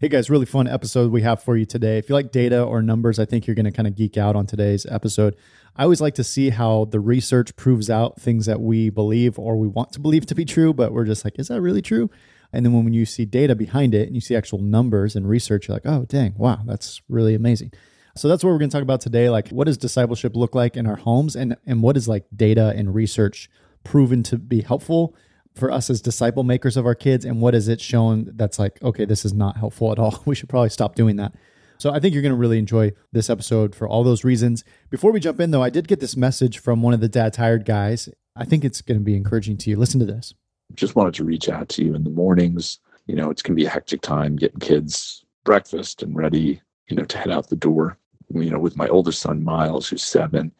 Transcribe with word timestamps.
Hey 0.00 0.08
guys, 0.08 0.28
really 0.28 0.44
fun 0.44 0.66
episode 0.66 1.12
we 1.12 1.22
have 1.22 1.40
for 1.40 1.56
you 1.56 1.64
today. 1.64 1.98
If 1.98 2.08
you 2.08 2.16
like 2.16 2.32
data 2.32 2.60
or 2.60 2.82
numbers, 2.82 3.20
I 3.20 3.26
think 3.26 3.46
you're 3.46 3.54
going 3.54 3.64
to 3.64 3.70
kind 3.70 3.86
of 3.86 3.94
geek 3.94 4.16
out 4.16 4.34
on 4.34 4.44
today's 4.44 4.84
episode. 4.86 5.36
I 5.76 5.84
always 5.84 6.00
like 6.00 6.16
to 6.16 6.24
see 6.24 6.50
how 6.50 6.86
the 6.86 6.98
research 6.98 7.54
proves 7.54 7.88
out 7.88 8.20
things 8.20 8.46
that 8.46 8.60
we 8.60 8.90
believe 8.90 9.38
or 9.38 9.56
we 9.56 9.68
want 9.68 9.92
to 9.92 10.00
believe 10.00 10.26
to 10.26 10.34
be 10.34 10.44
true, 10.44 10.74
but 10.74 10.92
we're 10.92 11.04
just 11.04 11.24
like, 11.24 11.38
is 11.38 11.46
that 11.46 11.60
really 11.60 11.80
true? 11.80 12.10
And 12.52 12.66
then 12.66 12.72
when 12.72 12.92
you 12.92 13.06
see 13.06 13.24
data 13.24 13.54
behind 13.54 13.94
it 13.94 14.08
and 14.08 14.16
you 14.16 14.20
see 14.20 14.34
actual 14.34 14.58
numbers 14.58 15.14
and 15.14 15.28
research, 15.28 15.68
you're 15.68 15.76
like, 15.76 15.86
oh, 15.86 16.06
dang, 16.06 16.34
wow, 16.36 16.58
that's 16.66 17.00
really 17.08 17.36
amazing. 17.36 17.72
So 18.16 18.26
that's 18.26 18.42
what 18.42 18.50
we're 18.50 18.58
going 18.58 18.70
to 18.70 18.74
talk 18.76 18.82
about 18.82 19.00
today. 19.00 19.30
Like, 19.30 19.50
what 19.50 19.68
does 19.68 19.78
discipleship 19.78 20.34
look 20.34 20.56
like 20.56 20.76
in 20.76 20.88
our 20.88 20.96
homes, 20.96 21.36
and 21.36 21.56
and 21.66 21.82
what 21.82 21.96
is 21.96 22.08
like 22.08 22.26
data 22.34 22.72
and 22.76 22.94
research 22.94 23.48
proven 23.84 24.24
to 24.24 24.38
be 24.38 24.62
helpful 24.62 25.14
for 25.54 25.70
us 25.70 25.90
as 25.90 26.00
disciple 26.00 26.42
makers 26.42 26.76
of 26.76 26.86
our 26.86 26.94
kids, 26.94 27.24
and 27.24 27.40
what 27.40 27.54
is 27.54 27.68
it 27.68 27.80
shown 27.80 28.30
that's 28.34 28.58
like, 28.58 28.82
okay, 28.82 29.04
this 29.04 29.24
is 29.24 29.32
not 29.32 29.56
helpful 29.56 29.92
at 29.92 29.98
all. 29.98 30.22
We 30.26 30.34
should 30.34 30.48
probably 30.48 30.70
stop 30.70 30.94
doing 30.94 31.16
that. 31.16 31.34
So 31.78 31.90
I 31.90 32.00
think 32.00 32.14
you're 32.14 32.22
going 32.22 32.32
to 32.32 32.38
really 32.38 32.58
enjoy 32.58 32.92
this 33.12 33.28
episode 33.28 33.74
for 33.74 33.88
all 33.88 34.04
those 34.04 34.24
reasons. 34.24 34.64
Before 34.90 35.12
we 35.12 35.20
jump 35.20 35.40
in, 35.40 35.50
though, 35.50 35.62
I 35.62 35.70
did 35.70 35.88
get 35.88 36.00
this 36.00 36.16
message 36.16 36.58
from 36.58 36.82
one 36.82 36.94
of 36.94 37.00
the 37.00 37.08
dad 37.08 37.32
tired 37.32 37.64
guys. 37.64 38.08
I 38.36 38.44
think 38.44 38.64
it's 38.64 38.80
going 38.80 38.98
to 38.98 39.04
be 39.04 39.16
encouraging 39.16 39.56
to 39.58 39.70
you. 39.70 39.76
Listen 39.76 40.00
to 40.00 40.06
this 40.06 40.34
just 40.74 40.96
wanted 40.96 41.14
to 41.14 41.24
reach 41.24 41.48
out 41.48 41.68
to 41.70 41.84
you 41.84 41.94
in 41.94 42.04
the 42.04 42.10
mornings. 42.10 42.78
You 43.06 43.16
know, 43.16 43.30
it's 43.30 43.42
going 43.42 43.56
to 43.56 43.60
be 43.60 43.66
a 43.66 43.70
hectic 43.70 44.00
time 44.00 44.36
getting 44.36 44.60
kids 44.60 45.24
breakfast 45.44 46.02
and 46.02 46.16
ready, 46.16 46.60
you 46.88 46.96
know, 46.96 47.04
to 47.04 47.18
head 47.18 47.30
out 47.30 47.48
the 47.48 47.56
door. 47.56 47.98
You 48.32 48.50
know, 48.50 48.58
with 48.58 48.76
my 48.76 48.88
oldest 48.88 49.20
son, 49.20 49.44
Miles, 49.44 49.88
who's 49.88 50.02
seven, 50.02 50.50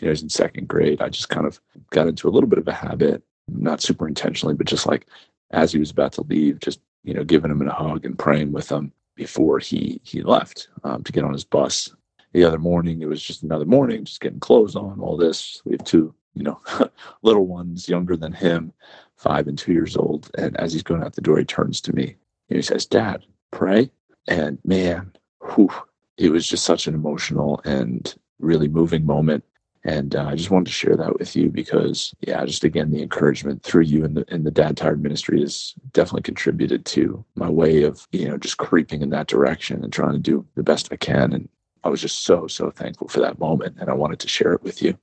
you 0.00 0.06
know, 0.06 0.12
he's 0.12 0.22
in 0.22 0.30
second 0.30 0.68
grade. 0.68 1.02
I 1.02 1.10
just 1.10 1.28
kind 1.28 1.46
of 1.46 1.60
got 1.90 2.08
into 2.08 2.28
a 2.28 2.30
little 2.30 2.48
bit 2.48 2.58
of 2.58 2.66
a 2.66 2.72
habit, 2.72 3.22
not 3.48 3.82
super 3.82 4.08
intentionally, 4.08 4.54
but 4.54 4.66
just 4.66 4.86
like 4.86 5.06
as 5.50 5.72
he 5.72 5.78
was 5.78 5.90
about 5.90 6.12
to 6.12 6.22
leave, 6.22 6.60
just, 6.60 6.80
you 7.04 7.14
know, 7.14 7.24
giving 7.24 7.50
him 7.50 7.66
a 7.66 7.72
hug 7.72 8.04
and 8.04 8.18
praying 8.18 8.52
with 8.52 8.70
him 8.70 8.92
before 9.14 9.58
he 9.58 10.00
he 10.04 10.22
left 10.22 10.68
um, 10.84 11.02
to 11.04 11.12
get 11.12 11.24
on 11.24 11.32
his 11.32 11.44
bus. 11.44 11.94
The 12.32 12.44
other 12.44 12.58
morning, 12.58 13.02
it 13.02 13.08
was 13.08 13.22
just 13.22 13.42
another 13.42 13.66
morning, 13.66 14.04
just 14.04 14.20
getting 14.20 14.40
clothes 14.40 14.74
on, 14.74 15.00
all 15.00 15.18
this. 15.18 15.60
We 15.66 15.72
have 15.72 15.84
two, 15.84 16.14
you 16.34 16.42
know, 16.42 16.60
little 17.22 17.46
ones 17.46 17.88
younger 17.88 18.16
than 18.16 18.32
him 18.32 18.72
five 19.16 19.46
and 19.46 19.58
two 19.58 19.72
years 19.72 19.96
old. 19.96 20.30
And 20.38 20.56
as 20.56 20.72
he's 20.72 20.82
going 20.82 21.02
out 21.02 21.14
the 21.14 21.20
door, 21.20 21.38
he 21.38 21.44
turns 21.44 21.80
to 21.82 21.94
me 21.94 22.16
and 22.48 22.56
he 22.56 22.62
says, 22.62 22.86
Dad, 22.86 23.24
pray. 23.50 23.90
And 24.28 24.58
man, 24.64 25.12
whew, 25.54 25.70
it 26.16 26.30
was 26.30 26.46
just 26.46 26.64
such 26.64 26.86
an 26.86 26.94
emotional 26.94 27.60
and 27.64 28.14
really 28.38 28.68
moving 28.68 29.04
moment. 29.04 29.44
And 29.84 30.14
uh, 30.14 30.26
I 30.26 30.36
just 30.36 30.50
wanted 30.50 30.66
to 30.66 30.72
share 30.72 30.96
that 30.96 31.18
with 31.18 31.34
you 31.34 31.50
because, 31.50 32.14
yeah, 32.20 32.44
just 32.44 32.62
again, 32.62 32.90
the 32.90 33.02
encouragement 33.02 33.64
through 33.64 33.82
you 33.82 34.04
and 34.04 34.16
the 34.16 34.24
in 34.32 34.44
the 34.44 34.50
Dad 34.50 34.76
Tired 34.76 35.02
Ministry 35.02 35.40
has 35.40 35.74
definitely 35.92 36.22
contributed 36.22 36.84
to 36.86 37.24
my 37.34 37.50
way 37.50 37.82
of, 37.82 38.06
you 38.12 38.28
know, 38.28 38.38
just 38.38 38.58
creeping 38.58 39.02
in 39.02 39.10
that 39.10 39.26
direction 39.26 39.82
and 39.82 39.92
trying 39.92 40.12
to 40.12 40.20
do 40.20 40.46
the 40.54 40.62
best 40.62 40.88
I 40.92 40.96
can. 40.96 41.32
And 41.32 41.48
I 41.82 41.88
was 41.88 42.00
just 42.00 42.24
so 42.24 42.46
so 42.46 42.70
thankful 42.70 43.08
for 43.08 43.20
that 43.20 43.40
moment, 43.40 43.76
and 43.80 43.90
I 43.90 43.94
wanted 43.94 44.20
to 44.20 44.28
share 44.28 44.52
it 44.52 44.62
with 44.62 44.82
you. 44.82 44.96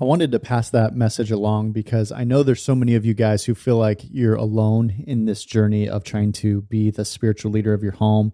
I 0.00 0.04
wanted 0.04 0.32
to 0.32 0.38
pass 0.38 0.70
that 0.70 0.94
message 0.94 1.30
along 1.30 1.72
because 1.72 2.10
I 2.10 2.24
know 2.24 2.42
there's 2.42 2.62
so 2.62 2.74
many 2.74 2.94
of 2.94 3.04
you 3.04 3.12
guys 3.12 3.44
who 3.44 3.54
feel 3.54 3.76
like 3.76 4.00
you're 4.10 4.34
alone 4.34 5.04
in 5.06 5.26
this 5.26 5.44
journey 5.44 5.88
of 5.88 6.04
trying 6.04 6.32
to 6.32 6.62
be 6.62 6.90
the 6.90 7.04
spiritual 7.04 7.50
leader 7.50 7.74
of 7.74 7.82
your 7.82 7.92
home. 7.92 8.32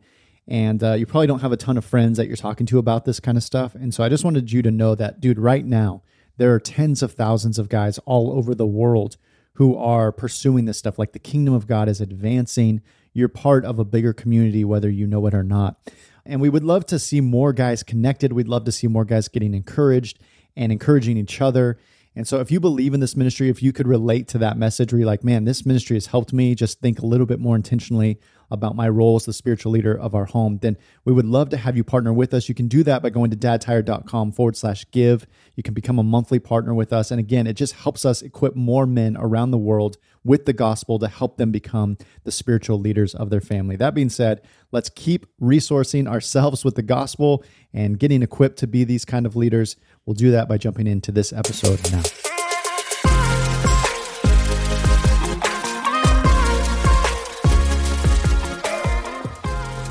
And 0.48 0.82
uh, 0.82 0.92
you 0.92 1.06
probably 1.06 1.26
don't 1.26 1.40
have 1.40 1.52
a 1.52 1.56
ton 1.56 1.76
of 1.76 1.84
friends 1.84 2.18
that 2.18 2.28
you're 2.28 2.36
talking 2.36 2.66
to 2.66 2.78
about 2.78 3.04
this 3.04 3.18
kind 3.18 3.36
of 3.36 3.42
stuff. 3.42 3.74
And 3.74 3.92
so 3.92 4.04
I 4.04 4.08
just 4.08 4.24
wanted 4.24 4.52
you 4.52 4.62
to 4.62 4.70
know 4.70 4.94
that, 4.94 5.20
dude, 5.20 5.38
right 5.38 5.64
now, 5.64 6.02
there 6.36 6.54
are 6.54 6.60
tens 6.60 7.02
of 7.02 7.12
thousands 7.12 7.58
of 7.58 7.68
guys 7.68 7.98
all 8.04 8.32
over 8.32 8.54
the 8.54 8.66
world 8.66 9.16
who 9.54 9.76
are 9.76 10.12
pursuing 10.12 10.66
this 10.66 10.78
stuff. 10.78 10.98
Like 10.98 11.12
the 11.12 11.18
kingdom 11.18 11.54
of 11.54 11.66
God 11.66 11.88
is 11.88 12.00
advancing. 12.00 12.82
You're 13.12 13.28
part 13.28 13.64
of 13.64 13.78
a 13.78 13.84
bigger 13.84 14.12
community, 14.12 14.64
whether 14.64 14.90
you 14.90 15.06
know 15.06 15.26
it 15.26 15.34
or 15.34 15.42
not. 15.42 15.78
And 16.24 16.40
we 16.40 16.48
would 16.48 16.64
love 16.64 16.86
to 16.86 16.98
see 16.98 17.20
more 17.20 17.52
guys 17.52 17.82
connected. 17.82 18.32
We'd 18.32 18.48
love 18.48 18.64
to 18.64 18.72
see 18.72 18.86
more 18.86 19.04
guys 19.04 19.28
getting 19.28 19.54
encouraged 19.54 20.18
and 20.56 20.70
encouraging 20.70 21.16
each 21.16 21.40
other. 21.40 21.78
And 22.14 22.26
so, 22.26 22.40
if 22.40 22.50
you 22.50 22.60
believe 22.60 22.94
in 22.94 23.00
this 23.00 23.14
ministry, 23.14 23.50
if 23.50 23.62
you 23.62 23.72
could 23.72 23.86
relate 23.86 24.26
to 24.28 24.38
that 24.38 24.56
message 24.56 24.92
where 24.92 25.00
you're 25.00 25.06
like, 25.06 25.22
man, 25.22 25.44
this 25.44 25.66
ministry 25.66 25.96
has 25.96 26.06
helped 26.06 26.32
me 26.32 26.54
just 26.54 26.80
think 26.80 26.98
a 26.98 27.06
little 27.06 27.26
bit 27.26 27.38
more 27.38 27.54
intentionally 27.54 28.18
about 28.50 28.76
my 28.76 28.88
role 28.88 29.16
as 29.16 29.24
the 29.24 29.32
spiritual 29.32 29.72
leader 29.72 29.98
of 29.98 30.14
our 30.14 30.26
home, 30.26 30.58
then 30.62 30.76
we 31.04 31.12
would 31.12 31.26
love 31.26 31.48
to 31.50 31.56
have 31.56 31.76
you 31.76 31.84
partner 31.84 32.12
with 32.12 32.32
us. 32.34 32.48
You 32.48 32.54
can 32.54 32.68
do 32.68 32.82
that 32.84 33.02
by 33.02 33.10
going 33.10 33.30
to 33.30 33.36
dadtired.com 33.36 34.32
forward 34.32 34.56
slash 34.56 34.86
give. 34.90 35.26
You 35.54 35.62
can 35.62 35.74
become 35.74 35.98
a 35.98 36.02
monthly 36.02 36.38
partner 36.38 36.74
with 36.74 36.92
us. 36.92 37.10
And 37.10 37.20
again, 37.20 37.46
it 37.46 37.54
just 37.54 37.74
helps 37.74 38.04
us 38.04 38.22
equip 38.22 38.54
more 38.54 38.86
men 38.86 39.16
around 39.16 39.50
the 39.50 39.58
world 39.58 39.96
with 40.24 40.44
the 40.44 40.52
gospel 40.52 40.98
to 40.98 41.08
help 41.08 41.36
them 41.36 41.50
become 41.50 41.96
the 42.24 42.32
spiritual 42.32 42.78
leaders 42.78 43.14
of 43.14 43.30
their 43.30 43.40
family. 43.40 43.76
That 43.76 43.94
being 43.94 44.10
said, 44.10 44.42
let's 44.72 44.88
keep 44.88 45.26
resourcing 45.40 46.08
ourselves 46.08 46.64
with 46.64 46.74
the 46.74 46.82
gospel 46.82 47.44
and 47.72 47.98
getting 47.98 48.22
equipped 48.22 48.58
to 48.58 48.66
be 48.66 48.84
these 48.84 49.04
kind 49.04 49.26
of 49.26 49.36
leaders. 49.36 49.76
We'll 50.04 50.14
do 50.14 50.30
that 50.32 50.48
by 50.48 50.58
jumping 50.58 50.86
into 50.86 51.12
this 51.12 51.32
episode 51.32 51.80
now. 51.92 52.02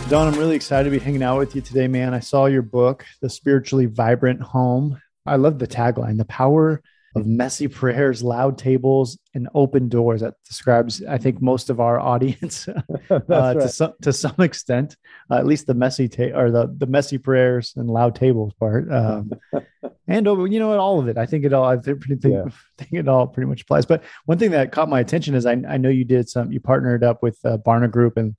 Don, 0.08 0.32
I'm 0.32 0.40
really 0.40 0.56
excited 0.56 0.84
to 0.84 0.92
be 0.92 1.04
hanging 1.04 1.24
out 1.24 1.40
with 1.40 1.56
you 1.56 1.62
today, 1.62 1.88
man. 1.88 2.14
I 2.14 2.20
saw 2.20 2.46
your 2.46 2.62
book, 2.62 3.04
The 3.22 3.30
Spiritually 3.30 3.88
Vibrant 3.88 4.40
Home. 4.40 5.02
I 5.26 5.38
love 5.38 5.58
the 5.58 5.66
tagline, 5.66 6.20
The 6.20 6.26
Power 6.26 6.84
of 7.16 7.26
Messy 7.26 7.68
Prayers, 7.68 8.22
Loud 8.22 8.56
Tables, 8.60 9.18
and 9.34 9.50
Open 9.56 9.90
Doors. 9.90 10.22
That 10.22 10.36
describes, 10.48 11.04
I 11.04 11.18
think, 11.18 11.42
most 11.42 11.72
of 11.72 11.80
our 11.80 12.00
audience 12.00 12.68
uh, 13.10 13.20
right. 13.28 13.54
to, 13.54 13.68
some, 13.68 13.94
to 14.04 14.14
some 14.14 14.36
extent, 14.38 14.96
uh, 15.32 15.38
at 15.38 15.48
least 15.48 15.66
the 15.66 15.74
messy 15.74 16.08
ta- 16.08 16.38
or 16.38 16.52
the, 16.52 16.72
the 16.78 16.86
messy 16.86 17.18
prayers 17.18 17.74
and 17.76 17.90
loud 17.90 18.14
tables 18.14 18.54
part. 18.60 18.92
Um, 18.94 19.32
and 20.08 20.28
over, 20.28 20.46
you 20.46 20.60
know, 20.60 20.78
all 20.78 21.00
of 21.00 21.08
it. 21.08 21.18
I 21.18 21.26
think 21.26 21.46
it 21.46 21.54
all, 21.54 21.66
I 21.66 21.78
think, 21.78 22.06
think, 22.06 22.24
yeah. 22.26 22.46
think 22.78 22.94
it 22.94 23.08
all 23.08 23.26
pretty 23.26 23.50
much 23.50 23.64
applies. 23.64 23.88
But 23.88 24.04
one 24.26 24.38
thing 24.38 24.52
that 24.52 24.72
caught 24.72 24.88
my 24.88 25.00
attention 25.00 25.34
is 25.34 25.48
I, 25.48 25.54
I 25.68 25.78
know 25.78 25.90
you 25.90 26.06
did 26.06 26.30
some, 26.30 26.52
you 26.52 26.60
partnered 26.60 27.04
up 27.04 27.24
with 27.24 27.40
uh, 27.44 27.58
Barna 27.58 27.90
Group 27.90 28.18
and 28.18 28.36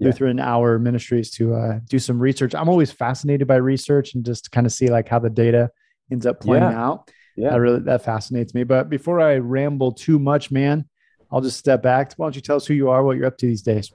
yeah. 0.00 0.06
Lutheran 0.06 0.40
Hour 0.40 0.78
Ministries 0.78 1.30
to 1.32 1.54
uh, 1.54 1.80
do 1.88 1.98
some 1.98 2.18
research. 2.18 2.54
I'm 2.54 2.68
always 2.68 2.90
fascinated 2.90 3.46
by 3.46 3.56
research 3.56 4.14
and 4.14 4.24
just 4.24 4.50
kind 4.50 4.66
of 4.66 4.72
see 4.72 4.88
like 4.88 5.08
how 5.08 5.18
the 5.18 5.30
data 5.30 5.70
ends 6.10 6.26
up 6.26 6.40
playing 6.40 6.64
yeah. 6.64 6.84
out. 6.84 7.10
Yeah, 7.36 7.50
that 7.50 7.60
really 7.60 7.80
that 7.80 8.04
fascinates 8.04 8.54
me. 8.54 8.64
But 8.64 8.88
before 8.88 9.20
I 9.20 9.36
ramble 9.36 9.92
too 9.92 10.18
much, 10.18 10.50
man, 10.50 10.86
I'll 11.30 11.40
just 11.40 11.58
step 11.58 11.82
back. 11.82 12.12
Why 12.14 12.26
don't 12.26 12.34
you 12.34 12.42
tell 12.42 12.56
us 12.56 12.66
who 12.66 12.74
you 12.74 12.90
are, 12.90 13.04
what 13.04 13.16
you're 13.16 13.26
up 13.26 13.38
to 13.38 13.46
these 13.46 13.62
days? 13.62 13.92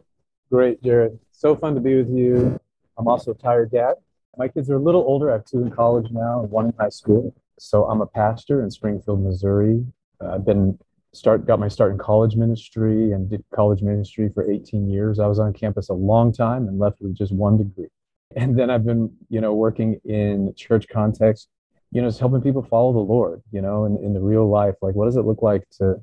Great, 0.52 0.82
Jerrad. 0.82 1.20
So 1.32 1.56
fun 1.56 1.76
to 1.76 1.82
be 1.82 1.96
with 1.96 2.10
you. 2.10 2.60
I'm 2.98 3.08
also 3.08 3.32
a 3.32 3.36
tired 3.36 3.72
dad. 3.72 3.96
My 4.38 4.48
kids 4.48 4.70
are 4.70 4.76
a 4.76 4.80
little 4.82 5.02
older. 5.02 5.30
I 5.30 5.34
have 5.34 5.46
two 5.46 5.62
in 5.62 5.72
college 5.72 6.12
now 6.12 6.42
and 6.42 6.52
one 6.52 6.66
in 6.68 6.74
high 6.80 6.90
school. 6.90 7.36
So 7.60 7.86
I'm 7.86 8.02
a 8.02 8.06
pastor 8.06 8.64
in 8.64 8.72
Springfield, 8.72 9.22
Missouri. 9.22 9.86
Uh, 10.22 10.36
I've 10.36 10.46
been 10.46 10.78
start 11.16 11.46
got 11.46 11.59
my 11.59 11.68
start 11.68 11.92
in 11.92 11.98
college 11.98 12.36
ministry 12.36 13.12
and 13.12 13.30
did 13.30 13.44
college 13.53 13.81
ministry 13.81 14.30
for 14.34 14.50
18 14.50 14.90
years. 14.90 15.20
I 15.20 15.28
was 15.28 15.40
on 15.40 15.53
campus 15.53 15.90
a 15.90 15.94
long 15.94 16.34
time 16.34 16.68
and 16.68 16.78
left 16.78 17.02
with 17.02 17.16
just 17.16 17.31
one 17.31 17.58
degree. 17.58 17.88
And 18.36 18.59
then 18.59 18.70
I've 18.70 18.86
been, 18.86 19.16
you 19.30 19.40
know, 19.40 19.54
working 19.54 20.00
in 20.04 20.54
church 20.56 20.88
context, 20.92 21.48
you 21.92 22.02
know, 22.02 22.09
just 22.09 22.20
helping 22.20 22.42
people 22.42 22.64
follow 22.64 22.92
the 22.92 23.00
Lord, 23.00 23.42
you 23.52 23.62
know, 23.62 23.86
in, 23.86 23.98
in 24.04 24.14
the 24.14 24.20
real 24.20 24.50
life. 24.50 24.75
Like, 24.81 24.96
what 24.96 25.06
does 25.06 25.16
it 25.16 25.22
look 25.22 25.42
like 25.42 25.64
to 25.78 26.02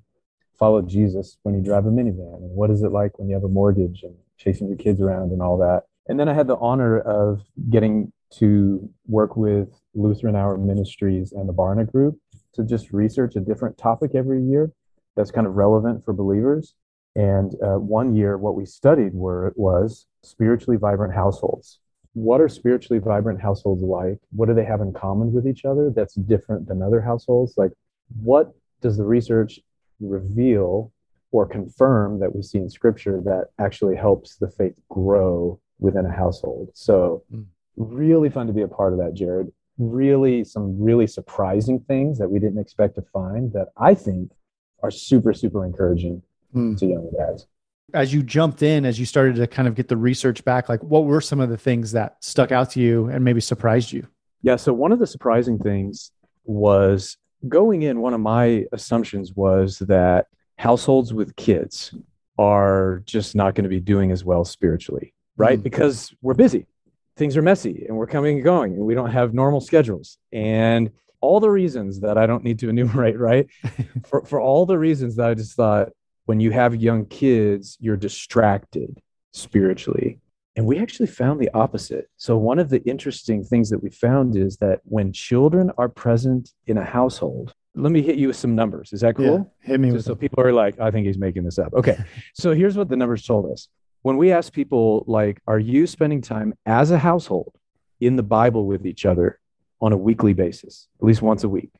follow 0.58 0.80
Jesus 0.80 1.36
when 1.42 1.54
you 1.54 1.60
drive 1.60 1.84
a 1.84 1.90
minivan? 1.90 2.36
And 2.36 2.54
what 2.56 2.70
is 2.70 2.82
it 2.82 2.92
like 2.92 3.18
when 3.18 3.28
you 3.28 3.34
have 3.34 3.44
a 3.44 3.48
mortgage 3.48 4.02
and 4.02 4.14
chasing 4.38 4.68
your 4.68 4.78
kids 4.78 5.00
around 5.00 5.32
and 5.32 5.42
all 5.42 5.58
that? 5.58 5.82
And 6.08 6.18
then 6.18 6.28
I 6.28 6.32
had 6.32 6.46
the 6.46 6.56
honor 6.56 7.00
of 7.00 7.42
getting 7.68 8.12
to 8.38 8.88
work 9.06 9.36
with 9.36 9.68
Lutheran 9.94 10.36
Hour 10.36 10.56
Ministries 10.56 11.32
and 11.32 11.46
the 11.46 11.52
Barna 11.52 11.90
Group 11.90 12.18
to 12.54 12.64
just 12.64 12.92
research 12.92 13.36
a 13.36 13.40
different 13.40 13.76
topic 13.76 14.12
every 14.14 14.42
year 14.42 14.72
that's 15.16 15.30
kind 15.30 15.46
of 15.46 15.54
relevant 15.54 16.04
for 16.04 16.12
believers. 16.12 16.74
And 17.14 17.54
uh, 17.62 17.78
one 17.78 18.14
year, 18.14 18.38
what 18.38 18.54
we 18.54 18.64
studied 18.64 19.12
were 19.12 19.52
was 19.56 20.06
spiritually 20.22 20.78
vibrant 20.78 21.14
households. 21.14 21.78
What 22.14 22.40
are 22.40 22.48
spiritually 22.48 23.00
vibrant 23.00 23.40
households 23.40 23.82
like? 23.82 24.18
What 24.30 24.48
do 24.48 24.54
they 24.54 24.64
have 24.64 24.80
in 24.80 24.92
common 24.92 25.32
with 25.32 25.46
each 25.46 25.64
other 25.64 25.90
that's 25.94 26.14
different 26.14 26.68
than 26.68 26.82
other 26.82 27.00
households? 27.00 27.54
Like, 27.56 27.72
what 28.22 28.52
does 28.80 28.96
the 28.96 29.04
research 29.04 29.60
reveal 30.00 30.92
or 31.30 31.46
confirm 31.46 32.18
that 32.20 32.34
we 32.34 32.42
see 32.42 32.58
in 32.58 32.68
Scripture 32.68 33.20
that 33.24 33.48
actually 33.58 33.96
helps 33.96 34.36
the 34.36 34.48
faith 34.48 34.78
grow 34.90 35.58
within 35.78 36.06
a 36.06 36.12
household? 36.12 36.70
So, 36.74 37.24
mm. 37.32 37.44
really 37.76 38.30
fun 38.30 38.46
to 38.46 38.52
be 38.52 38.62
a 38.62 38.68
part 38.68 38.92
of 38.92 38.98
that, 38.98 39.14
Jerrad. 39.14 39.50
Really, 39.78 40.44
some 40.44 40.80
really 40.80 41.06
surprising 41.06 41.80
things 41.80 42.18
that 42.18 42.30
we 42.30 42.38
didn't 42.38 42.60
expect 42.60 42.94
to 42.96 43.02
find 43.02 43.52
that 43.54 43.68
I 43.76 43.94
think 43.94 44.32
are 44.82 44.90
super, 44.90 45.32
super 45.32 45.64
encouraging 45.64 46.22
mm. 46.54 46.78
to 46.78 46.86
young 46.86 47.10
dads. 47.16 47.46
As 47.94 48.12
you 48.12 48.22
jumped 48.22 48.62
in, 48.62 48.86
as 48.86 48.98
you 48.98 49.06
started 49.06 49.36
to 49.36 49.46
kind 49.46 49.68
of 49.68 49.74
get 49.74 49.88
the 49.88 49.96
research 49.96 50.44
back, 50.44 50.68
like 50.68 50.82
what 50.82 51.04
were 51.04 51.20
some 51.20 51.40
of 51.40 51.50
the 51.50 51.56
things 51.56 51.92
that 51.92 52.16
stuck 52.20 52.50
out 52.50 52.70
to 52.70 52.80
you 52.80 53.08
and 53.08 53.24
maybe 53.24 53.40
surprised 53.40 53.92
you? 53.92 54.06
Yeah. 54.42 54.56
So, 54.56 54.72
one 54.72 54.92
of 54.92 54.98
the 54.98 55.06
surprising 55.06 55.58
things 55.58 56.10
was 56.44 57.16
going 57.48 57.82
in, 57.82 58.00
one 58.00 58.14
of 58.14 58.20
my 58.20 58.66
assumptions 58.72 59.34
was 59.34 59.78
that 59.80 60.26
households 60.56 61.12
with 61.12 61.36
kids 61.36 61.94
are 62.38 63.02
just 63.04 63.34
not 63.34 63.54
going 63.54 63.64
to 63.64 63.70
be 63.70 63.80
doing 63.80 64.10
as 64.10 64.24
well 64.24 64.44
spiritually. 64.44 65.12
right? 65.36 65.58
Mm. 65.58 65.62
Because 65.62 66.14
we're 66.22 66.34
busy, 66.34 66.66
things 67.16 67.36
are 67.36 67.42
messy, 67.42 67.84
and 67.88 67.96
we're 67.96 68.06
coming 68.06 68.36
and 68.36 68.44
going, 68.44 68.72
and 68.72 68.84
we 68.84 68.94
don't 68.94 69.10
have 69.10 69.34
normal 69.34 69.60
schedules. 69.60 70.18
And 70.32 70.90
all 71.22 71.40
the 71.40 71.50
reasons 71.50 72.00
that 72.00 72.18
I 72.18 72.26
don't 72.26 72.44
need 72.44 72.58
to 72.58 72.68
enumerate, 72.74 73.18
right? 73.18 73.46
for, 74.06 74.24
for 74.24 74.40
all 74.40 74.66
the 74.66 74.78
reasons 74.78 75.16
that 75.16 75.30
I 75.30 75.34
just 75.34 75.54
thought 75.54 75.90
when 76.26 76.40
you 76.40 76.50
have 76.50 76.74
young 76.76 77.06
kids, 77.06 77.76
you're 77.80 77.96
distracted 77.96 79.00
spiritually. 79.32 80.20
And 80.54 80.66
we 80.66 80.78
actually 80.78 81.06
found 81.06 81.40
the 81.40 81.50
opposite. 81.54 82.10
So, 82.18 82.36
one 82.36 82.58
of 82.58 82.68
the 82.68 82.82
interesting 82.82 83.42
things 83.42 83.70
that 83.70 83.82
we 83.82 83.88
found 83.88 84.36
is 84.36 84.58
that 84.58 84.80
when 84.84 85.12
children 85.12 85.72
are 85.78 85.88
present 85.88 86.50
in 86.66 86.76
a 86.76 86.84
household, 86.84 87.54
let 87.74 87.90
me 87.90 88.02
hit 88.02 88.16
you 88.16 88.28
with 88.28 88.36
some 88.36 88.54
numbers. 88.54 88.92
Is 88.92 89.00
that 89.00 89.16
cool? 89.16 89.50
Yeah, 89.64 89.68
hit 89.68 89.80
me 89.80 89.88
Just 89.88 89.96
with 89.96 90.04
so 90.04 90.14
people 90.14 90.44
are 90.44 90.52
like, 90.52 90.78
I 90.78 90.90
think 90.90 91.06
he's 91.06 91.16
making 91.16 91.44
this 91.44 91.58
up. 91.58 91.72
Okay. 91.72 91.96
so 92.34 92.52
here's 92.52 92.76
what 92.76 92.90
the 92.90 92.96
numbers 92.96 93.24
told 93.24 93.50
us. 93.50 93.68
When 94.02 94.18
we 94.18 94.30
asked 94.30 94.52
people, 94.52 95.04
like, 95.06 95.40
are 95.46 95.58
you 95.58 95.86
spending 95.86 96.20
time 96.20 96.52
as 96.66 96.90
a 96.90 96.98
household 96.98 97.54
in 98.00 98.16
the 98.16 98.22
Bible 98.22 98.66
with 98.66 98.84
each 98.84 99.06
other 99.06 99.38
on 99.82 99.92
a 99.92 99.96
weekly 99.96 100.32
basis, 100.32 100.88
at 101.00 101.04
least 101.06 101.20
once 101.20 101.44
a 101.44 101.48
week? 101.48 101.70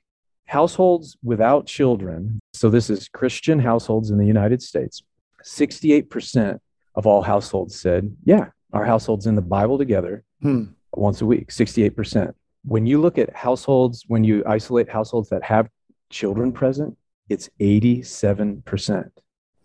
Households 0.47 1.17
without 1.23 1.67
children, 1.67 2.41
so 2.53 2.69
this 2.69 2.91
is 2.91 3.09
Christian 3.09 3.59
households 3.61 4.11
in 4.11 4.19
the 4.19 4.27
United 4.27 4.61
States, 4.61 5.03
68% 5.45 6.59
of 6.95 7.07
all 7.07 7.23
households 7.23 7.81
said, 7.81 8.15
yeah, 8.25 8.47
our 8.73 8.85
households 8.85 9.27
in 9.27 9.35
the 9.37 9.43
Bible 9.43 9.79
together 9.79 10.25
Hmm. 10.43 10.65
once 10.95 11.21
a 11.23 11.27
week, 11.27 11.51
68%. 11.51 12.35
When 12.65 12.87
you 12.87 13.01
look 13.01 13.17
at 13.19 13.35
households, 13.35 14.05
when 14.09 14.25
you 14.25 14.43
isolate 14.47 14.89
households 14.89 15.29
that 15.31 15.45
have 15.45 15.69
children 16.11 16.53
present, 16.53 16.97
it's 17.29 17.49
87% 17.61 19.07
of 19.07 19.13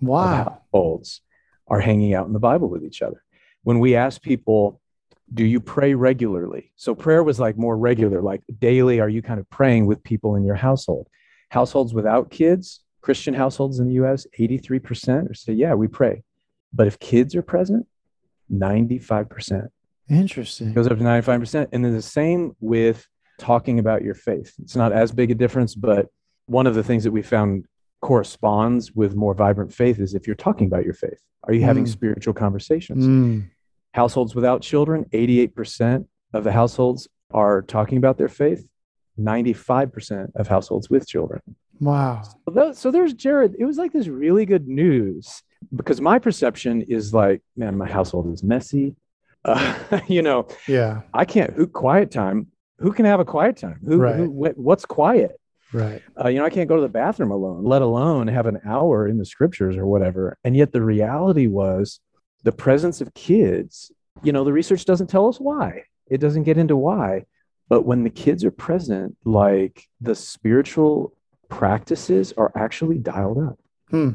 Wow. 0.01 0.61
households 0.71 1.21
are 1.67 1.79
hanging 1.81 2.13
out 2.13 2.27
in 2.27 2.33
the 2.33 2.39
Bible 2.39 2.69
with 2.69 2.83
each 2.83 3.01
other. 3.01 3.23
When 3.63 3.79
we 3.79 3.95
ask 3.95 4.21
people, 4.21 4.79
do 5.33 5.45
you 5.45 5.59
pray 5.59 5.93
regularly? 5.93 6.71
So 6.75 6.95
prayer 6.95 7.23
was 7.23 7.39
like 7.39 7.57
more 7.57 7.77
regular, 7.77 8.21
like 8.21 8.41
daily, 8.59 8.99
are 8.99 9.09
you 9.09 9.21
kind 9.21 9.39
of 9.39 9.49
praying 9.49 9.85
with 9.85 10.03
people 10.03 10.35
in 10.35 10.45
your 10.45 10.55
household? 10.55 11.07
Households 11.49 11.93
without 11.93 12.29
kids, 12.31 12.81
Christian 13.01 13.33
households 13.33 13.79
in 13.79 13.87
the 13.87 13.93
US, 14.05 14.25
83% 14.39 15.35
say, 15.35 15.53
yeah, 15.53 15.73
we 15.73 15.87
pray. 15.87 16.23
But 16.73 16.87
if 16.87 16.99
kids 16.99 17.35
are 17.35 17.41
present, 17.41 17.85
95% 18.51 19.67
Interesting. 20.09 20.73
goes 20.73 20.87
up 20.87 20.97
to 20.97 21.03
95%. 21.03 21.67
And 21.71 21.83
then 21.83 21.93
the 21.93 22.01
same 22.01 22.55
with 22.59 23.07
talking 23.39 23.79
about 23.79 24.01
your 24.03 24.15
faith. 24.15 24.53
It's 24.61 24.75
not 24.75 24.91
as 24.93 25.11
big 25.11 25.31
a 25.31 25.35
difference, 25.35 25.75
but 25.75 26.07
one 26.45 26.67
of 26.67 26.75
the 26.75 26.83
things 26.83 27.03
that 27.03 27.11
we 27.11 27.21
found 27.21 27.65
corresponds 28.01 28.93
with 28.93 29.15
more 29.15 29.33
vibrant 29.33 29.73
faith 29.73 29.99
is 29.99 30.13
if 30.13 30.27
you're 30.27 30.35
talking 30.35 30.67
about 30.67 30.85
your 30.85 30.93
faith. 30.93 31.21
Are 31.43 31.53
you 31.53 31.61
having 31.63 31.83
Mm. 31.85 31.89
spiritual 31.89 32.33
conversations? 32.33 33.05
Mm. 33.05 33.49
Households 33.97 34.35
without 34.35 34.61
children, 34.61 35.05
88% 35.11 36.05
of 36.31 36.43
the 36.43 36.51
households 36.51 37.07
are 37.31 37.63
talking 37.63 37.97
about 37.97 38.19
their 38.19 38.27
faith. 38.29 38.63
95% 39.19 40.35
of 40.35 40.47
households 40.47 40.87
with 40.89 41.07
children. 41.07 41.41
Wow. 41.79 42.21
So, 42.53 42.73
so 42.73 42.91
there's 42.91 43.15
Jerrad. 43.15 43.55
It 43.57 43.65
was 43.65 43.77
like 43.79 43.91
this 43.93 44.07
really 44.07 44.45
good 44.45 44.67
news 44.67 45.41
because 45.75 45.99
my 45.99 46.19
perception 46.19 46.83
is 46.83 47.11
like, 47.13 47.41
man, 47.55 47.75
my 47.75 47.89
household 47.89 48.31
is 48.31 48.43
messy. 48.43 48.95
Uh, 49.43 49.99
you 50.07 50.21
know, 50.21 50.47
Yeah. 50.67 51.01
I 51.13 51.25
can't. 51.25 51.53
Who 51.53 51.65
quiet 51.65 52.11
time? 52.11 52.47
Who 52.77 52.91
can 52.91 53.05
have 53.05 53.19
a 53.19 53.25
quiet 53.25 53.57
time? 53.57 53.79
Who, 53.83 53.97
Right. 53.97 54.15
who 54.15 54.29
what, 54.29 54.57
what's 54.57 54.85
quiet? 54.85 55.39
Right. 55.73 56.03
Uh, 56.23 56.29
you 56.29 56.37
know, 56.37 56.45
I 56.45 56.51
can't 56.51 56.69
go 56.69 56.75
to 56.75 56.81
the 56.83 56.87
bathroom 56.87 57.31
alone, 57.31 57.63
let 57.65 57.81
alone 57.81 58.27
have 58.27 58.45
an 58.45 58.59
hour 58.63 59.07
in 59.07 59.17
the 59.17 59.25
scriptures 59.25 59.75
or 59.75 59.87
whatever. 59.87 60.37
And 60.43 60.55
yet 60.55 60.71
the 60.71 60.83
reality 60.83 61.47
was 61.47 61.99
the 62.43 62.51
presence 62.51 63.01
of 63.01 63.13
kids, 63.13 63.91
you 64.23 64.31
know, 64.31 64.43
the 64.43 64.53
research 64.53 64.85
doesn't 64.85 65.07
tell 65.07 65.27
us 65.27 65.37
why. 65.39 65.83
It 66.09 66.19
doesn't 66.19 66.43
get 66.43 66.57
into 66.57 66.75
why. 66.75 67.25
But 67.69 67.81
when 67.85 68.03
the 68.03 68.09
kids 68.09 68.45
are 68.45 68.51
present, 68.51 69.17
like 69.25 69.83
the 69.99 70.15
spiritual 70.15 71.13
practices 71.49 72.33
are 72.37 72.51
actually 72.55 72.97
dialed 72.97 73.39
up. 73.39 73.59
Hmm. 73.89 74.11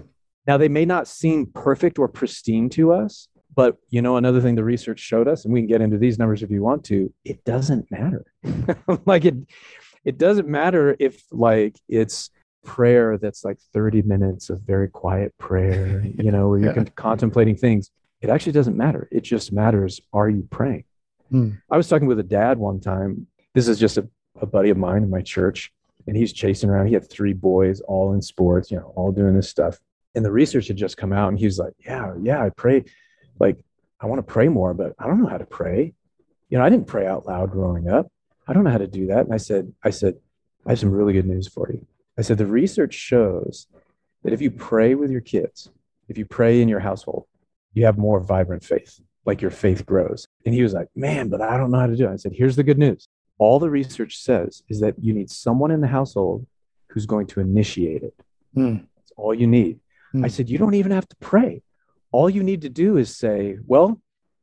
Now, 0.47 0.57
they 0.57 0.69
may 0.69 0.85
not 0.85 1.07
seem 1.07 1.47
perfect 1.47 1.99
or 1.99 2.09
pristine 2.09 2.69
to 2.71 2.93
us, 2.93 3.29
but 3.55 3.77
you 3.91 4.01
know, 4.03 4.17
another 4.17 4.41
thing 4.41 4.55
the 4.55 4.65
research 4.65 4.99
showed 4.99 5.29
us, 5.29 5.45
and 5.45 5.53
we 5.53 5.61
can 5.61 5.69
get 5.69 5.81
into 5.83 5.99
these 5.99 6.19
numbers 6.19 6.43
if 6.43 6.51
you 6.51 6.63
want 6.63 6.85
to, 6.87 7.13
it 7.25 7.45
doesn't 7.45 7.91
matter. 7.91 8.25
like 9.07 9.25
it, 9.25 9.37
it 10.05 10.19
doesn't 10.19 10.49
matter 10.49 10.97
if 10.99 11.23
like 11.31 11.77
it's 11.89 12.31
prayer 12.65 13.19
that's 13.19 13.45
like 13.45 13.59
30 13.73 14.03
minutes 14.03 14.49
of 14.51 14.63
very 14.63 14.89
quiet 14.89 15.37
prayer, 15.39 16.03
you 16.19 16.31
know, 16.33 16.49
where 16.49 16.59
you're 16.59 16.75
Yeah. 16.77 16.85
contemplating 16.97 17.57
things. 17.57 17.91
It 18.23 18.31
actually 18.31 18.53
doesn't 18.53 18.77
matter. 18.77 19.09
It 19.11 19.23
just 19.23 19.53
matters, 19.53 20.01
are 20.13 20.31
you 20.31 20.47
praying? 20.49 20.85
Hmm. 21.31 21.51
I 21.69 21.77
was 21.77 21.89
talking 21.89 22.07
with 22.07 22.21
a 22.21 22.25
dad 22.25 22.57
one 22.57 22.79
time. 22.79 23.27
This 23.53 23.67
is 23.67 23.79
just 23.79 23.99
a, 23.99 24.09
a 24.41 24.47
buddy 24.47 24.71
of 24.71 24.77
mine 24.77 25.03
in 25.03 25.11
my 25.11 25.23
church, 25.23 25.73
and 26.07 26.17
he's 26.17 26.33
chasing 26.33 26.71
around. 26.71 26.87
He 26.87 26.95
had 26.95 27.11
three 27.11 27.33
boys, 27.33 27.81
all 27.81 28.15
in 28.15 28.23
sports, 28.23 28.71
you 28.71 28.79
know, 28.79 28.93
all 28.95 29.11
doing 29.11 29.35
this 29.35 29.49
stuff. 29.49 29.81
And 30.15 30.25
the 30.25 30.31
research 30.31 30.69
had 30.69 30.77
just 30.77 30.97
come 30.97 31.13
out, 31.13 31.31
and 31.31 31.39
he 31.39 31.47
was 31.47 31.59
like, 31.59 31.73
Yeah, 31.81 32.15
yeah, 32.23 32.43
I 32.43 32.51
pray. 32.51 32.85
Like, 33.41 33.65
I 34.01 34.07
want 34.07 34.21
to 34.21 34.33
pray 34.33 34.49
more, 34.49 34.73
but 34.73 34.95
I 34.99 35.07
don't 35.07 35.21
know 35.21 35.29
how 35.29 35.39
to 35.39 35.47
pray. 35.47 35.93
You 36.49 36.59
know, 36.59 36.65
I 36.65 36.69
didn't 36.69 36.87
pray 36.87 37.07
out 37.07 37.27
loud 37.27 37.51
growing 37.51 37.89
up. 37.89 38.07
I 38.47 38.53
don't 38.53 38.63
know 38.63 38.71
how 38.71 38.79
to 38.79 38.87
do 38.87 39.07
that. 39.09 39.25
And 39.25 39.35
I 39.35 39.39
said, 39.39 39.73
I 39.83 39.91
said, 39.91 40.15
I 40.67 40.71
have 40.71 40.79
some 40.79 40.91
really 40.91 41.13
good 41.13 41.27
news 41.27 41.49
for 41.49 41.71
you. 41.73 41.85
I 42.19 42.23
said, 42.23 42.39
the 42.39 42.47
research 42.47 42.95
shows 42.95 43.67
that 44.23 44.33
if 44.33 44.43
you 44.43 44.51
pray 44.51 44.95
with 44.95 45.11
your 45.11 45.21
kids, 45.23 45.71
if 46.09 46.19
you 46.19 46.27
pray 46.27 46.61
in 46.61 46.69
your 46.69 46.81
household, 46.81 47.27
you 47.75 47.85
have 47.87 47.99
more 47.99 48.21
vibrant 48.21 48.65
faith, 48.65 49.01
like 49.25 49.41
your 49.41 49.51
faith 49.51 49.87
grows. 49.87 50.27
And 50.45 50.55
he 50.55 50.63
was 50.63 50.73
like, 50.73 50.89
man, 50.95 51.29
but 51.29 51.41
I 51.41 51.57
don't 51.57 51.71
know 51.71 51.81
how 51.81 51.87
to 51.87 51.97
do 51.97 52.07
it. 52.07 52.13
I 52.13 52.17
said, 52.17 52.33
here's 52.35 52.57
the 52.57 52.63
good 52.63 52.79
news. 52.79 53.09
All 53.39 53.59
the 53.59 53.71
research 53.71 54.19
says 54.19 54.63
is 54.69 54.81
that 54.81 54.95
you 55.01 55.13
need 55.13 55.31
someone 55.31 55.71
in 55.71 55.81
the 55.81 55.89
household 55.89 56.47
who's 56.89 57.07
going 57.07 57.27
to 57.29 57.41
initiate 57.41 58.03
it. 58.03 58.15
Hmm. 58.55 58.77
That's 58.97 59.13
all 59.17 59.35
you 59.35 59.47
need. 59.47 59.81
Hmm. 60.13 60.25
I 60.25 60.29
said, 60.29 60.51
you 60.51 60.59
don't 60.59 60.75
even 60.75 60.93
have 60.93 61.09
to 61.09 61.17
pray. 61.17 61.63
All 62.13 62.29
you 62.29 62.43
need 62.43 62.63
to 62.63 62.69
do 62.69 62.99
is 62.99 63.17
say, 63.17 63.57
well, 63.67 64.01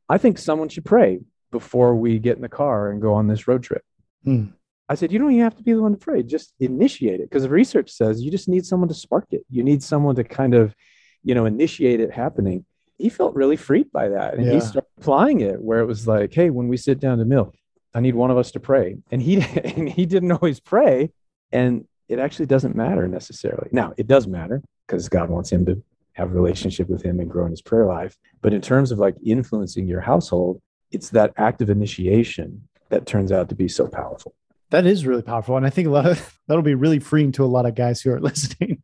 I 0.08 0.18
think 0.18 0.38
someone 0.38 0.68
should 0.68 0.84
pray 0.84 1.20
before 1.52 1.94
we 1.94 2.18
get 2.18 2.36
in 2.36 2.42
the 2.42 2.48
car 2.48 2.90
and 2.90 3.00
go 3.00 3.14
on 3.14 3.28
this 3.28 3.46
road 3.46 3.62
trip. 3.62 3.84
Hmm. 4.24 4.46
I 4.88 4.96
said, 4.96 5.12
you 5.12 5.20
don't 5.20 5.30
even 5.30 5.44
have 5.44 5.56
to 5.56 5.62
be 5.62 5.72
the 5.72 5.82
one 5.82 5.92
to 5.92 5.98
pray. 5.98 6.24
Just 6.24 6.52
initiate 6.58 7.20
it. 7.20 7.30
Because 7.30 7.44
the 7.44 7.48
research 7.48 7.92
says 7.92 8.22
you 8.22 8.30
just 8.30 8.48
need 8.48 8.66
someone 8.66 8.88
to 8.88 8.94
spark 8.94 9.26
it. 9.30 9.42
You 9.48 9.62
need 9.62 9.84
someone 9.84 10.16
to 10.16 10.24
kind 10.24 10.52
of, 10.52 10.74
you 11.22 11.32
know, 11.36 11.46
initiate 11.46 12.00
it 12.00 12.12
happening. 12.12 12.64
He 13.00 13.08
felt 13.08 13.34
really 13.34 13.56
freed 13.56 13.90
by 13.92 14.08
that. 14.08 14.34
And 14.34 14.44
Yeah. 14.44 14.52
he 14.52 14.60
started 14.60 14.88
applying 14.98 15.40
it 15.40 15.60
where 15.60 15.80
it 15.80 15.86
was 15.86 16.06
like, 16.06 16.32
hey, 16.34 16.50
when 16.50 16.68
we 16.68 16.76
sit 16.76 17.00
down 17.00 17.18
to 17.18 17.24
meal, 17.24 17.54
I 17.94 18.00
need 18.00 18.14
one 18.14 18.30
of 18.30 18.38
us 18.38 18.50
to 18.52 18.60
pray. 18.60 18.98
And 19.10 19.20
he 19.22 19.36
and 19.76 19.88
he 19.88 20.06
didn't 20.06 20.32
always 20.32 20.60
pray. 20.60 21.12
And 21.50 21.86
it 22.08 22.18
actually 22.18 22.46
doesn't 22.46 22.76
matter 22.76 23.08
necessarily. 23.08 23.68
Now, 23.72 23.94
it 23.96 24.06
does 24.06 24.26
matter 24.26 24.62
because 24.86 25.08
God 25.08 25.30
wants 25.30 25.50
him 25.50 25.64
to 25.66 25.82
have 26.14 26.30
a 26.30 26.34
relationship 26.34 26.88
with 26.88 27.02
him 27.02 27.20
and 27.20 27.30
grow 27.30 27.44
in 27.44 27.50
his 27.52 27.62
prayer 27.62 27.86
life. 27.86 28.16
But 28.42 28.52
in 28.52 28.60
terms 28.60 28.90
of 28.92 28.98
like 28.98 29.14
influencing 29.24 29.86
your 29.86 30.00
household, 30.00 30.60
it's 30.90 31.10
that 31.10 31.32
act 31.36 31.62
of 31.62 31.70
initiation 31.70 32.68
that 32.88 33.06
turns 33.06 33.30
out 33.30 33.48
to 33.48 33.54
be 33.54 33.68
so 33.68 33.86
powerful. 33.86 34.34
That 34.70 34.86
is 34.86 35.04
really 35.06 35.22
powerful. 35.22 35.56
And 35.56 35.66
I 35.66 35.70
think 35.70 35.88
a 35.88 35.90
lot 35.90 36.06
of 36.06 36.38
that'll 36.48 36.62
be 36.62 36.74
really 36.74 36.98
freeing 37.00 37.32
to 37.32 37.44
a 37.44 37.46
lot 37.46 37.66
of 37.66 37.74
guys 37.74 38.00
who 38.00 38.10
are 38.12 38.20
listening 38.30 38.82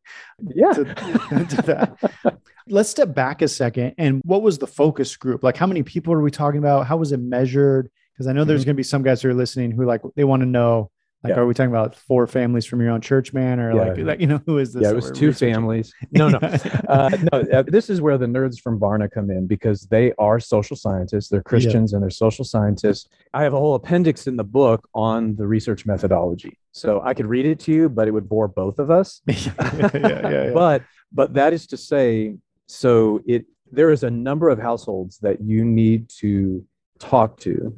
Yeah. 0.54 0.72
to, 0.72 0.84
to 1.48 1.62
that. 1.66 2.38
Let's 2.68 2.90
step 2.90 3.14
back 3.14 3.42
a 3.42 3.48
second. 3.48 3.94
And 3.98 4.20
what 4.24 4.42
was 4.42 4.58
the 4.58 4.66
focus 4.66 5.16
group? 5.16 5.42
Like, 5.44 5.56
how 5.56 5.66
many 5.66 5.82
people 5.82 6.12
are 6.12 6.20
we 6.20 6.30
talking 6.32 6.58
about? 6.58 6.86
How 6.86 6.96
was 6.96 7.12
it 7.12 7.20
measured? 7.20 7.88
Because 8.12 8.26
I 8.26 8.32
know 8.32 8.44
there's 8.44 8.62
Mhm. 8.62 8.66
going 8.66 8.74
to 8.76 8.78
be 8.78 8.82
some 8.82 9.02
guys 9.02 9.22
who 9.22 9.28
are 9.28 9.34
listening 9.34 9.70
who 9.70 9.84
like 9.84 10.00
they 10.16 10.24
want 10.24 10.40
to 10.42 10.46
know. 10.46 10.90
Like, 11.26 11.36
Yeah. 11.36 11.42
are 11.42 11.46
we 11.46 11.54
talking 11.54 11.70
about 11.70 11.94
four 11.96 12.26
families 12.26 12.64
from 12.66 12.80
your 12.80 12.90
own 12.90 13.00
church, 13.00 13.32
man, 13.32 13.58
or 13.58 13.72
Yeah. 13.74 13.82
like, 13.82 13.98
like 13.98 14.20
you 14.20 14.26
know, 14.26 14.40
who 14.46 14.58
is 14.58 14.72
this? 14.72 14.82
yeah, 14.84 14.90
it 14.90 14.94
was 14.94 15.10
two 15.10 15.32
families. 15.32 15.92
No, 16.12 16.28
no. 16.28 16.38
uh, 16.88 17.10
no, 17.32 17.40
uh, 17.52 17.62
this 17.66 17.90
is 17.90 18.00
where 18.00 18.16
the 18.16 18.26
nerds 18.26 18.60
from 18.60 18.78
Barna 18.78 19.10
come 19.10 19.30
in 19.30 19.46
because 19.46 19.82
they 19.82 20.12
are 20.18 20.38
social 20.38 20.76
scientists. 20.76 21.28
They're 21.28 21.42
Christians 21.42 21.92
and 21.92 22.02
they're 22.02 22.10
social 22.10 22.44
scientists. 22.44 23.08
I 23.34 23.42
have 23.42 23.54
a 23.54 23.58
whole 23.58 23.74
appendix 23.74 24.26
in 24.26 24.36
the 24.36 24.44
book 24.44 24.88
on 24.94 25.34
the 25.36 25.46
research 25.46 25.84
methodology. 25.86 26.58
So 26.72 27.00
I 27.02 27.12
could 27.14 27.26
read 27.26 27.46
it 27.46 27.58
to 27.60 27.72
you, 27.72 27.88
but 27.88 28.06
it 28.06 28.12
would 28.12 28.28
bore 28.28 28.48
both 28.48 28.78
of 28.78 28.90
us. 28.90 29.20
yeah, 29.26 29.34
yeah, 29.56 29.90
yeah, 29.94 30.30
yeah. 30.30 30.50
But 30.52 30.82
but 31.12 31.34
that 31.34 31.52
is 31.52 31.66
to 31.68 31.76
say, 31.76 32.36
so 32.66 33.20
it 33.26 33.46
there 33.72 33.90
is 33.90 34.04
a 34.04 34.10
number 34.10 34.48
of 34.48 34.58
households 34.58 35.18
that 35.18 35.40
you 35.40 35.64
need 35.64 36.08
to 36.20 36.64
talk 36.98 37.38
to 37.40 37.76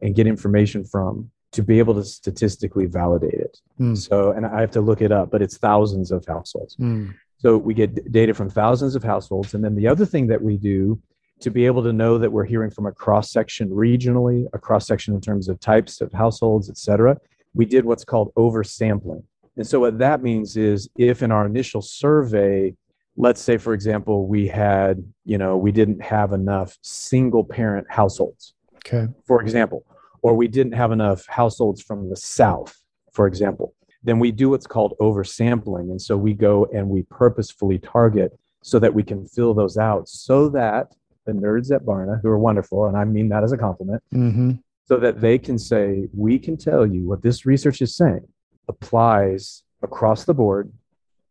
and 0.00 0.14
get 0.14 0.26
information 0.26 0.84
from 0.84 1.30
to 1.52 1.62
be 1.62 1.78
able 1.78 1.94
to 1.94 2.04
statistically 2.04 2.86
validate 2.86 3.34
it. 3.34 3.60
Hmm. 3.78 3.94
So 3.94 4.32
and 4.32 4.46
I 4.46 4.60
have 4.60 4.70
to 4.72 4.80
look 4.80 5.00
it 5.00 5.12
up, 5.12 5.30
but 5.30 5.42
it's 5.42 5.56
thousands 5.58 6.10
of 6.10 6.24
households. 6.26 6.74
Hmm. 6.74 7.10
So 7.38 7.56
we 7.56 7.74
get 7.74 8.10
data 8.10 8.34
from 8.34 8.50
thousands 8.50 8.96
of 8.96 9.04
households. 9.04 9.54
And 9.54 9.62
then 9.64 9.74
the 9.74 9.86
other 9.86 10.04
thing 10.04 10.26
that 10.26 10.42
we 10.42 10.56
do 10.56 11.00
to 11.40 11.50
be 11.50 11.66
able 11.66 11.84
to 11.84 11.92
know 11.92 12.18
that 12.18 12.32
we're 12.32 12.44
hearing 12.44 12.70
from 12.70 12.86
a 12.86 12.92
cross 12.92 13.30
section 13.30 13.70
regionally, 13.70 14.46
a 14.52 14.58
cross 14.58 14.86
section 14.88 15.14
in 15.14 15.20
terms 15.20 15.48
of 15.48 15.60
types 15.60 16.00
of 16.00 16.12
households, 16.12 16.68
et 16.68 16.76
cetera, 16.76 17.16
we 17.54 17.64
did 17.64 17.84
what's 17.84 18.04
called 18.04 18.32
oversampling. 18.34 19.22
And 19.56 19.64
so 19.66 19.78
what 19.80 19.98
that 19.98 20.20
means 20.20 20.56
is 20.56 20.88
if 20.98 21.22
in 21.22 21.30
our 21.30 21.46
initial 21.46 21.80
survey, 21.80 22.74
let's 23.18 23.40
say 23.40 23.56
for 23.58 23.74
example 23.74 24.26
we 24.26 24.46
had 24.46 25.04
you 25.24 25.36
know 25.36 25.56
we 25.56 25.72
didn't 25.72 26.00
have 26.00 26.32
enough 26.32 26.78
single 26.82 27.44
parent 27.44 27.86
households 27.90 28.54
Okay. 28.76 29.08
for 29.26 29.42
example 29.42 29.84
or 30.22 30.34
we 30.34 30.48
didn't 30.48 30.72
have 30.72 30.92
enough 30.92 31.26
households 31.26 31.82
from 31.82 32.08
the 32.08 32.16
south 32.16 32.76
for 33.12 33.26
example 33.26 33.74
then 34.02 34.18
we 34.18 34.30
do 34.30 34.50
what's 34.50 34.66
called 34.66 34.94
oversampling 35.00 35.90
and 35.90 36.00
so 36.00 36.16
we 36.16 36.32
go 36.32 36.66
and 36.74 36.88
we 36.88 37.02
purposefully 37.04 37.78
target 37.78 38.30
so 38.62 38.78
that 38.78 38.92
we 38.94 39.02
can 39.02 39.24
fill 39.26 39.54
those 39.54 39.76
out 39.76 40.08
so 40.08 40.48
that 40.48 40.94
the 41.26 41.32
nerds 41.32 41.74
at 41.74 41.82
barna 41.84 42.20
who 42.22 42.28
are 42.28 42.38
wonderful 42.38 42.86
and 42.86 42.96
i 42.96 43.04
mean 43.04 43.28
that 43.28 43.42
as 43.44 43.52
a 43.52 43.58
compliment 43.58 44.02
Mm-hmm. 44.14 44.52
so 44.86 44.96
that 44.96 45.20
they 45.20 45.38
can 45.38 45.58
say, 45.58 46.08
we 46.14 46.38
can 46.38 46.56
tell 46.56 46.86
you 46.86 47.06
what 47.06 47.22
this 47.22 47.44
research 47.44 47.82
is 47.82 47.94
saying 47.94 48.26
applies 48.68 49.62
across 49.82 50.24
the 50.24 50.34
board, 50.34 50.72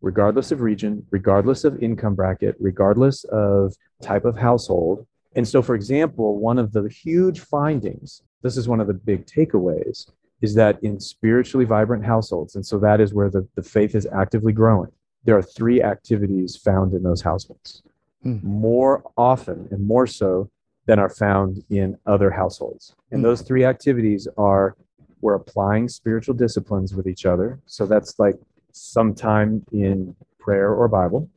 regardless 0.02 0.52
of 0.52 0.62
region, 0.62 1.06
regardless 1.12 1.64
of 1.64 1.82
income 1.82 2.16
bracket, 2.16 2.56
regardless 2.60 3.24
of 3.26 3.74
type 4.02 4.26
of 4.26 4.38
household. 4.38 5.06
And 5.36 5.48
so, 5.48 5.62
for 5.62 5.76
example, 5.76 6.38
one 6.40 6.58
of 6.60 6.72
the 6.72 6.88
huge 6.88 7.40
findings, 7.42 8.22
this 8.42 8.58
is 8.58 8.68
one 8.68 8.80
of 8.80 8.88
the 8.88 8.94
big 8.94 9.26
takeaways, 9.26 10.10
is 10.42 10.54
that 10.56 10.82
in 10.84 11.00
spiritually 11.00 11.66
vibrant 11.66 12.06
households, 12.06 12.56
and 12.56 12.66
so 12.66 12.78
that 12.80 13.02
is 13.02 13.14
where 13.14 13.30
the, 13.30 13.48
the 13.56 13.64
faith 13.64 13.96
is 13.96 14.08
actively 14.08 14.54
growing, 14.54 14.92
there 15.24 15.38
are 15.38 15.42
three 15.42 15.82
activities 15.82 16.56
found 16.56 16.94
in 16.94 17.04
those 17.04 17.22
households 17.22 17.84
Hmm. 18.24 18.38
more 18.42 19.04
often 19.16 19.68
and 19.70 19.86
more 19.86 20.08
so 20.08 20.50
than 20.88 20.98
are 20.98 21.10
found 21.10 21.64
in 21.70 21.98
other 22.08 22.32
households. 22.32 22.96
And 23.12 23.20
Hmm. 23.20 23.26
those 23.26 23.42
three 23.42 23.64
activities 23.64 24.28
are 24.38 24.76
we're 25.22 25.36
applying 25.36 25.88
spiritual 25.90 26.34
disciplines 26.36 26.96
with 26.96 27.08
each 27.08 27.26
other. 27.26 27.60
So 27.66 27.86
that's 27.86 28.18
like 28.20 28.36
sometime 28.72 29.64
in 29.72 30.16
prayer 30.40 30.74
or 30.74 30.88
Bible. 30.88 31.30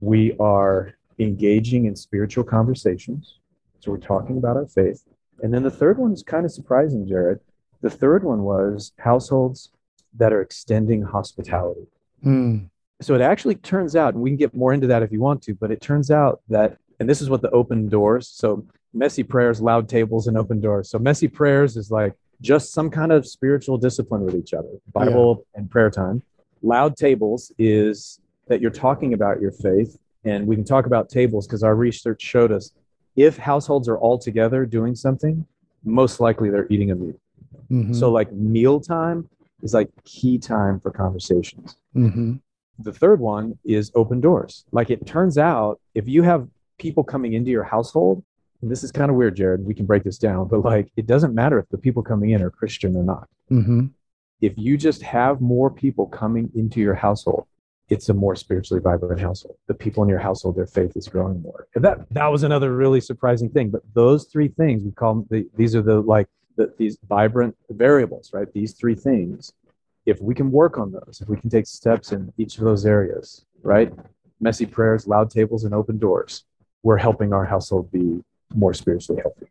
We 0.00 0.36
are 0.38 0.94
engaging 1.18 1.86
in 1.86 1.96
spiritual 1.96 2.44
conversations. 2.44 3.38
So 3.80 3.90
we're 3.92 3.98
talking 3.98 4.36
about 4.38 4.56
our 4.56 4.66
faith. 4.66 5.04
And 5.42 5.52
then 5.52 5.62
the 5.62 5.70
third 5.70 5.98
one 5.98 6.12
is 6.12 6.22
kind 6.22 6.44
of 6.44 6.52
surprising, 6.52 7.06
Jerrad. 7.06 7.40
The 7.80 7.90
third 7.90 8.24
one 8.24 8.42
was 8.42 8.92
households 8.98 9.70
that 10.16 10.32
are 10.32 10.40
extending 10.40 11.02
hospitality. 11.02 11.86
Mm. 12.24 12.68
So 13.00 13.14
it 13.14 13.20
actually 13.20 13.54
turns 13.54 13.94
out, 13.94 14.14
and 14.14 14.22
we 14.22 14.30
can 14.30 14.36
get 14.36 14.54
more 14.54 14.72
into 14.72 14.88
that 14.88 15.02
if 15.02 15.12
you 15.12 15.20
want 15.20 15.42
to, 15.44 15.54
but 15.54 15.70
it 15.70 15.80
turns 15.80 16.10
out 16.10 16.40
that, 16.48 16.76
and 16.98 17.08
this 17.08 17.20
is 17.20 17.30
what 17.30 17.42
the 17.42 17.50
open 17.50 17.88
doors. 17.88 18.28
So 18.28 18.66
messy 18.92 19.22
prayers, 19.22 19.60
loud 19.60 19.88
tables, 19.88 20.26
and 20.26 20.36
open 20.36 20.60
doors. 20.60 20.90
So 20.90 20.98
messy 20.98 21.28
prayers 21.28 21.76
is 21.76 21.90
like 21.90 22.14
just 22.40 22.72
some 22.72 22.90
kind 22.90 23.12
of 23.12 23.26
spiritual 23.26 23.78
discipline 23.78 24.24
with 24.24 24.34
each 24.34 24.54
other, 24.54 24.68
Bible 24.92 25.46
and 25.54 25.70
prayer 25.70 25.90
time. 25.90 26.22
Loud 26.62 26.96
tables 26.96 27.52
is 27.58 28.20
that 28.48 28.60
you're 28.60 28.70
talking 28.70 29.12
about 29.12 29.40
your 29.40 29.52
faith, 29.52 29.96
and 30.24 30.46
we 30.46 30.56
can 30.56 30.64
talk 30.64 30.86
about 30.86 31.08
tables 31.08 31.46
because 31.46 31.62
our 31.62 31.76
research 31.76 32.22
showed 32.22 32.50
us 32.50 32.72
if 33.18 33.36
households 33.36 33.88
are 33.88 33.98
all 33.98 34.16
together 34.16 34.64
doing 34.64 34.94
something, 34.94 35.44
most 35.84 36.20
likely 36.20 36.50
they're 36.50 36.68
eating 36.70 36.90
a 36.92 36.94
meal. 36.94 37.14
Mhm. 37.70 37.94
So 37.94 38.10
like 38.12 38.32
meal 38.32 38.78
time 38.80 39.28
is 39.62 39.74
like 39.74 39.90
key 40.04 40.38
time 40.38 40.78
for 40.80 40.90
conversations 40.92 41.76
Mhm. 41.96 42.40
the 42.78 42.92
third 42.92 43.18
one 43.18 43.58
is 43.64 43.90
open 43.96 44.20
doors. 44.20 44.64
Like 44.70 44.88
it 44.90 45.04
turns 45.04 45.36
out, 45.36 45.80
if 45.96 46.06
you 46.08 46.22
have 46.22 46.46
people 46.78 47.02
coming 47.02 47.32
into 47.32 47.50
your 47.50 47.64
household, 47.64 48.22
and 48.62 48.70
this 48.70 48.84
is 48.84 48.92
kind 48.92 49.10
of 49.10 49.16
weird, 49.16 49.36
Jerrad, 49.36 49.64
we 49.64 49.74
can 49.74 49.84
break 49.84 50.04
this 50.04 50.16
down, 50.18 50.46
but 50.46 50.60
like 50.64 50.86
it 50.96 51.06
doesn't 51.08 51.34
matter 51.34 51.58
if 51.58 51.68
the 51.70 51.78
people 51.78 52.02
coming 52.04 52.30
in 52.30 52.40
are 52.40 52.50
Christian 52.50 52.96
or 52.96 53.02
not. 53.02 53.28
Mhm. 53.50 53.90
If 54.40 54.56
you 54.56 54.76
just 54.76 55.02
have 55.02 55.40
more 55.40 55.70
people 55.70 56.06
coming 56.06 56.50
into 56.54 56.78
your 56.80 56.94
household, 56.94 57.46
it's 57.88 58.08
a 58.08 58.14
more 58.14 58.36
spiritually 58.36 58.80
vibrant 58.82 59.20
household. 59.20 59.56
The 59.66 59.74
people 59.74 60.02
in 60.02 60.08
your 60.08 60.18
household, 60.18 60.56
their 60.56 60.66
faith 60.66 60.96
is 60.96 61.08
growing 61.08 61.40
more. 61.40 61.66
And 61.74 61.84
that 61.84 62.08
that 62.12 62.26
was 62.28 62.42
another 62.42 62.74
really 62.76 63.00
surprising 63.00 63.48
thing. 63.48 63.70
But 63.70 63.82
those 63.94 64.24
three 64.26 64.48
things, 64.48 64.82
we 64.82 64.90
call 64.92 65.14
them 65.14 65.26
the, 65.30 65.48
these 65.56 65.74
are 65.74 65.82
the 65.82 66.00
like 66.00 66.26
the, 66.56 66.72
these 66.76 66.98
vibrant 67.08 67.56
variables, 67.70 68.30
right? 68.32 68.52
These 68.52 68.72
three 68.74 68.94
things 68.94 69.52
if 70.06 70.22
we 70.22 70.34
can 70.34 70.50
work 70.50 70.78
on 70.78 70.90
those, 70.90 71.18
if 71.20 71.28
we 71.28 71.36
can 71.36 71.50
take 71.50 71.66
steps 71.66 72.12
in 72.12 72.32
each 72.38 72.56
of 72.56 72.64
those 72.64 72.86
areas, 72.86 73.44
right? 73.62 73.92
Messy 74.40 74.64
prayers, 74.64 75.06
loud 75.06 75.30
tables, 75.30 75.64
and 75.64 75.74
open 75.74 75.98
doors, 75.98 76.44
we're 76.82 76.96
helping 76.96 77.34
our 77.34 77.44
household 77.44 77.92
be 77.92 78.18
more 78.54 78.72
spiritually 78.72 79.20
healthy. 79.20 79.46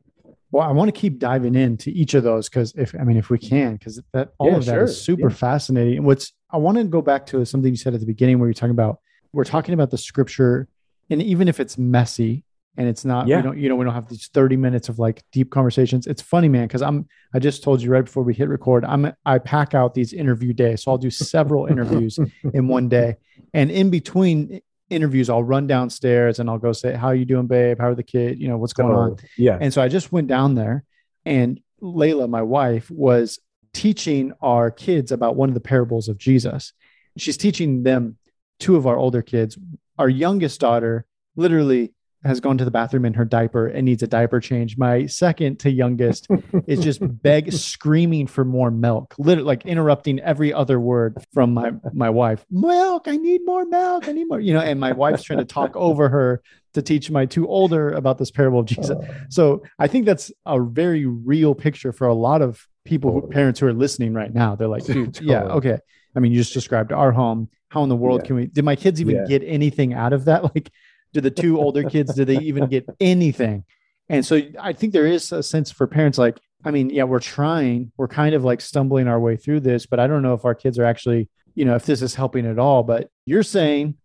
Well, 0.50 0.68
I 0.68 0.72
want 0.72 0.88
to 0.88 1.00
keep 1.00 1.20
diving 1.20 1.54
into 1.54 1.92
each 1.92 2.16
of 2.16 2.24
those 2.24 2.50
because 2.50 2.74
if 2.76 2.96
I 3.00 3.04
mean 3.04 3.18
if 3.18 3.30
we 3.30 3.38
can, 3.38 3.74
because 3.76 4.02
that 4.14 4.30
all 4.40 4.52
Yeah, 4.52 4.58
of 4.58 4.66
that 4.66 4.72
sure. 4.74 4.84
is 4.86 5.00
super 5.00 5.30
Yeah. 5.30 5.36
fascinating. 5.36 5.98
And 5.98 6.06
what's 6.08 6.34
I 6.52 6.58
want 6.58 6.78
to 6.78 6.84
go 6.86 7.02
back 7.02 7.26
to 7.28 7.44
something 7.46 7.72
you 7.72 7.78
said 7.78 7.94
at 7.94 8.00
the 8.00 8.06
beginning 8.06 8.40
where 8.40 8.48
you're 8.48 8.54
talking 8.54 8.72
about 8.72 9.00
we're 9.34 9.44
talking 9.44 9.74
about 9.74 9.92
the 9.92 9.98
scripture, 9.98 10.68
and 11.10 11.22
even 11.22 11.48
if 11.48 11.60
it's 11.60 11.78
messy 11.78 12.44
and 12.78 12.88
it's 12.88 13.04
not, 13.04 13.28
Yeah. 13.28 13.38
we 13.38 13.42
don't, 13.44 13.58
you 13.58 13.70
know, 13.70 13.76
we 13.76 13.84
don't 13.86 13.94
have 13.94 14.08
these 14.08 14.28
30 14.34 14.56
minutes 14.56 14.88
of 14.88 15.00
like 15.00 15.24
deep 15.34 15.50
conversations. 15.52 16.08
It's 16.08 16.22
funny, 16.22 16.48
man, 16.48 16.68
because 16.68 16.82
I'm 16.82 17.08
I 17.34 17.40
just 17.40 17.64
told 17.64 17.82
you 17.82 17.90
right 17.90 18.06
before 18.06 18.24
we 18.24 18.34
hit 18.34 18.48
record, 18.50 18.86
I'm 18.86 19.12
I 19.26 19.40
pack 19.40 19.74
out 19.76 19.94
these 19.94 20.14
interview 20.14 20.54
days. 20.54 20.84
So 20.84 20.92
I'll 20.92 20.98
do 20.98 21.10
several 21.12 21.66
interviews 21.74 22.18
in 22.54 22.68
one 22.68 22.88
day. 22.88 23.18
And 23.54 23.70
in 23.70 23.90
between 23.90 24.62
interviews, 24.90 25.30
I'll 25.30 25.44
run 25.44 25.68
downstairs 25.68 26.40
and 26.40 26.50
I'll 26.50 26.58
go 26.60 26.72
say, 26.72 26.94
How 26.94 27.08
are 27.08 27.16
you 27.16 27.26
doing, 27.26 27.48
babe? 27.48 27.80
How 27.80 27.90
are 27.90 27.96
the 27.96 28.04
kid? 28.04 28.40
You 28.40 28.48
know, 28.48 28.58
what's 28.58 28.74
going 28.74 28.96
on? 28.96 29.12
Oh, 29.12 29.18
yeah. 29.38 29.58
And 29.60 29.74
so 29.74 29.82
I 29.82 29.90
just 29.90 30.12
went 30.14 30.28
down 30.28 30.56
there, 30.56 30.86
and 31.26 31.60
Layla, 31.82 32.30
my 32.30 32.42
wife, 32.44 32.90
was 32.90 33.40
teaching 33.78 34.34
our 34.42 34.72
kids 34.72 35.12
about 35.12 35.36
one 35.36 35.50
of 35.50 35.54
the 35.54 35.62
parables 35.62 36.10
of 36.10 36.18
Jesus. 36.18 36.74
She's 37.16 37.38
teaching 37.38 37.84
them 37.84 38.18
two 38.60 38.76
of 38.76 38.88
our 38.88 38.98
older 38.98 39.22
kids. 39.22 39.56
Our 40.00 40.10
youngest 40.10 40.60
daughter 40.60 41.06
literally 41.36 41.94
has 42.28 42.40
gone 42.40 42.58
to 42.60 42.66
the 42.66 42.72
bathroom 42.72 43.06
in 43.06 43.14
her 43.16 43.26
diaper 43.26 43.68
and 43.68 43.86
needs 43.86 44.04
a 44.04 44.08
diaper 44.08 44.40
change. 44.40 44.78
My 44.78 45.06
second 45.08 45.60
to 45.62 45.72
youngest 45.72 46.28
is 46.68 46.80
just 46.82 47.00
beg 47.24 47.52
screaming 47.52 48.28
for 48.28 48.46
more 48.46 48.70
milk, 48.70 49.16
literally 49.18 49.48
like 49.48 49.66
interrupting 49.66 50.20
every 50.20 50.54
other 50.54 50.80
word 50.80 51.18
from 51.34 51.54
my 51.54 51.72
my 51.94 52.10
wife. 52.10 52.46
Milk, 52.52 53.08
I 53.08 53.18
need 53.18 53.42
more 53.46 53.66
milk. 53.66 54.08
I 54.08 54.12
need 54.12 54.26
more, 54.28 54.40
you 54.40 54.54
know, 54.54 54.60
and 54.62 54.80
my 54.80 54.92
wife's 54.92 55.24
trying 55.24 55.40
to 55.40 55.46
talk 55.46 55.76
over 55.76 56.10
her 56.10 56.42
to 56.74 56.82
teach 56.82 57.10
my 57.10 57.26
two 57.26 57.48
older 57.48 57.90
about 57.90 58.18
this 58.20 58.30
parable 58.30 58.60
of 58.60 58.66
Jesus. 58.68 58.92
Oh. 58.92 59.04
So 59.30 59.64
I 59.80 59.88
think 59.88 60.06
that's 60.06 60.32
a 60.46 60.62
very 60.62 61.06
real 61.06 61.56
picture 61.56 61.92
for 61.92 62.06
a 62.08 62.14
lot 62.14 62.42
of 62.44 62.68
people, 62.86 63.12
who, 63.12 63.28
parents 63.30 63.60
who 63.60 63.68
are 63.68 63.74
listening 63.74 64.14
right 64.14 64.34
now. 64.34 64.56
They're 64.56 64.68
like, 64.68 64.86
dude, 64.86 65.20
yeah, 65.20 65.44
okay. 65.44 65.80
I 66.16 66.20
mean, 66.20 66.32
you 66.32 66.38
just 66.40 66.54
described 66.54 66.92
our 66.92 67.12
home. 67.12 67.50
How 67.70 67.84
in 67.84 67.90
the 67.90 67.96
world 67.96 68.22
Yeah. 68.22 68.28
can 68.28 68.36
we? 68.38 68.46
Did 68.48 68.64
my 68.64 68.76
kids 68.76 69.02
even 69.02 69.16
Yeah. 69.16 69.26
get 69.28 69.44
anything 69.46 69.94
out 69.94 70.14
of 70.14 70.26
that? 70.26 70.44
Like, 70.56 70.72
do 71.14 71.22
the 71.22 71.32
two 71.32 71.60
older 71.60 71.84
kids? 71.90 72.14
Did 72.14 72.28
they 72.28 72.40
even 72.40 72.68
get 72.68 72.86
anything? 73.00 73.66
And 74.10 74.26
so 74.26 74.42
I 74.60 74.74
think 74.74 74.94
there 74.94 75.08
is 75.08 75.32
a 75.32 75.44
sense 75.44 75.70
for 75.72 75.88
parents, 75.88 76.18
like, 76.18 76.40
I 76.64 76.72
mean, 76.72 76.90
yeah, 76.90 77.04
we're 77.04 77.20
trying, 77.20 77.92
we're 77.98 78.08
kind 78.08 78.34
of 78.36 78.44
like 78.44 78.62
stumbling 78.62 79.08
our 79.08 79.20
way 79.20 79.36
through 79.36 79.62
this, 79.62 79.86
but 79.86 80.00
I 80.00 80.08
don't 80.08 80.22
know 80.22 80.34
if 80.34 80.46
our 80.46 80.56
kids 80.56 80.80
are 80.80 80.86
actually, 80.86 81.30
you 81.56 81.66
know, 81.66 81.76
if 81.76 81.86
this 81.86 82.02
is 82.02 82.16
helping 82.16 82.46
at 82.46 82.58
all. 82.60 82.84
But 82.84 83.10
you're 83.26 83.44
saying 83.44 83.96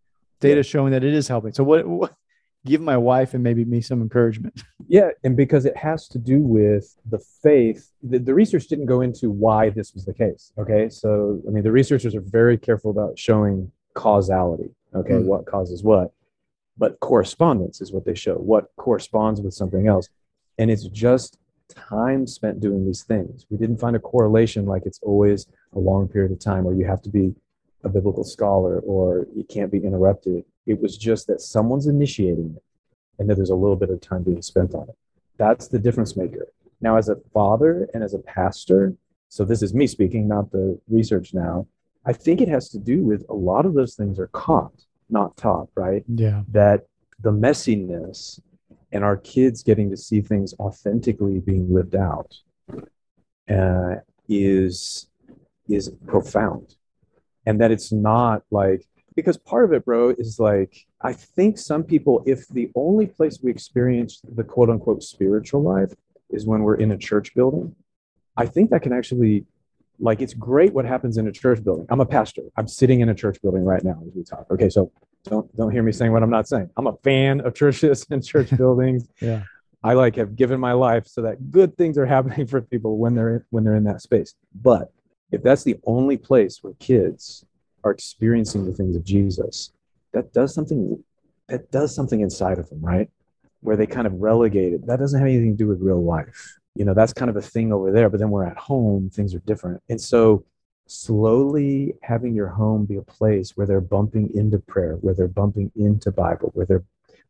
data 0.41 0.63
showing 0.63 0.93
that 0.93 1.05
it 1.05 1.15
is 1.15 1.29
helping. 1.29 1.53
So 1.53 1.65
what? 1.65 1.87
what 1.87 2.15
give 2.65 2.81
my 2.81 2.97
wife 2.97 3.35
and 3.35 3.43
maybe 3.43 3.65
me 3.65 3.81
some 3.81 4.01
encouragement. 4.01 4.63
Yeah, 4.87 5.09
and 5.25 5.37
because 5.37 5.65
it 5.65 5.77
has 5.77 6.07
to 6.09 6.19
do 6.19 6.39
with 6.39 6.97
the 7.11 7.19
faith, 7.43 7.91
the, 8.05 8.21
the 8.21 8.35
research 8.35 8.69
didn't 8.69 8.87
go 8.87 9.01
into 9.01 9.31
why 9.33 9.71
this 9.71 9.95
was 9.95 10.05
the 10.05 10.15
case. 10.15 10.53
Okay, 10.57 10.89
so 10.89 11.41
I 11.49 11.51
mean, 11.51 11.65
the 11.65 11.73
researchers 11.73 12.15
are 12.15 12.21
very 12.21 12.57
careful 12.57 12.93
about 12.93 13.19
showing 13.19 13.73
causality. 13.95 14.71
Okay, 14.95 15.15
Mm. 15.15 15.25
what 15.25 15.47
causes 15.47 15.83
what, 15.83 16.13
but 16.77 16.99
correspondence 17.01 17.81
is 17.81 17.93
what 17.93 18.05
they 18.05 18.15
show. 18.15 18.35
What 18.35 18.71
corresponds 18.77 19.41
with 19.41 19.55
something 19.55 19.87
else, 19.87 20.09
and 20.59 20.71
it's 20.71 20.85
just 20.85 21.39
time 21.69 22.27
spent 22.27 22.61
doing 22.61 22.85
these 22.85 23.03
things. 23.03 23.47
We 23.51 23.57
didn't 23.57 23.79
find 23.79 23.97
a 23.97 24.01
correlation 24.01 24.67
like 24.67 24.85
it's 24.85 25.01
always 25.03 25.47
a 25.75 25.79
long 25.79 26.09
period 26.09 26.33
of 26.33 26.39
time, 26.39 26.67
or 26.67 26.75
you 26.75 26.85
have 26.87 27.03
to 27.03 27.11
be 27.11 27.35
a 27.85 27.89
biblical 27.89 28.25
scholar, 28.25 28.79
or 28.81 29.27
you 29.35 29.45
can't 29.45 29.73
be 29.73 29.79
interrupted. 29.79 30.45
It 30.67 30.81
was 30.81 30.97
just 30.97 31.27
that 31.27 31.41
someone's 31.41 31.87
initiating 31.87 32.55
it 32.57 32.63
and 33.19 33.29
that 33.29 33.37
there's 33.37 33.51
a 33.51 33.55
little 33.55 33.77
bit 33.77 33.91
of 33.91 34.01
time 34.01 34.23
being 34.23 34.43
spent 34.43 34.75
on 34.75 34.89
it. 34.89 34.97
That's 35.37 35.69
the 35.69 35.79
difference 35.79 36.17
maker. 36.17 36.49
Now, 36.81 36.97
as 36.97 37.09
a 37.09 37.17
father 37.33 37.89
and 37.95 38.03
as 38.03 38.15
a 38.15 38.19
pastor, 38.19 38.95
so 39.29 39.45
this 39.45 39.63
is 39.63 39.75
me 39.75 39.87
speaking, 39.87 40.29
not 40.29 40.53
the 40.53 40.79
research 40.89 41.33
now, 41.35 41.67
I 42.05 42.13
think 42.13 42.41
it 42.41 42.49
has 42.49 42.69
to 42.71 42.79
do 42.79 43.03
with 43.03 43.25
a 43.29 43.35
lot 43.35 43.67
of 43.67 43.75
those 43.75 43.95
things 43.95 44.19
are 44.19 44.29
caught, 44.29 44.85
not 45.13 45.37
taught, 45.37 45.69
right? 45.75 46.05
Yeah. 46.09 46.43
That 46.49 46.87
the 47.21 47.33
messiness 47.33 48.41
and 48.91 49.05
our 49.05 49.17
kids 49.17 49.63
getting 49.63 49.91
to 49.91 49.97
see 49.97 50.21
things 50.21 50.55
authentically 50.59 51.41
being 51.41 51.73
lived 51.73 51.95
out 51.95 52.35
uh, 53.49 53.97
is 54.29 55.09
is 55.69 55.91
profound, 56.07 56.77
and 57.47 57.61
that 57.61 57.71
it's 57.71 57.93
not 57.93 58.43
like 58.51 58.87
because 59.15 59.37
part 59.37 59.65
of 59.65 59.73
it, 59.73 59.85
bro, 59.85 60.11
is 60.11 60.39
like 60.39 60.87
I 61.01 61.13
think 61.13 61.59
some 61.59 61.83
people, 61.83 62.23
if 62.27 62.49
the 62.49 62.71
only 62.75 63.07
place 63.07 63.39
we 63.43 63.51
experience 63.51 64.21
the 64.35 64.45
quote 64.45 64.71
unquote 64.71 65.03
spiritual 65.03 65.63
life 65.63 65.93
is 66.31 66.47
when 66.47 66.63
we're 66.63 66.77
in 66.77 66.93
a 66.93 66.99
church 66.99 67.35
building, 67.35 67.75
I 68.37 68.47
think 68.47 68.71
that 68.71 68.83
can 68.83 68.93
actually 68.93 69.45
like 70.03 70.21
it's 70.21 70.35
great 70.35 70.75
what 70.75 70.85
happens 70.85 71.17
in 71.17 71.29
a 71.29 71.33
church 71.33 71.63
building. 71.63 71.87
I'm 71.89 72.01
a 72.01 72.07
pastor. 72.07 72.43
I'm 72.57 72.67
sitting 72.67 73.01
in 73.01 73.09
a 73.09 73.15
church 73.15 73.41
building 73.41 73.65
right 73.65 73.83
now 73.85 74.03
as 74.05 74.13
we 74.15 74.25
talk. 74.25 74.47
Okay, 74.51 74.69
so 74.69 74.91
Don't 75.25 75.57
don't 75.57 75.71
hear 75.71 75.85
me 75.85 75.93
saying 75.93 76.13
what 76.13 76.25
I'm 76.25 76.31
not 76.31 76.49
saying. 76.49 76.69
I'm 76.77 76.89
a 76.89 76.97
fan 77.05 77.41
of 77.41 77.55
churches 77.55 78.05
and 78.11 78.23
church 78.23 78.51
buildings. 78.57 79.09
Yeah. 79.21 79.45
I 79.85 79.95
like 79.95 80.17
have 80.17 80.37
given 80.37 80.61
my 80.61 80.73
life 80.73 81.07
so 81.07 81.23
that 81.23 81.51
good 81.51 81.77
things 81.77 81.97
are 81.97 82.07
happening 82.17 82.47
for 82.47 82.61
people 82.61 82.99
when 82.99 83.15
they're 83.15 83.37
in, 83.37 83.45
when 83.51 83.65
they're 83.65 83.77
in 83.77 83.85
that 83.85 84.03
space. 84.03 84.35
But 84.55 84.93
if 85.31 85.43
that's 85.43 85.63
the 85.63 85.77
only 85.87 86.17
place 86.17 86.59
where 86.63 86.75
kids 86.75 87.45
are 87.85 87.93
experiencing 87.93 88.67
the 88.67 88.73
things 88.73 88.97
of 88.97 89.05
Jesus, 89.05 89.73
that 90.13 90.33
does 90.33 90.53
something 90.53 91.03
that 91.49 91.71
does 91.71 91.95
something 91.95 92.21
inside 92.21 92.59
of 92.59 92.69
them, 92.71 92.81
right? 92.81 93.09
Where 93.61 93.77
they 93.77 93.87
kind 93.87 94.09
of 94.09 94.15
relegate 94.15 94.73
it. 94.73 94.87
That 94.89 94.99
doesn't 94.99 95.19
have 95.19 95.29
anything 95.29 95.53
to 95.53 95.65
do 95.65 95.69
with 95.69 95.81
real 95.81 96.03
life. 96.05 96.59
You 96.75 96.85
know, 96.85 96.95
that's 96.95 97.13
kind 97.13 97.31
of 97.31 97.37
a 97.37 97.43
thing 97.43 97.73
over 97.73 97.93
there, 97.93 98.09
but 98.09 98.19
then 98.19 98.31
we're 98.31 98.47
at 98.47 98.57
home, 98.57 99.11
things 99.11 99.35
are 99.35 99.41
different. 99.41 99.83
And 99.89 100.01
so 100.01 100.45
slowly 100.87 101.95
having 102.03 102.35
your 102.35 102.49
home 102.49 102.85
be 102.85 102.97
a 102.97 103.03
place 103.03 103.57
where 103.57 103.67
they're 103.67 103.81
bumping 103.81 104.35
into 104.35 104.59
prayer, 104.59 104.95
where 104.97 105.15
they're 105.15 105.29
bumping 105.29 105.71
into 105.77 106.11
Bible, 106.11 106.51
where 106.55 106.67
they're 106.67 106.85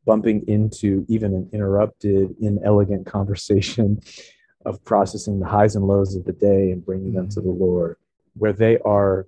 bumping 0.05 0.47
into 0.49 1.05
even 1.09 1.35
an 1.35 1.49
interrupted, 1.53 2.35
inelegant 2.41 3.07
conversation 3.07 4.01
of 4.65 4.85
processing 4.85 5.41
the 5.41 5.47
highs 5.47 5.77
and 5.77 5.87
lows 5.87 6.15
of 6.15 6.25
the 6.25 6.33
day 6.33 6.71
and 6.71 6.85
bringing 6.85 7.13
them 7.13 7.29
to 7.29 7.41
the 7.41 7.49
mm-hmm. 7.49 7.63
Lord, 7.63 7.97
where 8.35 8.53
they 8.53 8.79
are, 8.79 9.27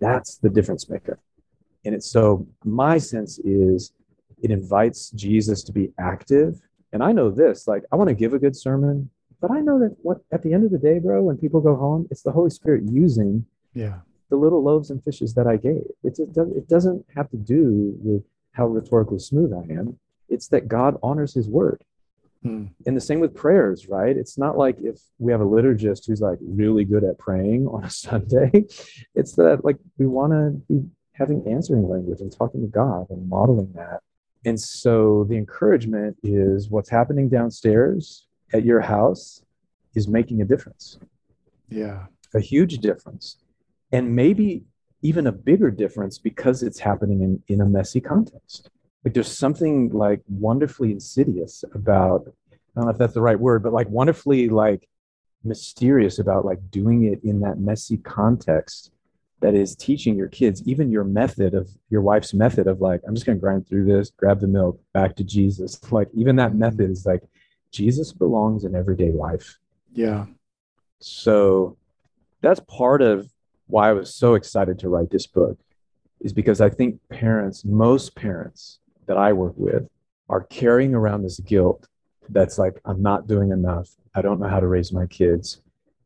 that's 0.00 0.36
the 0.36 0.50
difference 0.50 0.88
maker. 0.88 1.18
And 1.84 1.94
it's 1.94 2.10
so, 2.10 2.46
my 2.64 2.98
sense 2.98 3.38
is 3.40 3.92
it 4.42 4.50
invites 4.50 5.10
Jesus 5.10 5.62
to 5.64 5.72
be 5.72 5.92
active. 5.98 6.60
And 6.92 7.02
I 7.02 7.12
know 7.12 7.30
this, 7.30 7.66
like, 7.66 7.84
I 7.92 7.96
want 7.96 8.08
to 8.08 8.14
give 8.14 8.34
a 8.34 8.38
good 8.38 8.56
sermon, 8.56 9.10
but 9.40 9.50
I 9.50 9.60
know 9.60 9.78
that 9.80 9.96
what 10.02 10.18
at 10.32 10.42
the 10.42 10.52
end 10.52 10.64
of 10.64 10.70
the 10.70 10.78
day, 10.78 10.98
bro, 10.98 11.22
when 11.22 11.36
people 11.38 11.60
go 11.60 11.76
home, 11.76 12.06
it's 12.10 12.22
the 12.22 12.32
Holy 12.32 12.50
Spirit 12.50 12.84
using 12.90 13.44
Yeah. 13.74 14.00
the 14.30 14.36
little 14.36 14.62
loaves 14.62 14.90
and 14.90 15.02
fishes 15.02 15.34
that 15.34 15.46
I 15.46 15.56
gave. 15.56 15.82
It's, 16.02 16.18
it, 16.18 16.32
does, 16.32 16.50
it 16.50 16.68
doesn't 16.68 17.04
have 17.14 17.30
to 17.30 17.36
do 17.36 17.94
with 18.02 18.22
how 18.52 18.66
rhetorically 18.66 19.18
smooth 19.20 19.52
I 19.52 19.72
am. 19.72 19.98
It's 20.28 20.48
that 20.48 20.68
God 20.68 20.96
honors 21.02 21.32
his 21.34 21.48
word. 21.48 21.82
Hmm. 22.42 22.66
And 22.86 22.96
the 22.96 23.00
same 23.00 23.18
with 23.20 23.34
prayers, 23.34 23.88
right? 23.88 24.16
It's 24.16 24.38
not 24.38 24.56
like 24.56 24.76
if 24.80 25.00
we 25.18 25.32
have 25.32 25.40
a 25.40 25.44
liturgist 25.46 26.06
who's 26.06 26.20
like 26.20 26.38
really 26.40 26.84
good 26.84 27.02
at 27.04 27.18
praying 27.18 27.66
on 27.66 27.84
a 27.84 27.90
Sunday. 28.04 28.66
It's 29.14 29.32
that 29.36 29.64
like 29.64 29.78
we 29.98 30.06
want 30.06 30.32
to 30.32 30.50
be 30.68 30.86
having 31.12 31.44
answering 31.48 31.88
language 31.88 32.20
and 32.20 32.30
talking 32.30 32.60
to 32.60 32.68
God 32.68 33.10
and 33.10 33.28
modeling 33.28 33.72
that. 33.74 34.02
And 34.44 34.58
so 34.60 35.24
the 35.28 35.36
encouragement 35.36 36.16
is 36.22 36.70
what's 36.70 36.88
happening 36.88 37.28
downstairs 37.28 38.27
at 38.52 38.64
your 38.64 38.80
house 38.80 39.42
is 39.94 40.08
making 40.08 40.40
a 40.42 40.44
difference. 40.44 40.98
Yeah. 41.68 42.06
a 42.34 42.40
huge 42.40 42.78
difference. 42.78 43.36
And 43.92 44.14
maybe 44.14 44.64
even 45.02 45.26
a 45.26 45.32
bigger 45.32 45.70
difference 45.70 46.18
because 46.18 46.62
it's 46.62 46.78
happening 46.78 47.22
in, 47.22 47.42
in 47.48 47.60
a 47.60 47.66
messy 47.66 48.00
context. 48.00 48.70
Like 49.04 49.14
there's 49.14 49.30
something 49.30 49.90
like 49.90 50.22
wonderfully 50.28 50.90
insidious 50.92 51.64
about 51.74 52.26
i 52.50 52.56
don't 52.80 52.84
know 52.84 52.90
if 52.90 52.98
that's 52.98 53.14
the 53.14 53.22
right 53.22 53.38
word 53.40 53.62
but 53.62 53.72
like 53.72 53.88
wonderfully 53.88 54.48
like 54.48 54.88
mysterious 55.44 56.18
about 56.18 56.44
like 56.44 56.58
doing 56.70 57.04
it 57.04 57.20
in 57.24 57.40
that 57.40 57.58
messy 57.58 57.96
context 57.96 58.92
that 59.40 59.54
is 59.54 59.76
teaching 59.76 60.16
your 60.16 60.28
kids 60.28 60.62
even 60.66 60.90
your 60.90 61.04
method 61.04 61.54
of 61.54 61.70
your 61.90 62.02
wife's 62.02 62.34
method 62.34 62.66
of 62.66 62.80
like 62.80 63.00
i'm 63.06 63.14
just 63.14 63.24
going 63.24 63.38
to 63.38 63.40
grind 63.40 63.66
through 63.66 63.84
this 63.84 64.10
grab 64.16 64.40
the 64.40 64.48
milk 64.48 64.80
back 64.92 65.16
to 65.16 65.24
jesus. 65.24 65.80
Like 65.92 66.08
even 66.14 66.36
that 66.36 66.54
method 66.54 66.90
is 66.90 67.06
like 67.06 67.22
jesus 67.72 68.12
belongs 68.12 68.64
in 68.64 68.74
everyday 68.74 69.10
life 69.12 69.58
Yeah. 69.92 70.26
so 71.00 71.76
that's 72.40 72.60
part 72.60 73.02
of 73.02 73.30
why 73.66 73.90
I 73.90 73.92
was 73.92 74.14
so 74.14 74.34
excited 74.34 74.78
to 74.78 74.88
write 74.88 75.10
this 75.10 75.26
book, 75.26 75.58
is 76.20 76.32
because 76.32 76.60
I 76.60 76.70
think 76.70 76.98
parents, 77.10 77.64
most 77.64 78.14
parents 78.14 78.78
that 79.06 79.18
I 79.18 79.32
work 79.34 79.52
with, 79.56 79.86
are 80.30 80.42
carrying 80.44 80.94
around 80.94 81.22
this 81.22 81.38
guilt 81.40 81.86
that's 82.30 82.56
like, 82.58 82.80
I'm 82.86 83.02
not 83.02 83.26
doing 83.26 83.50
enough. 83.50 83.88
I 84.14 84.22
don't 84.22 84.40
know 84.40 84.48
how 84.48 84.60
to 84.60 84.68
raise 84.68 84.92
my 84.92 85.04
kids. 85.06 85.60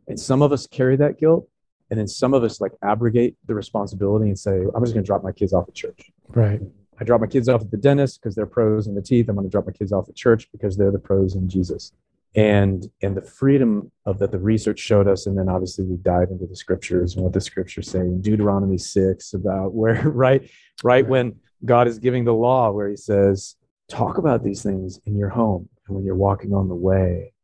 And 0.08 0.18
some 0.18 0.42
of 0.42 0.50
us 0.52 0.66
carry 0.66 0.96
that 0.96 1.18
guilt. 1.20 1.48
And 1.90 2.00
then 2.00 2.08
some 2.08 2.34
of 2.34 2.42
us 2.42 2.60
like 2.60 2.72
abrogate 2.82 3.36
the 3.46 3.54
responsibility 3.54 4.26
and 4.28 4.38
say, 4.38 4.56
I'm 4.74 4.82
just 4.82 4.94
going 4.94 5.04
to 5.04 5.06
drop 5.06 5.22
my 5.22 5.32
kids 5.32 5.52
off 5.52 5.68
at 5.68 5.74
church. 5.74 6.10
Right. 6.28 6.60
I 7.02 7.04
drop 7.04 7.20
my 7.20 7.26
kids 7.26 7.48
off 7.48 7.62
at 7.62 7.70
the 7.72 7.76
dentist 7.76 8.22
because 8.22 8.36
they're 8.36 8.46
pros 8.46 8.86
in 8.86 8.94
the 8.94 9.02
teeth. 9.02 9.28
I'm 9.28 9.34
going 9.34 9.44
to 9.44 9.50
drop 9.50 9.66
my 9.66 9.72
kids 9.72 9.92
off 9.92 10.08
at 10.08 10.14
church 10.14 10.48
because 10.52 10.76
they're 10.76 10.92
the 10.92 11.00
pros 11.00 11.34
in 11.34 11.48
Jesus. 11.48 11.92
And 12.36 12.88
and 13.02 13.16
the 13.16 13.22
freedom 13.22 13.90
of 14.06 14.20
that 14.20 14.30
the 14.30 14.38
research 14.38 14.78
showed 14.78 15.08
us, 15.08 15.26
and 15.26 15.36
then 15.36 15.48
obviously 15.48 15.84
we 15.84 15.96
dive 15.96 16.30
into 16.30 16.46
the 16.46 16.54
scriptures 16.54 17.14
and 17.14 17.24
what 17.24 17.32
the 17.32 17.40
scriptures 17.40 17.90
say 17.90 17.98
in 17.98 18.22
Deuteronomy 18.22 18.78
six 18.78 19.34
about 19.34 19.74
where 19.80 20.08
right 20.08 20.48
right 20.84 21.06
when 21.06 21.34
God 21.64 21.88
is 21.88 21.98
giving 21.98 22.24
the 22.24 22.32
law, 22.32 22.70
where 22.70 22.88
He 22.88 22.96
says, 22.96 23.56
talk 23.88 24.16
about 24.16 24.44
these 24.44 24.62
things 24.62 25.00
in 25.04 25.18
your 25.18 25.28
home 25.28 25.68
and 25.86 25.96
when 25.96 26.04
you're 26.04 26.14
walking 26.14 26.54
on 26.54 26.68
the 26.68 26.74
way, 26.74 27.34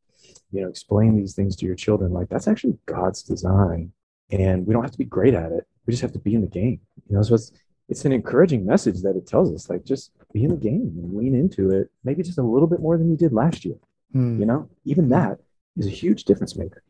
you 0.53 0.62
know, 0.62 0.68
explain 0.68 1.16
these 1.16 1.35
things 1.35 1.57
to 1.57 1.66
your 1.66 1.75
children. 1.75 2.12
Like 2.12 2.29
that's 2.29 2.47
actually 2.47 2.79
God's 2.87 3.25
design, 3.25 3.92
and 4.31 4.64
we 4.64 4.73
don't 4.73 4.85
have 4.85 4.92
to 4.92 4.99
be 4.99 5.05
great 5.05 5.35
at 5.35 5.51
it. 5.51 5.66
We 5.85 5.90
just 5.90 6.03
have 6.03 6.12
to 6.12 6.21
be 6.21 6.35
in 6.37 6.42
the 6.42 6.47
game. 6.47 6.81
You 7.11 7.16
know, 7.16 7.23
so 7.23 7.35
it's 7.35 7.53
it's 7.88 8.05
an 8.05 8.12
encouraging 8.12 8.64
message 8.66 9.03
that 9.03 9.16
it 9.16 9.27
tells 9.27 9.53
us 9.55 9.70
like 9.70 9.85
just 9.85 10.11
be 10.33 10.44
in 10.44 10.51
the 10.51 10.57
game 10.57 10.92
and 11.03 11.14
lean 11.14 11.35
into 11.35 11.70
it 11.70 11.90
maybe 12.05 12.22
just 12.22 12.38
a 12.38 12.42
little 12.42 12.68
bit 12.68 12.81
more 12.81 12.96
than 12.98 13.11
you 13.11 13.16
did 13.16 13.33
last 13.33 13.64
year 13.64 13.77
Hmm. 14.12 14.40
you 14.40 14.46
know 14.46 14.68
even 14.85 15.09
that 15.11 15.38
is 15.77 15.87
a 15.87 15.90
huge 15.90 16.24
difference 16.24 16.57
maker 16.57 16.83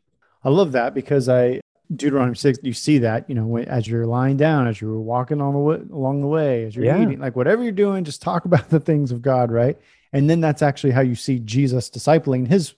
I 0.43 0.49
love 0.49 0.71
that 0.71 0.93
because 0.93 1.27
I 1.27 1.59
Deuteronomy 1.93 2.35
six. 2.35 2.59
You 2.63 2.71
see 2.71 2.99
that 2.99 3.27
you 3.29 3.35
know 3.35 3.57
as 3.57 3.87
you're 3.87 4.05
lying 4.05 4.37
down, 4.37 4.67
as 4.67 4.79
you're 4.79 4.99
walking 4.99 5.41
on 5.41 5.53
the 5.53 5.59
way, 5.59 5.79
along 5.91 6.21
the 6.21 6.27
way, 6.27 6.63
as 6.65 6.75
you're 6.75 6.85
Yeah. 6.85 7.01
eating, 7.01 7.19
like 7.19 7.35
whatever 7.35 7.61
you're 7.63 7.71
doing, 7.73 8.03
just 8.03 8.21
talk 8.21 8.45
about 8.45 8.69
the 8.69 8.79
things 8.79 9.11
of 9.11 9.21
God, 9.21 9.51
right? 9.51 9.75
And 10.13 10.29
then 10.29 10.39
that's 10.39 10.61
actually 10.61 10.91
how 10.91 11.01
you 11.01 11.15
see 11.15 11.39
Jesus 11.39 11.89
discipling 11.89 12.47
his 12.47 12.73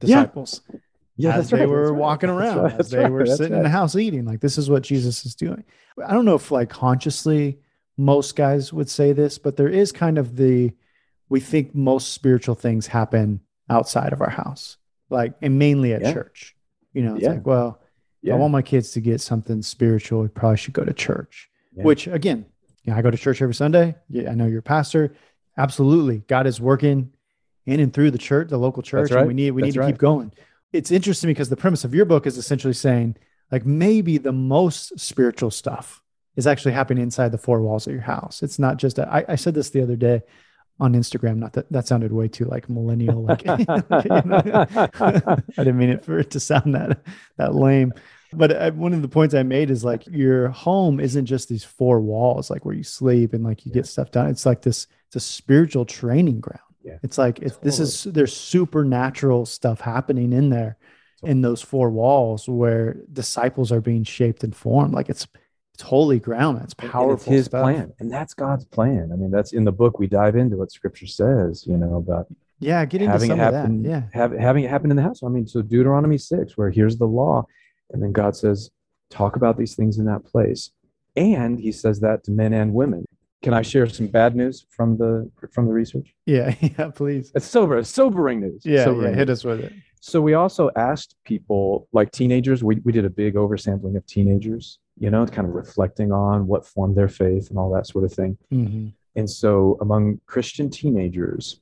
disciples 0.00 0.62
yeah 0.72 0.78
as 1.24 1.50
they 1.50 1.66
were 1.66 1.92
walking 1.92 2.30
around, 2.30 2.72
as 2.78 2.90
they 2.90 3.08
were 3.08 3.26
sitting 3.26 3.56
in 3.56 3.62
the 3.62 3.68
house 3.68 3.96
eating. 3.96 4.24
Like 4.24 4.40
this 4.40 4.58
is 4.58 4.68
what 4.70 4.82
Jesus 4.82 5.24
is 5.24 5.34
doing. 5.34 5.64
I 6.04 6.12
don't 6.12 6.24
know 6.24 6.34
if 6.34 6.50
like 6.50 6.68
consciously 6.70 7.58
most 7.96 8.36
guys 8.36 8.72
would 8.72 8.88
say 8.88 9.12
this, 9.12 9.38
but 9.38 9.56
there 9.56 9.68
is 9.68 9.92
kind 9.92 10.18
of 10.18 10.36
the 10.36 10.72
we 11.28 11.40
think 11.40 11.74
most 11.74 12.12
spiritual 12.12 12.54
things 12.54 12.86
happen 12.88 13.40
outside 13.68 14.12
of 14.12 14.20
our 14.20 14.30
house, 14.30 14.76
like 15.10 15.34
and 15.42 15.58
mainly 15.58 15.92
at 15.92 16.00
Yeah. 16.02 16.12
church. 16.12 16.56
You 16.92 17.02
know, 17.02 17.14
it's 17.14 17.22
Yeah. 17.24 17.30
like, 17.30 17.46
well, 17.46 17.80
yeah 18.22 18.34
I 18.34 18.36
want 18.36 18.52
my 18.52 18.62
kids 18.62 18.92
to 18.92 19.00
get 19.00 19.20
something 19.20 19.62
spiritual, 19.62 20.22
we 20.22 20.28
probably 20.28 20.56
should 20.56 20.74
go 20.74 20.84
to 20.84 20.92
church. 20.92 21.48
Yeah. 21.76 21.84
Which 21.84 22.06
again, 22.06 22.46
you 22.84 22.92
know, 22.92 22.98
I 22.98 23.02
go 23.02 23.10
to 23.10 23.16
church 23.18 23.40
every 23.42 23.54
Sunday. 23.54 23.94
Yeah, 24.08 24.30
I 24.30 24.34
know 24.34 24.46
you're 24.46 24.58
a 24.60 24.62
pastor. 24.62 25.14
Absolutely. 25.56 26.22
God 26.26 26.46
is 26.46 26.60
working 26.60 27.12
in 27.66 27.78
and 27.78 27.92
through 27.92 28.10
the 28.10 28.18
church, 28.18 28.48
the 28.48 28.56
local 28.58 28.82
church. 28.82 29.10
right. 29.10 29.18
And 29.20 29.28
we 29.28 29.34
need 29.34 29.50
we 29.52 29.62
That's 29.62 29.68
need 29.68 29.74
to 29.74 29.80
right. 29.80 29.92
keep 29.92 29.98
going. 29.98 30.32
It's 30.72 30.90
interesting 30.90 31.28
because 31.28 31.48
the 31.48 31.56
premise 31.56 31.84
of 31.84 31.94
your 31.94 32.04
book 32.04 32.26
is 32.26 32.38
essentially 32.38 32.74
saying, 32.74 33.16
like, 33.50 33.66
maybe 33.66 34.18
the 34.18 34.32
most 34.32 34.98
spiritual 34.98 35.50
stuff 35.50 36.02
is 36.36 36.46
actually 36.46 36.72
happening 36.72 37.02
inside 37.02 37.32
the 37.32 37.38
four 37.38 37.60
walls 37.60 37.86
of 37.86 37.92
your 37.92 38.02
house. 38.02 38.42
It's 38.42 38.58
not 38.58 38.76
just 38.76 38.98
a, 38.98 39.08
I, 39.08 39.24
I 39.28 39.34
said 39.36 39.54
this 39.54 39.70
the 39.70 39.82
other 39.82 39.96
day 39.96 40.22
on 40.78 40.94
Instagram. 40.94 41.36
Not 41.36 41.52
that 41.52 41.70
that 41.70 41.86
sounded 41.86 42.12
way 42.12 42.28
too 42.28 42.46
like 42.46 42.68
millennial. 42.68 43.22
Like, 43.22 43.42
I 43.48 43.64
didn't 45.56 45.78
mean 45.78 45.90
it 45.90 46.04
for 46.04 46.18
it 46.18 46.30
to 46.32 46.40
sound 46.40 46.74
that 46.74 47.02
that 47.36 47.54
lame. 47.54 47.92
But 48.32 48.56
I, 48.56 48.70
one 48.70 48.92
of 48.92 49.02
the 49.02 49.08
points 49.08 49.34
I 49.34 49.42
made 49.42 49.70
is 49.70 49.84
like 49.84 50.06
your 50.06 50.48
home 50.48 51.00
isn't 51.00 51.26
just 51.26 51.48
these 51.48 51.64
four 51.64 52.00
walls, 52.00 52.48
like 52.48 52.64
where 52.64 52.74
you 52.74 52.84
sleep 52.84 53.32
and 53.32 53.44
like 53.44 53.66
you 53.66 53.72
get 53.72 53.86
stuff 53.86 54.10
done. 54.10 54.28
It's 54.28 54.46
like 54.46 54.62
this. 54.62 54.86
It's 55.08 55.16
a 55.16 55.20
spiritual 55.20 55.84
training 55.84 56.40
ground. 56.40 56.60
Yeah. 56.82 56.98
It's 57.02 57.18
like 57.18 57.40
if 57.40 57.60
this 57.60 57.78
is 57.78 58.04
there's 58.04 58.34
supernatural 58.36 59.46
stuff 59.46 59.80
happening 59.80 60.32
in 60.32 60.48
there, 60.50 60.76
in 61.22 61.42
those 61.42 61.60
four 61.60 61.90
walls 61.90 62.48
where 62.48 62.96
disciples 63.12 63.70
are 63.72 63.80
being 63.82 64.04
shaped 64.04 64.42
and 64.44 64.54
formed. 64.56 64.94
Like 64.94 65.08
it's 65.10 65.26
it's 65.74 65.82
holy 65.82 66.18
ground. 66.18 66.60
It's 66.62 66.74
And- 66.78 66.84
and 66.84 66.92
powerful. 66.92 67.14
it's 67.14 67.24
his 67.24 67.44
stuff. 67.46 67.62
plan 67.62 67.92
and 68.00 68.10
that's 68.12 68.34
god's 68.34 68.64
plan 68.66 69.10
i 69.12 69.16
mean 69.16 69.30
that's 69.30 69.52
in 69.52 69.64
the 69.64 69.72
book 69.72 69.98
we 69.98 70.06
dive 70.06 70.36
into 70.36 70.56
what 70.58 70.70
scripture 70.72 71.06
says 71.06 71.66
you 71.66 71.76
know 71.76 71.96
about 71.96 72.26
Yeah, 72.58 72.84
getting 72.84 73.08
having 73.08 73.30
it 73.30 73.38
happen. 73.38 73.84
Yeah. 73.84 74.02
have, 74.12 74.32
having 74.32 74.64
it 74.64 74.70
happen 74.70 74.90
in 74.90 74.96
the 74.96 75.02
house 75.02 75.22
i 75.22 75.28
mean 75.28 75.46
so 75.46 75.62
deuteronomy 75.62 76.18
6 76.18 76.56
where 76.58 76.70
here's 76.70 76.96
the 76.98 77.06
law 77.06 77.46
and 77.90 78.02
then 78.02 78.12
god 78.12 78.36
says 78.36 78.70
talk 79.10 79.36
about 79.36 79.56
these 79.56 79.74
things 79.74 79.98
in 79.98 80.04
that 80.06 80.24
place 80.24 80.70
and 81.16 81.58
he 81.58 81.72
says 81.72 82.00
that 82.00 82.24
to 82.24 82.30
men 82.30 82.52
and 82.52 82.74
women 82.74 83.04
can 83.42 83.54
i 83.54 83.62
share 83.62 83.86
some 83.88 84.06
bad 84.06 84.36
news 84.36 84.66
from 84.68 84.96
the 84.98 85.30
from 85.50 85.66
the 85.66 85.72
research 85.72 86.14
Yeah. 86.26 86.54
Yeah. 86.60 86.90
Please. 86.94 87.32
it's 87.34 87.46
sober 87.46 87.82
sobering 87.84 88.40
news 88.40 88.62
Yeah. 88.64 88.84
sobering 88.84 89.12
yeah 89.12 89.16
hit 89.18 89.30
us 89.30 89.44
with 89.44 89.60
it. 89.60 89.72
So 90.02 90.22
we 90.22 90.32
also 90.32 90.70
asked 90.76 91.14
people 91.24 91.86
like 91.92 92.10
teenagers, 92.10 92.64
we, 92.64 92.76
we 92.86 92.90
did 92.90 93.04
a 93.04 93.10
big 93.10 93.34
oversampling 93.34 93.98
of 93.98 94.06
teenagers, 94.06 94.78
you 94.98 95.10
know, 95.10 95.26
kind 95.26 95.46
of 95.46 95.52
reflecting 95.54 96.10
on 96.10 96.46
what 96.46 96.64
formed 96.66 96.96
their 96.96 97.06
faith 97.22 97.50
and 97.50 97.58
all 97.58 97.70
that 97.74 97.86
sort 97.86 98.04
of 98.04 98.12
thing. 98.20 98.38
Mhm. 98.50 98.94
And 99.14 99.28
so 99.28 99.76
among 99.82 100.20
Christian 100.24 100.70
teenagers, 100.70 101.60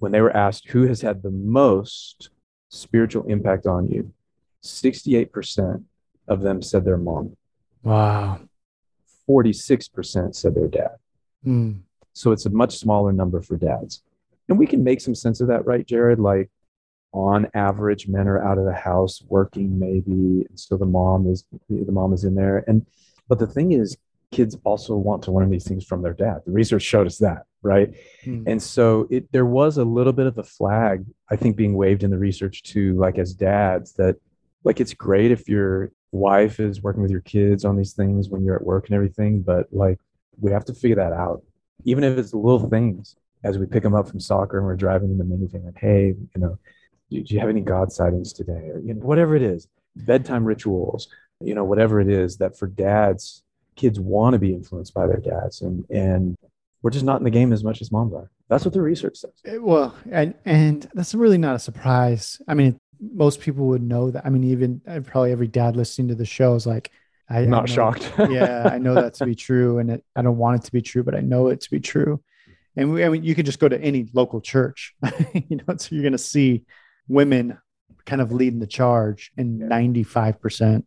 when 0.00 0.10
they 0.10 0.20
were 0.20 0.36
asked 0.36 0.66
who 0.70 0.82
has 0.88 1.00
had 1.00 1.22
the 1.22 1.30
most 1.30 2.30
spiritual 2.70 3.22
impact 3.28 3.66
on 3.68 3.86
you, 3.86 4.10
68% 4.64 5.84
of 6.26 6.40
them 6.40 6.62
said 6.62 6.84
their 6.84 6.98
mom, 6.98 7.36
Wow. 7.84 8.40
46% 9.28 10.34
said 10.34 10.54
their 10.56 10.66
dad. 10.68 10.96
Mm. 11.46 11.80
So 12.12 12.32
it's 12.32 12.46
a 12.46 12.50
much 12.50 12.78
smaller 12.78 13.12
number 13.12 13.40
for 13.40 13.56
dads. 13.56 14.02
And 14.48 14.58
we 14.58 14.66
can 14.66 14.82
make 14.84 15.00
some 15.00 15.14
sense 15.14 15.40
of 15.40 15.48
that, 15.48 15.66
right, 15.66 15.86
Jerrad? 15.86 16.18
Like 16.18 16.50
on 17.12 17.48
average, 17.54 18.08
men 18.08 18.28
are 18.28 18.44
out 18.44 18.58
of 18.58 18.64
the 18.64 18.74
house 18.74 19.22
working 19.28 19.78
maybe. 19.78 20.46
And 20.48 20.58
so 20.58 20.76
the 20.76 20.86
mom 20.86 21.26
is 21.26 21.44
the 21.68 21.92
mom 21.92 22.12
is 22.12 22.24
in 22.24 22.34
there. 22.34 22.64
And 22.66 22.86
but 23.28 23.38
the 23.38 23.46
thing 23.46 23.72
is, 23.72 23.96
kids 24.32 24.56
also 24.64 24.94
want 24.96 25.22
to 25.22 25.32
learn 25.32 25.50
these 25.50 25.66
things 25.66 25.84
from 25.84 26.02
their 26.02 26.12
dad. 26.12 26.42
The 26.44 26.52
research 26.52 26.82
showed 26.82 27.06
us 27.06 27.18
that, 27.18 27.44
right? 27.62 27.94
Mm. 28.24 28.44
And 28.46 28.62
so 28.62 29.06
it 29.10 29.30
there 29.32 29.46
was 29.46 29.78
a 29.78 29.84
little 29.84 30.12
bit 30.12 30.26
of 30.26 30.38
a 30.38 30.42
flag, 30.42 31.04
I 31.30 31.36
think, 31.36 31.56
being 31.56 31.74
waved 31.74 32.02
in 32.02 32.10
the 32.10 32.18
research 32.18 32.62
too, 32.62 32.94
like 32.98 33.18
as 33.18 33.34
dads, 33.34 33.94
that 33.94 34.16
like 34.64 34.80
it's 34.80 34.94
great 34.94 35.30
if 35.30 35.48
your 35.48 35.92
wife 36.12 36.60
is 36.60 36.82
working 36.82 37.02
with 37.02 37.10
your 37.10 37.20
kids 37.20 37.64
on 37.64 37.76
these 37.76 37.92
things 37.92 38.28
when 38.28 38.44
you're 38.44 38.56
at 38.56 38.64
work 38.64 38.86
and 38.86 38.94
everything, 38.94 39.42
but 39.42 39.66
like 39.72 39.98
we 40.40 40.52
have 40.52 40.64
to 40.66 40.74
figure 40.74 40.96
that 40.96 41.12
out. 41.12 41.42
Even 41.84 42.04
if 42.04 42.18
it's 42.18 42.34
little 42.34 42.68
things 42.68 43.16
as 43.44 43.58
we 43.58 43.66
pick 43.66 43.82
them 43.82 43.94
up 43.94 44.08
from 44.08 44.20
soccer 44.20 44.58
and 44.58 44.66
we're 44.66 44.76
driving 44.76 45.10
in 45.10 45.18
the 45.18 45.24
minivan, 45.24 45.64
like, 45.64 45.78
hey, 45.78 46.06
you 46.06 46.40
know, 46.40 46.58
do, 47.10 47.22
you 47.24 47.38
have 47.38 47.48
any 47.48 47.60
God 47.60 47.92
sightings 47.92 48.32
today? 48.32 48.70
Or 48.70 48.80
you 48.80 48.94
know, 48.94 49.00
whatever 49.00 49.36
it 49.36 49.42
is, 49.42 49.68
bedtime 49.94 50.44
rituals, 50.44 51.08
you 51.40 51.54
know, 51.54 51.64
whatever 51.64 52.00
it 52.00 52.08
is 52.08 52.38
that 52.38 52.58
for 52.58 52.66
dads, 52.66 53.44
kids 53.76 54.00
want 54.00 54.32
to 54.32 54.38
be 54.38 54.52
influenced 54.52 54.94
by 54.94 55.06
their 55.06 55.20
dads 55.20 55.60
and 55.60 55.84
and 55.90 56.36
we're 56.82 56.90
just 56.90 57.04
not 57.04 57.18
in 57.18 57.24
the 57.24 57.30
game 57.30 57.52
as 57.52 57.62
much 57.62 57.80
as 57.80 57.92
moms 57.92 58.12
are 58.14 58.30
that's 58.48 58.64
what 58.64 58.74
the 58.74 58.80
research 58.80 59.16
says 59.16 59.32
eh, 59.44 59.58
well 59.58 59.94
and 60.10 60.34
and 60.44 60.88
that's 60.94 61.14
really 61.14 61.38
not 61.38 61.54
a 61.54 61.58
surprise 61.58 62.40
i 62.48 62.54
mean 62.54 62.78
most 63.12 63.40
people 63.40 63.66
would 63.66 63.82
know 63.82 64.10
that 64.10 64.24
i 64.26 64.30
mean 64.30 64.44
even 64.44 64.80
probably 65.04 65.30
every 65.30 65.46
dad 65.46 65.76
listening 65.76 66.08
to 66.08 66.14
the 66.14 66.24
show 66.24 66.54
is 66.54 66.66
like 66.66 66.90
I, 67.28 67.40
am 67.40 67.50
not 67.50 67.68
I 67.70 67.72
shocked 67.72 68.12
yeah 68.30 68.68
i 68.72 68.78
know 68.78 68.94
that 68.94 69.14
to 69.14 69.26
be 69.26 69.34
true 69.34 69.78
and 69.78 69.90
it, 69.90 70.04
i 70.14 70.22
don't 70.22 70.38
want 70.38 70.60
it 70.60 70.64
to 70.66 70.72
be 70.72 70.82
true 70.82 71.02
but 71.02 71.14
i 71.14 71.20
know 71.20 71.48
it 71.48 71.60
to 71.62 71.70
be 71.70 71.80
true 71.80 72.22
and 72.76 72.92
we, 72.92 73.04
i 73.04 73.08
mean 73.08 73.24
you 73.24 73.34
can 73.34 73.44
just 73.44 73.58
go 73.58 73.68
to 73.68 73.80
any 73.80 74.08
local 74.12 74.40
church 74.40 74.94
you 75.34 75.56
know 75.56 75.76
so 75.76 75.94
you're 75.94 76.02
going 76.02 76.12
to 76.12 76.18
see 76.18 76.64
women 77.08 77.58
kind 78.06 78.22
of 78.22 78.32
leading 78.32 78.60
the 78.60 78.66
charge 78.66 79.32
in 79.36 79.58
95% 79.58 80.84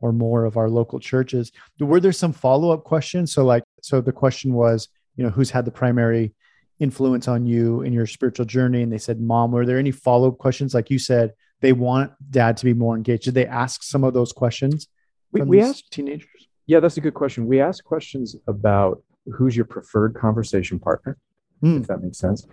or 0.00 0.12
more 0.12 0.44
of 0.44 0.56
our 0.56 0.68
local 0.68 0.98
churches. 0.98 1.52
Were 1.78 2.00
there 2.00 2.12
some 2.12 2.32
follow 2.32 2.70
up 2.72 2.82
questions? 2.82 3.32
So, 3.32 3.44
like, 3.44 3.62
so 3.82 4.00
the 4.00 4.12
question 4.12 4.52
was, 4.54 4.88
you 5.16 5.22
know, 5.22 5.30
who's 5.30 5.50
had 5.50 5.64
the 5.64 5.70
primary 5.70 6.34
influence 6.80 7.28
on 7.28 7.46
you 7.46 7.82
in 7.82 7.92
your 7.92 8.06
spiritual 8.06 8.46
journey? 8.46 8.82
And 8.82 8.92
they 8.92 8.98
said, 8.98 9.20
mom. 9.20 9.52
Were 9.52 9.64
there 9.64 9.78
any 9.78 9.92
follow 9.92 10.28
up 10.28 10.38
questions? 10.38 10.74
Like 10.74 10.90
you 10.90 10.98
said, 10.98 11.32
they 11.60 11.72
want 11.72 12.12
dad 12.30 12.56
to 12.56 12.64
be 12.64 12.74
more 12.74 12.96
engaged. 12.96 13.24
Did 13.24 13.34
they 13.34 13.46
ask 13.46 13.84
some 13.84 14.02
of 14.02 14.14
those 14.14 14.32
questions? 14.32 14.88
We, 15.32 15.42
we 15.42 15.60
asked 15.60 15.90
teenagers. 15.90 16.48
Yeah, 16.66 16.80
that's 16.80 16.96
a 16.96 17.00
good 17.00 17.14
question. 17.14 17.46
We 17.46 17.60
asked 17.60 17.84
questions 17.84 18.36
about 18.46 19.02
who's 19.26 19.56
your 19.56 19.64
preferred 19.64 20.14
conversation 20.14 20.78
partner, 20.78 21.18
mm. 21.62 21.80
if 21.80 21.86
that 21.88 22.02
makes 22.02 22.18
sense. 22.18 22.46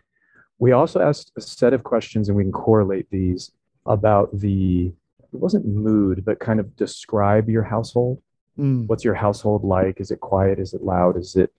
We 0.57 0.71
also 0.71 0.99
asked 0.99 1.31
a 1.37 1.41
set 1.41 1.73
of 1.73 1.83
questions, 1.83 2.27
and 2.27 2.37
we 2.37 2.43
can 2.43 2.51
correlate 2.51 3.09
these 3.09 3.51
about 3.85 4.37
the 4.37 4.91
it 5.31 5.39
wasn't 5.39 5.65
mood, 5.65 6.25
but 6.25 6.39
kind 6.39 6.59
of 6.59 6.75
describe 6.75 7.49
your 7.49 7.63
household. 7.63 8.21
Mm. 8.57 8.87
What's 8.87 9.03
your 9.03 9.13
household 9.13 9.63
like? 9.63 9.99
Is 10.01 10.11
it 10.11 10.19
quiet? 10.19 10.59
Is 10.59 10.73
it 10.73 10.81
loud? 10.81 11.17
Is 11.17 11.35
it 11.35 11.51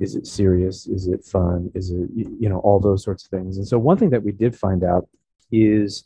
is 0.00 0.16
it 0.16 0.26
serious? 0.26 0.86
Is 0.86 1.06
it 1.06 1.24
fun? 1.24 1.70
Is 1.74 1.90
it 1.90 2.10
you 2.14 2.48
know 2.48 2.58
all 2.58 2.80
those 2.80 3.04
sorts 3.04 3.24
of 3.24 3.30
things? 3.30 3.56
And 3.58 3.66
so 3.66 3.78
one 3.78 3.96
thing 3.96 4.10
that 4.10 4.22
we 4.22 4.32
did 4.32 4.56
find 4.56 4.82
out 4.82 5.08
is 5.50 6.04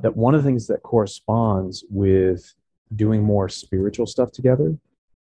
that 0.00 0.16
one 0.16 0.34
of 0.34 0.42
the 0.42 0.48
things 0.48 0.66
that 0.66 0.82
corresponds 0.82 1.84
with 1.88 2.54
doing 2.94 3.22
more 3.22 3.48
spiritual 3.48 4.06
stuff 4.06 4.32
together, 4.32 4.76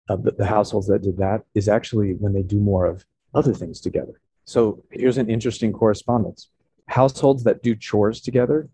uh, 0.08 0.16
the, 0.16 0.32
the 0.32 0.46
households 0.46 0.86
that 0.86 1.02
did 1.02 1.16
that 1.18 1.42
is 1.54 1.68
actually 1.68 2.14
when 2.14 2.32
they 2.32 2.42
do 2.42 2.58
more 2.58 2.86
of 2.86 3.04
other 3.34 3.52
things 3.52 3.80
together. 3.80 4.20
So 4.44 4.82
here's 4.90 5.18
an 5.18 5.28
interesting 5.28 5.72
correspondence. 5.72 6.48
Households 6.86 7.44
that 7.44 7.62
do 7.62 7.74
chores 7.74 8.20
together 8.20 8.68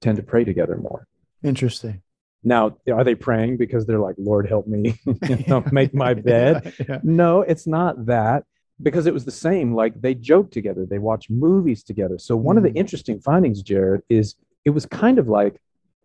tend 0.00 0.16
to 0.16 0.22
pray 0.22 0.44
together 0.44 0.76
more. 0.76 1.06
Interesting. 1.42 2.02
Now, 2.44 2.76
are 2.90 3.04
they 3.04 3.14
praying 3.14 3.56
because 3.56 3.84
they're 3.84 3.98
like, 3.98 4.14
Lord, 4.16 4.48
help 4.48 4.66
me 4.66 4.98
you 5.04 5.44
know, 5.46 5.64
make 5.72 5.92
my 5.92 6.14
bed? 6.14 6.74
yeah, 6.78 6.86
yeah. 6.88 6.98
No, 7.02 7.42
it's 7.42 7.66
not 7.66 8.06
that 8.06 8.44
because 8.80 9.06
it 9.06 9.14
was 9.14 9.24
the 9.24 9.30
same. 9.30 9.74
Like 9.74 10.00
they 10.00 10.14
joke 10.14 10.50
together, 10.50 10.86
they 10.86 10.98
watch 10.98 11.28
movies 11.28 11.82
together. 11.82 12.18
So, 12.18 12.36
one 12.36 12.54
mm. 12.54 12.58
of 12.58 12.64
the 12.64 12.70
mm. 12.70 12.76
interesting 12.76 13.20
findings, 13.20 13.62
Jerrad, 13.62 14.02
is 14.08 14.36
it 14.64 14.70
was 14.70 14.86
kind 14.86 15.18
of 15.18 15.28
like 15.28 15.60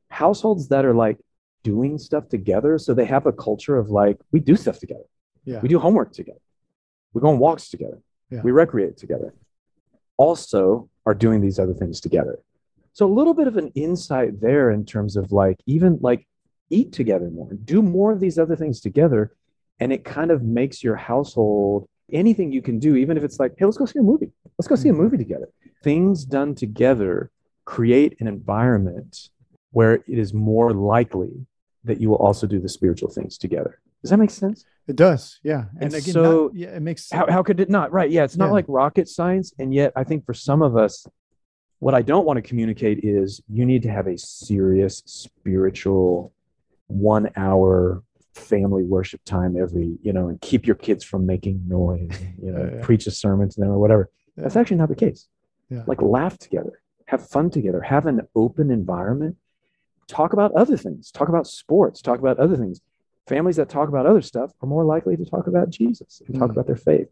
households 0.10 0.69
that 0.69 0.86
are 0.86 0.93
like 0.93 1.17
doing 1.63 1.97
stuff 1.97 2.30
together. 2.30 2.78
So, 2.78 2.93
they 2.93 3.06
have 3.06 3.26
a 3.26 3.34
culture 3.34 3.78
of 3.78 3.89
like, 3.89 4.17
we 4.32 4.39
do 4.39 4.56
stuff 4.56 4.80
together. 4.80 5.06
Yeah. 5.45 5.60
We 5.60 5.69
do 5.69 5.80
homework 5.80 6.13
together. 6.13 6.39
We 7.13 7.21
go 7.21 7.30
on 7.30 7.39
walks 7.39 7.69
together. 7.69 7.99
Yeah. 8.30 8.41
We 8.41 8.52
recreate 8.52 8.97
together. 8.97 9.34
Also, 10.17 10.89
are 11.06 11.13
doing 11.13 11.41
these 11.41 11.60
other 11.60 11.73
things 11.73 11.99
together. 11.99 12.39
So 12.93 13.06
a 13.06 13.13
little 13.13 13.34
bit 13.34 13.47
of 13.47 13.58
an 13.58 13.69
insight 13.76 14.39
there 14.39 14.71
in 14.71 14.86
terms 14.86 15.15
of 15.15 15.32
like 15.32 15.60
even 15.65 15.97
like 16.02 16.28
eat 16.69 16.93
together 16.93 17.30
more, 17.30 17.52
do 17.54 17.82
more 17.82 18.12
of 18.12 18.19
these 18.19 18.38
other 18.38 18.56
things 18.56 18.80
together. 18.80 19.36
And 19.80 19.91
it 19.91 20.04
kind 20.04 20.32
of 20.32 20.43
makes 20.43 20.84
your 20.84 20.95
household 20.95 21.89
anything 22.12 22.52
you 22.52 22.62
can 22.62 22.80
do, 22.80 22.95
even 22.95 23.17
if 23.17 23.23
it's 23.23 23.39
like, 23.39 23.54
hey, 23.58 23.65
let's 23.65 23.78
go 23.78 23.86
see 23.86 23.99
a 23.99 24.04
movie. 24.04 24.32
Let's 24.58 24.67
go 24.67 24.76
see 24.76 24.89
a 24.89 24.91
mm-hmm. 24.91 25.02
movie 25.02 25.17
together. 25.17 25.49
Things 25.84 26.26
done 26.26 26.56
together 26.56 27.32
create 27.65 28.17
an 28.19 28.28
environment 28.28 29.30
where 29.71 29.95
it 29.95 30.04
is 30.08 30.34
more 30.34 30.71
likely 30.71 31.47
that 31.84 32.00
you 32.00 32.10
will 32.10 32.17
also 32.17 32.48
do 32.48 32.60
the 32.60 32.69
spiritual 32.69 33.10
things 33.10 33.38
together. 33.38 33.80
Does 34.02 34.10
that 34.10 34.17
make 34.17 34.32
sense? 34.32 34.65
It 34.88 34.96
does, 34.96 35.39
yeah. 35.43 35.65
And, 35.80 35.84
and 35.84 35.93
again, 35.93 36.13
so 36.13 36.43
not, 36.46 36.56
yeah, 36.56 36.76
it 36.76 36.82
makes. 36.82 37.10
How, 37.10 37.26
how 37.30 37.41
could 37.43 37.60
it 37.60 37.69
not? 37.69 37.91
Right? 37.91 38.10
Yeah, 38.10 38.24
it's 38.24 38.36
not 38.36 38.48
yeah. 38.48 38.52
like 38.52 38.65
rocket 38.67 39.08
science, 39.08 39.54
and 39.60 39.74
yet 39.74 39.93
I 39.96 40.04
think 40.04 40.26
for 40.26 40.34
some 40.34 40.62
of 40.62 40.76
us, 40.76 41.06
what 41.80 41.93
I 41.93 42.02
don't 42.02 42.26
want 42.26 42.38
to 42.38 42.41
communicate 42.41 43.04
is 43.04 43.41
you 43.50 43.65
need 43.65 43.84
to 43.84 43.89
have 43.89 44.08
a 44.08 44.17
serious 44.17 45.04
spiritual 45.06 46.34
one 46.88 47.30
hour 47.36 48.04
family 48.34 48.84
worship 48.84 49.24
time 49.26 49.56
every, 49.56 49.98
you 50.02 50.12
know, 50.12 50.28
and 50.28 50.41
keep 50.41 50.65
your 50.65 50.76
kids 50.76 51.04
from 51.04 51.26
making 51.26 51.62
noise, 51.67 52.10
you 52.41 52.52
know, 52.52 52.72
yeah, 52.76 52.84
preach 52.84 53.06
a 53.08 53.12
sermon 53.12 53.48
to 53.48 53.60
them 53.60 53.69
or 53.69 53.80
whatever. 53.80 54.10
That's 54.36 54.56
actually 54.56 54.78
not 54.78 54.89
the 54.89 54.96
case. 54.96 55.28
Like 55.88 56.02
laugh 56.02 56.38
together, 56.38 56.82
have 57.08 57.28
fun 57.28 57.50
together, 57.50 57.82
have 57.82 58.06
an 58.06 58.22
open 58.36 58.69
environment, 58.69 59.38
talk 60.08 60.34
about 60.34 60.52
other 60.54 60.78
things, 60.78 61.12
talk 61.12 61.30
about 61.30 61.48
sports, 61.48 62.02
talk 62.02 62.20
about 62.20 62.39
other 62.39 62.58
things. 62.58 62.82
Families 63.28 63.56
that 63.56 63.70
talk 63.70 63.88
about 63.88 64.06
other 64.06 64.22
stuff 64.22 64.52
are 64.62 64.68
more 64.68 64.84
likely 64.84 65.16
to 65.16 65.26
talk 65.26 65.48
about 65.48 65.70
Jesus 65.70 66.22
and 66.28 66.38
talk 66.38 66.50
mm. 66.50 66.52
about 66.52 66.68
their 66.68 66.76
faith. 66.76 67.08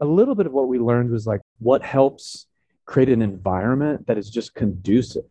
A 0.00 0.04
little 0.04 0.34
bit 0.34 0.46
of 0.46 0.52
what 0.52 0.68
we 0.68 0.78
learned 0.78 1.10
was 1.10 1.26
like 1.26 1.40
what 1.58 1.82
helps 1.82 2.46
create 2.84 3.08
an 3.08 3.22
environment 3.22 4.06
that 4.06 4.18
is 4.18 4.28
just 4.28 4.54
conducive 4.54 5.24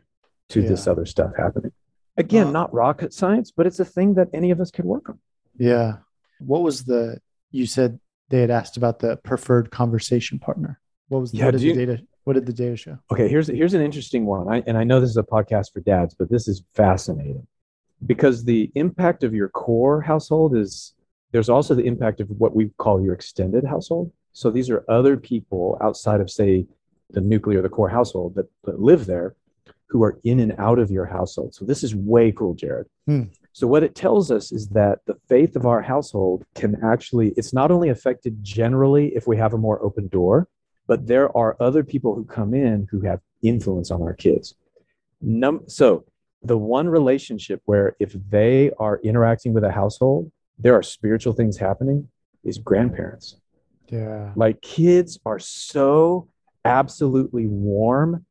to 0.49 0.61
yeah. 0.61 0.69
this 0.69 0.87
other 0.87 1.05
stuff 1.05 1.31
happening. 1.37 1.71
Again, 2.17 2.47
uh, 2.47 2.51
not 2.51 2.73
rocket 2.73 3.13
science, 3.13 3.51
but 3.51 3.67
it's 3.67 3.79
a 3.79 3.85
thing 3.85 4.15
that 4.15 4.29
any 4.33 4.51
of 4.51 4.59
us 4.59 4.71
could 4.71 4.85
work 4.85 5.09
on. 5.09 5.19
Yeah. 5.57 5.97
What 6.39 6.63
was 6.63 6.85
the, 6.85 7.19
you 7.51 7.65
said 7.65 7.99
they 8.29 8.41
had 8.41 8.51
asked 8.51 8.77
about 8.77 8.99
the 8.99 9.17
preferred 9.17 9.69
conversation 9.69 10.39
partner. 10.39 10.79
What 11.09 11.19
was 11.21 11.31
the, 11.31 11.37
yeah, 11.37 11.45
what 11.45 11.59
you, 11.59 11.73
the 11.75 11.85
data, 11.85 12.03
what 12.23 12.33
did 12.33 12.45
the 12.45 12.53
data 12.53 12.75
show? 12.75 12.97
Okay. 13.11 13.27
Here's, 13.27 13.47
here's 13.47 13.73
an 13.73 13.81
interesting 13.81 14.25
one. 14.25 14.47
I, 14.47 14.63
and 14.65 14.77
I 14.77 14.83
know 14.83 14.99
this 14.99 15.09
is 15.09 15.17
a 15.17 15.23
podcast 15.23 15.73
for 15.73 15.81
dads, 15.81 16.13
but 16.13 16.29
this 16.29 16.47
is 16.47 16.63
fascinating 16.73 17.45
because 18.05 18.43
the 18.43 18.71
impact 18.75 19.23
of 19.23 19.33
your 19.33 19.49
core 19.49 20.01
household 20.01 20.55
is 20.55 20.93
there's 21.31 21.49
also 21.49 21.73
the 21.73 21.85
impact 21.85 22.21
of 22.21 22.29
what 22.29 22.55
we 22.55 22.69
call 22.77 23.03
your 23.03 23.13
extended 23.13 23.65
household. 23.65 24.11
So 24.33 24.49
these 24.49 24.69
are 24.69 24.83
other 24.87 25.17
people 25.17 25.77
outside 25.81 26.21
of, 26.21 26.29
say, 26.29 26.65
the 27.11 27.21
nuclear, 27.21 27.61
the 27.61 27.69
core 27.69 27.89
household 27.89 28.35
that, 28.35 28.49
that 28.63 28.79
live 28.79 29.05
there 29.05 29.35
who 29.87 30.03
are 30.03 30.19
in 30.23 30.39
and 30.39 30.55
out 30.57 30.79
of 30.79 30.89
your 30.89 31.05
household. 31.05 31.53
So 31.53 31.65
this 31.65 31.83
is 31.83 31.93
way 31.95 32.31
cool, 32.31 32.55
Jerrad. 32.55 32.85
Hmm. 33.05 33.23
So 33.51 33.67
what 33.67 33.83
it 33.83 33.93
tells 33.93 34.31
us 34.31 34.51
is 34.51 34.69
that 34.69 34.99
the 35.05 35.15
faith 35.29 35.55
of 35.55 35.67
our 35.67 35.83
household 35.83 36.43
can 36.55 36.83
actually, 36.83 37.33
it's 37.37 37.53
not 37.53 37.69
only 37.69 37.89
affected 37.89 38.43
generally 38.43 39.15
if 39.15 39.27
we 39.27 39.37
have 39.37 39.53
a 39.53 39.57
more 39.59 39.83
open 39.83 40.07
door, 40.07 40.47
but 40.87 41.07
there 41.07 41.35
are 41.35 41.55
other 41.59 41.83
people 41.83 42.15
who 42.15 42.25
come 42.25 42.53
in 42.53 42.87
who 42.91 43.01
have 43.01 43.19
influence 43.41 43.91
on 43.91 44.01
our 44.01 44.13
kids. 44.13 44.55
Num- 45.21 45.63
so 45.67 46.05
the 46.41 46.57
one 46.57 46.87
relationship 46.89 47.61
where 47.65 47.95
if 47.99 48.13
they 48.29 48.71
are 48.77 48.99
interacting 49.03 49.53
with 49.53 49.63
a 49.63 49.71
household, 49.71 50.31
there 50.59 50.75
are 50.75 50.83
spiritual 50.83 51.33
things 51.33 51.57
happening 51.57 52.09
is 52.43 52.57
grandparents. 52.57 53.37
Yeah. 53.87 54.33
Like 54.35 54.61
kids 54.61 55.19
are 55.25 55.39
so 55.39 56.27
absolutely 56.65 57.47
warm 57.47 58.25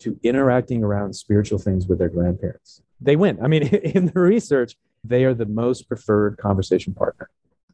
to 0.00 0.18
interacting 0.22 0.82
around 0.82 1.14
spiritual 1.14 1.58
things 1.58 1.86
with 1.86 1.98
their 1.98 2.08
grandparents. 2.08 2.82
They 3.00 3.16
win. 3.16 3.38
I 3.42 3.48
mean, 3.48 3.62
in 3.66 4.06
the 4.06 4.20
research, 4.20 4.76
they 5.04 5.24
are 5.24 5.34
the 5.34 5.46
most 5.46 5.88
preferred 5.88 6.38
conversation 6.38 6.94
partner. 6.94 7.30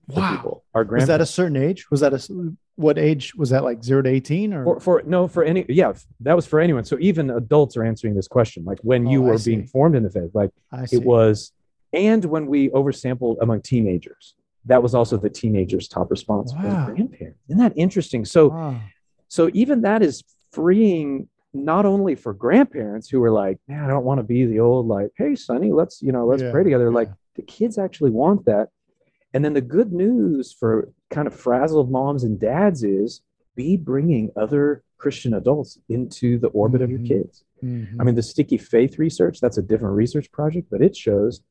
Wow. 0.08 0.36
People. 0.36 0.64
Our 0.74 0.84
was 0.84 1.06
that 1.06 1.20
a 1.20 1.26
certain 1.26 1.56
age? 1.56 1.90
Was 1.90 2.00
that 2.00 2.12
a 2.14 2.54
what 2.76 2.96
age 2.96 3.34
was 3.34 3.50
that 3.50 3.64
like 3.64 3.82
zero 3.82 4.02
to 4.02 4.08
18 4.08 4.54
or 4.54 4.64
for, 4.64 4.80
for 4.80 5.02
no 5.04 5.26
for 5.26 5.42
any 5.42 5.66
yeah 5.68 5.92
that 6.20 6.36
was 6.36 6.46
for 6.46 6.60
anyone 6.60 6.84
so 6.84 6.96
even 7.00 7.28
adults 7.30 7.76
are 7.76 7.82
answering 7.82 8.14
this 8.14 8.28
question 8.28 8.64
like 8.64 8.78
when 8.82 9.04
oh, 9.04 9.10
you 9.10 9.20
were 9.20 9.36
being 9.40 9.66
formed 9.66 9.96
in 9.96 10.04
the 10.04 10.10
faith 10.10 10.30
like 10.32 10.50
it 10.92 11.02
was 11.02 11.52
and 11.92 12.24
when 12.24 12.46
we 12.46 12.68
oversampled 12.68 13.36
among 13.40 13.60
teenagers 13.62 14.36
that 14.64 14.80
was 14.80 14.94
also 14.94 15.16
the 15.16 15.28
teenagers 15.28 15.88
top 15.88 16.08
response 16.08 16.52
wow. 16.54 16.86
grandparents 16.86 17.40
isn't 17.48 17.58
that 17.58 17.72
interesting 17.74 18.24
so 18.24 18.48
wow 18.48 18.80
So 19.28 19.50
even 19.52 19.82
that 19.82 20.02
is 20.02 20.24
freeing 20.52 21.28
not 21.52 21.86
only 21.86 22.14
for 22.14 22.32
grandparents 22.32 23.08
who 23.08 23.22
are 23.22 23.30
like, 23.30 23.58
man, 23.68 23.84
I 23.84 23.88
don't 23.88 24.04
want 24.04 24.18
to 24.18 24.24
be 24.24 24.46
the 24.46 24.60
old 24.60 24.86
like, 24.86 25.10
hey, 25.16 25.34
Sonny, 25.34 25.72
let's 25.72 26.02
you 26.02 26.12
know, 26.12 26.26
let's 26.26 26.42
Yeah, 26.42 26.50
pray 26.50 26.64
together. 26.64 26.84
yeah. 26.84 26.94
Like 27.00 27.10
the 27.36 27.42
kids 27.42 27.78
actually 27.78 28.10
want 28.10 28.44
that. 28.46 28.68
And 29.34 29.44
then 29.44 29.52
the 29.52 29.60
good 29.60 29.92
news 29.92 30.52
for 30.52 30.90
kind 31.10 31.26
of 31.26 31.34
frazzled 31.34 31.90
moms 31.90 32.24
and 32.24 32.38
dads 32.40 32.82
is 32.82 33.20
be 33.56 33.76
bringing 33.76 34.30
other 34.36 34.82
Christian 34.96 35.34
adults 35.34 35.78
into 35.88 36.38
the 36.38 36.48
orbit 36.48 36.82
of 36.82 36.90
your 36.90 37.00
Mhm. 37.00 37.06
kids. 37.06 37.44
Mhm. 37.62 37.96
I 38.00 38.04
mean, 38.04 38.14
the 38.14 38.22
sticky 38.22 38.56
faith 38.56 38.98
research, 38.98 39.40
that's 39.40 39.58
a 39.58 39.62
different 39.62 39.96
research 39.96 40.30
project, 40.32 40.68
but 40.70 40.80
it 40.82 40.96
shows 40.96 41.42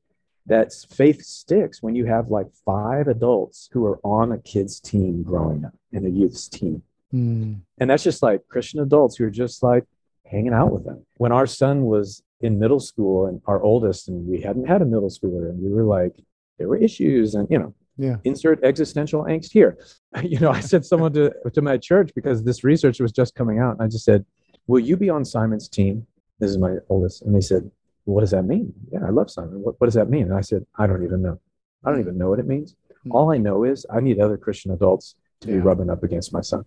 that 0.46 0.74
faith 0.90 1.22
sticks 1.22 1.84
when 1.84 1.96
you 1.96 2.06
have 2.06 2.32
like 2.32 2.50
five 2.66 3.08
adults 3.08 3.70
who 3.74 3.86
are 3.86 4.00
on 4.04 4.32
a 4.32 4.38
kid's 4.38 4.80
team 4.80 5.22
growing 5.22 5.66
up 5.66 5.76
in 5.92 6.06
a 6.06 6.10
youth's 6.10 6.48
team. 6.48 6.82
Mm. 7.13 7.58
And 7.78 7.90
that's 7.90 8.04
just 8.04 8.24
like 8.24 8.48
Christian 8.48 8.80
adults 8.80 9.18
who 9.18 9.26
are 9.26 9.30
just 9.30 9.62
like 9.62 9.86
hanging 10.24 10.54
out 10.54 10.72
with 10.72 10.86
them. 10.86 11.06
When 11.18 11.32
our 11.32 11.46
son 11.46 11.86
was 11.86 12.24
in 12.42 12.60
middle 12.60 12.80
school 12.80 13.26
and 13.26 13.42
our 13.46 13.62
oldest, 13.62 14.08
and 14.08 14.28
we 14.28 14.42
hadn't 14.42 14.68
had 14.68 14.82
a 14.82 14.86
middle 14.86 15.10
schooler, 15.10 15.50
and 15.50 15.62
we 15.62 15.70
were 15.72 15.84
like, 15.84 16.16
there 16.58 16.67
were 16.67 16.78
issues, 16.78 17.36
and 17.36 17.48
you 17.50 17.60
know, 17.60 17.74
Yeah. 17.98 18.17
insert 18.24 18.63
existential 18.63 19.24
angst 19.26 19.52
here. 19.52 19.78
You 20.24 20.39
know, 20.39 20.50
I 20.52 20.62
sent 20.62 20.86
someone 20.86 21.13
to, 21.13 21.32
to 21.54 21.62
my 21.62 21.78
church 21.78 22.12
because 22.15 22.43
this 22.43 22.63
research 22.63 23.00
was 23.00 23.12
just 23.12 23.36
coming 23.36 23.60
out. 23.60 23.74
And 23.74 23.82
I 23.84 23.88
just 23.88 24.06
said, 24.06 24.26
Will 24.67 24.80
you 24.80 24.98
be 24.98 25.10
on 25.10 25.24
Simon's 25.26 25.67
team? 25.70 26.06
This 26.39 26.50
is 26.52 26.58
my 26.58 26.74
oldest. 26.89 27.22
And 27.24 27.36
they 27.36 27.41
said, 27.41 27.70
What 28.06 28.22
does 28.22 28.32
that 28.32 28.43
mean? 28.43 28.74
Yeah, 28.91 29.06
I 29.06 29.10
love 29.10 29.30
Simon. 29.30 29.62
What, 29.62 29.76
what 29.80 29.86
does 29.88 29.93
that 29.93 30.10
mean? 30.10 30.24
And 30.24 30.34
I 30.34 30.41
said, 30.41 30.65
I 30.78 30.88
don't 30.88 31.04
even 31.04 31.22
know. 31.22 31.39
I 31.84 31.91
don't 31.91 32.00
even 32.00 32.17
know 32.17 32.30
what 32.30 32.39
it 32.39 32.48
means. 32.48 32.76
Hmm. 33.04 33.12
All 33.12 33.32
I 33.32 33.38
know 33.38 33.63
is 33.63 33.86
I 33.91 34.00
need 34.00 34.20
other 34.20 34.38
Christian 34.38 34.72
adults 34.72 35.15
to 35.41 35.48
be 35.48 35.60
rubbing 35.60 35.89
up 35.89 36.02
against 36.04 36.34
my 36.34 36.41
son. 36.41 36.65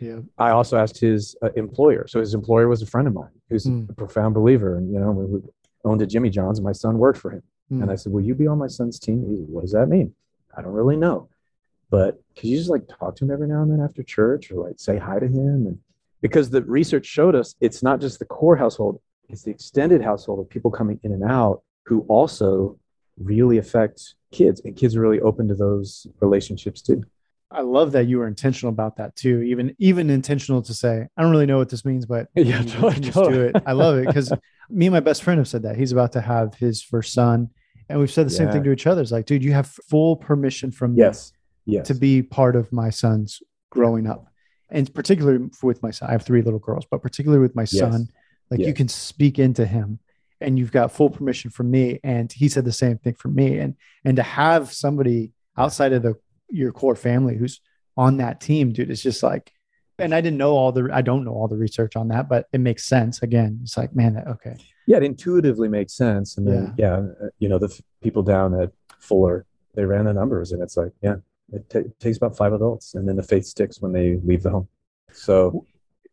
Yeah. 0.00 0.20
I 0.38 0.50
also 0.50 0.76
asked 0.78 0.98
his 0.98 1.36
uh, 1.42 1.50
employer. 1.56 2.06
So 2.08 2.18
his 2.20 2.32
employer 2.34 2.66
was 2.68 2.80
a 2.82 2.86
friend 2.86 3.06
of 3.06 3.14
mine 3.14 3.30
who's 3.50 3.66
Mm. 3.66 3.90
a 3.90 3.92
profound 3.92 4.34
believer. 4.34 4.76
And, 4.78 4.90
you 4.92 4.98
know, 4.98 5.10
we 5.12 5.24
we 5.26 5.40
owned 5.84 6.00
a 6.02 6.06
Jimmy 6.06 6.30
John's 6.30 6.58
and 6.58 6.64
my 6.64 6.72
son 6.72 6.98
worked 6.98 7.18
for 7.18 7.30
him. 7.30 7.42
Mm. 7.72 7.82
And 7.82 7.90
I 7.90 7.96
said, 7.96 8.12
Will 8.12 8.22
you 8.22 8.34
be 8.34 8.46
on 8.46 8.58
my 8.58 8.66
son's 8.66 8.98
team? 8.98 9.26
He 9.28 9.36
said, 9.36 9.48
What 9.48 9.62
does 9.62 9.72
that 9.72 9.88
mean? 9.88 10.14
I 10.56 10.62
don't 10.62 10.72
really 10.72 10.96
know. 10.96 11.28
But 11.90 12.20
could 12.36 12.48
you 12.48 12.58
just 12.58 12.70
like 12.70 12.88
talk 12.88 13.16
to 13.16 13.24
him 13.24 13.30
every 13.30 13.48
now 13.48 13.62
and 13.62 13.70
then 13.70 13.80
after 13.80 14.02
church 14.02 14.50
or 14.50 14.66
like 14.66 14.78
say 14.78 14.98
hi 14.98 15.18
to 15.18 15.26
him? 15.26 15.66
And 15.66 15.78
because 16.20 16.50
the 16.50 16.62
research 16.62 17.06
showed 17.06 17.34
us 17.34 17.54
it's 17.60 17.82
not 17.82 18.00
just 18.00 18.18
the 18.18 18.24
core 18.24 18.56
household, 18.56 19.00
it's 19.28 19.42
the 19.42 19.50
extended 19.50 20.02
household 20.02 20.40
of 20.40 20.48
people 20.48 20.70
coming 20.70 20.98
in 21.02 21.12
and 21.12 21.22
out 21.22 21.62
who 21.84 22.00
also 22.08 22.78
really 23.18 23.58
affect 23.58 24.14
kids. 24.32 24.60
And 24.64 24.76
kids 24.76 24.96
are 24.96 25.00
really 25.00 25.20
open 25.20 25.48
to 25.48 25.54
those 25.54 26.06
relationships 26.20 26.82
too. 26.82 27.04
I 27.50 27.60
love 27.60 27.92
that 27.92 28.06
you 28.08 28.18
were 28.18 28.26
intentional 28.26 28.70
about 28.72 28.96
that 28.96 29.14
too. 29.16 29.40
Even 29.42 29.74
even 29.78 30.10
intentional 30.10 30.62
to 30.62 30.74
say, 30.74 31.06
I 31.16 31.22
don't 31.22 31.30
really 31.30 31.46
know 31.46 31.58
what 31.58 31.68
this 31.68 31.84
means, 31.84 32.04
but 32.06 32.28
Yeah, 32.34 32.60
you- 32.62 32.68
totally, 32.68 33.00
just 33.00 33.14
totally. 33.14 33.34
do 33.36 33.42
it. 33.56 33.62
I 33.66 33.72
love 33.72 33.98
it 33.98 34.06
because 34.06 34.32
me 34.68 34.86
and 34.86 34.92
my 34.92 35.00
best 35.00 35.22
friend 35.22 35.38
have 35.38 35.48
said 35.48 35.62
that 35.62 35.76
he's 35.76 35.92
about 35.92 36.12
to 36.12 36.20
have 36.20 36.54
his 36.56 36.82
first 36.82 37.12
son, 37.12 37.50
and 37.88 38.00
we've 38.00 38.10
said 38.10 38.26
the 38.26 38.30
same 38.30 38.50
thing 38.50 38.64
to 38.64 38.72
each 38.72 38.86
other. 38.86 39.00
It's 39.00 39.12
like, 39.12 39.26
dude, 39.26 39.44
you 39.44 39.52
have 39.52 39.68
full 39.88 40.16
permission 40.16 40.70
from 40.72 40.94
me 40.94 40.98
Yes. 41.02 41.32
Yes. 41.66 41.86
to 41.88 41.94
be 41.94 42.22
part 42.22 42.56
of 42.56 42.72
my 42.72 42.90
son's 42.90 43.40
growing 43.70 44.06
up, 44.08 44.26
and 44.70 44.92
particularly 44.92 45.48
with 45.62 45.82
my 45.84 45.92
son. 45.92 46.08
I 46.08 46.12
have 46.12 46.24
three 46.24 46.42
little 46.42 46.58
girls, 46.60 46.84
but 46.90 47.00
particularly 47.02 47.40
with 47.42 47.54
my 47.54 47.62
Yes. 47.62 47.78
son, 47.78 48.08
like 48.50 48.60
you 48.60 48.74
can 48.74 48.88
speak 48.88 49.38
into 49.38 49.64
him, 49.66 50.00
and 50.40 50.58
you've 50.58 50.72
got 50.72 50.90
full 50.92 51.10
permission 51.10 51.50
from 51.52 51.70
me. 51.70 52.00
And 52.02 52.30
he 52.32 52.48
said 52.48 52.64
the 52.64 52.72
same 52.72 52.98
thing 52.98 53.14
for 53.14 53.28
me, 53.28 53.58
and 53.58 53.76
and 54.04 54.16
to 54.16 54.22
have 54.24 54.72
somebody 54.72 55.32
outside 55.56 55.92
of 55.92 56.02
the 56.02 56.14
your 56.48 56.72
core 56.72 56.96
family 56.96 57.36
who's 57.36 57.60
on 57.96 58.18
that 58.18 58.40
team, 58.40 58.72
dude, 58.72 58.90
it's 58.90 59.02
just 59.02 59.22
like. 59.22 59.52
And 59.98 60.14
I 60.14 60.20
didn't 60.20 60.36
know 60.36 60.52
all 60.52 60.72
the 60.72 60.90
I 60.92 61.00
don't 61.00 61.24
know 61.24 61.32
all 61.32 61.48
the 61.48 61.56
research 61.56 61.96
on 61.96 62.08
that, 62.08 62.28
but 62.28 62.46
it 62.52 62.60
makes 62.60 62.84
sense. 62.84 63.22
Again, 63.22 63.60
it's 63.62 63.78
like, 63.78 63.96
man, 63.96 64.22
okay, 64.28 64.56
yeah, 64.86 64.98
it 64.98 65.02
intuitively 65.04 65.68
makes 65.68 65.94
sense. 65.94 66.36
And 66.36 66.46
then, 66.46 66.74
yeah, 66.76 66.96
uh, 66.96 67.28
you 67.38 67.48
know, 67.48 67.58
the 67.58 67.68
f- 67.68 67.80
people 68.02 68.22
down 68.22 68.52
at 68.60 68.72
Fuller, 69.00 69.46
they 69.74 69.86
ran 69.86 70.04
the 70.04 70.12
numbers 70.12 70.52
and 70.52 70.62
it's 70.62 70.76
like, 70.76 70.92
yeah, 71.02 71.14
it 71.50 71.70
ta- 71.70 71.88
takes 71.98 72.18
about 72.18 72.36
five 72.36 72.52
adults. 72.52 72.94
And 72.94 73.08
then 73.08 73.16
the 73.16 73.22
faith 73.22 73.46
sticks 73.46 73.80
when 73.80 73.92
they 73.92 74.20
leave 74.22 74.42
the 74.42 74.50
home. 74.50 74.68
So, 75.12 75.64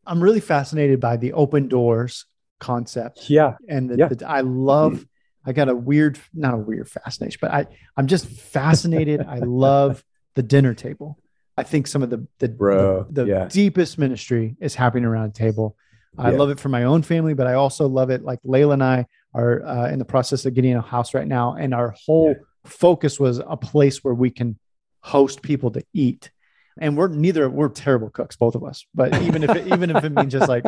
I'm 0.07 0.23
really 0.23 0.39
fascinated 0.39 1.01
by 1.01 1.17
the 1.17 1.33
open 1.33 1.67
doors 1.67 2.25
concept 2.61 3.29
yeah, 3.29 3.55
and 3.67 3.89
the, 3.89 3.97
Yeah. 3.97 4.07
the- 4.07 4.25
I 4.29 4.39
love 4.41 5.05
I 5.45 5.51
got 5.51 5.67
a 5.67 5.75
weird 5.75 6.17
not 6.33 6.53
a 6.53 6.57
weird 6.57 6.89
fascination 6.89 7.39
but 7.41 7.51
I 7.51 7.65
I'm 7.97 8.07
just 8.07 8.27
fascinated 8.27 9.19
I 9.27 9.39
love 9.39 10.01
the 10.35 10.43
dinner 10.43 10.73
table 10.73 11.17
I 11.55 11.61
think 11.63 11.85
some 11.87 12.01
of 12.01 12.09
the 12.09 12.25
the, 12.39 12.49
Bro, 12.49 13.07
the, 13.11 13.23
the 13.25 13.29
yeah. 13.29 13.47
deepest 13.47 13.97
ministry 13.99 14.55
is 14.59 14.73
happening 14.75 15.05
around 15.05 15.29
a 15.29 15.33
table 15.33 15.75
I 16.17 16.31
Yeah. 16.31 16.37
love 16.37 16.49
it 16.49 16.59
for 16.59 16.69
my 16.69 16.83
own 16.83 17.01
family 17.03 17.33
but 17.33 17.47
I 17.47 17.53
also 17.53 17.87
love 17.87 18.09
it 18.09 18.23
like 18.23 18.39
Layla 18.43 18.73
and 18.73 18.83
I 18.83 19.05
are 19.33 19.63
uh, 19.65 19.89
in 19.89 19.99
the 19.99 20.05
process 20.05 20.45
of 20.45 20.53
getting 20.53 20.75
a 20.75 20.81
house 20.81 21.13
right 21.13 21.27
now 21.27 21.55
and 21.55 21.73
our 21.73 21.93
whole 22.05 22.29
Yeah. 22.29 22.43
focus 22.65 23.19
was 23.19 23.39
a 23.39 23.57
place 23.57 24.03
where 24.03 24.13
we 24.13 24.29
can 24.29 24.57
host 25.01 25.41
people 25.41 25.69
to 25.71 25.83
eat 25.93 26.31
and 26.79 26.97
we're 26.97 27.07
neither 27.09 27.49
we're 27.49 27.69
terrible 27.69 28.09
cooks 28.09 28.35
both 28.35 28.55
of 28.55 28.63
us 28.63 28.85
but 28.95 29.21
even 29.21 29.43
if 29.43 29.51
it, 29.51 29.67
even 29.67 29.89
if 29.95 30.03
it 30.03 30.09
means 30.11 30.31
just 30.31 30.47
like 30.49 30.63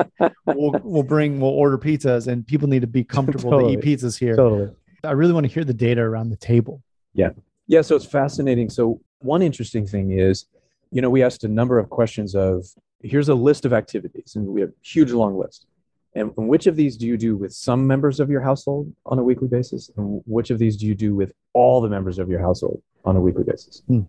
we'll 0.45 0.79
we'll 0.83 1.03
bring 1.03 1.39
we'll 1.39 1.49
order 1.51 1.77
pizzas 1.79 2.27
and 2.27 2.45
people 2.45 2.67
need 2.67 2.81
to 2.81 2.87
be 2.87 3.03
comfortable 3.03 3.49
to 3.59 3.69
eat 3.71 3.79
pizzas 3.79 4.19
here 4.19 4.35
totally. 4.35 4.69
i 5.03 5.11
really 5.13 5.31
want 5.33 5.45
to 5.47 5.51
hear 5.51 5.63
the 5.63 5.73
data 5.73 6.01
around 6.01 6.29
the 6.29 6.35
table 6.37 6.83
Yeah. 7.13 7.29
Yeah, 7.67 7.81
so 7.81 7.95
it's 7.95 8.05
fascinating. 8.05 8.69
So 8.69 9.01
one 9.19 9.41
interesting 9.41 9.85
thing 9.87 10.11
is, 10.11 10.45
you 10.91 11.01
know, 11.01 11.09
we 11.09 11.23
asked 11.23 11.43
a 11.43 11.47
number 11.47 11.79
of 11.79 11.89
questions 11.89 12.35
of 12.35 12.65
here's 13.01 13.29
a 13.29 13.35
list 13.35 13.65
of 13.65 13.73
activities, 13.73 14.35
and 14.35 14.47
we 14.47 14.61
have 14.61 14.69
a 14.69 14.73
huge 14.81 15.11
long 15.11 15.37
list. 15.37 15.67
And, 16.13 16.31
and 16.37 16.47
which 16.47 16.65
of 16.65 16.75
these 16.77 16.95
do 16.95 17.05
you 17.05 17.17
do 17.17 17.35
with 17.35 17.51
some 17.53 17.85
members 17.85 18.19
of 18.21 18.29
your 18.29 18.39
household 18.41 18.93
on 19.05 19.19
a 19.19 19.23
weekly 19.23 19.47
basis? 19.49 19.91
And 19.97 20.21
which 20.25 20.49
of 20.49 20.59
these 20.59 20.77
do 20.77 20.85
you 20.85 20.95
do 20.95 21.13
with 21.13 21.33
all 21.53 21.81
the 21.81 21.89
members 21.89 22.19
of 22.19 22.29
your 22.29 22.39
household 22.39 22.81
on 23.03 23.17
a 23.17 23.21
weekly 23.21 23.43
basis? 23.43 23.83
Hmm. 23.87 24.01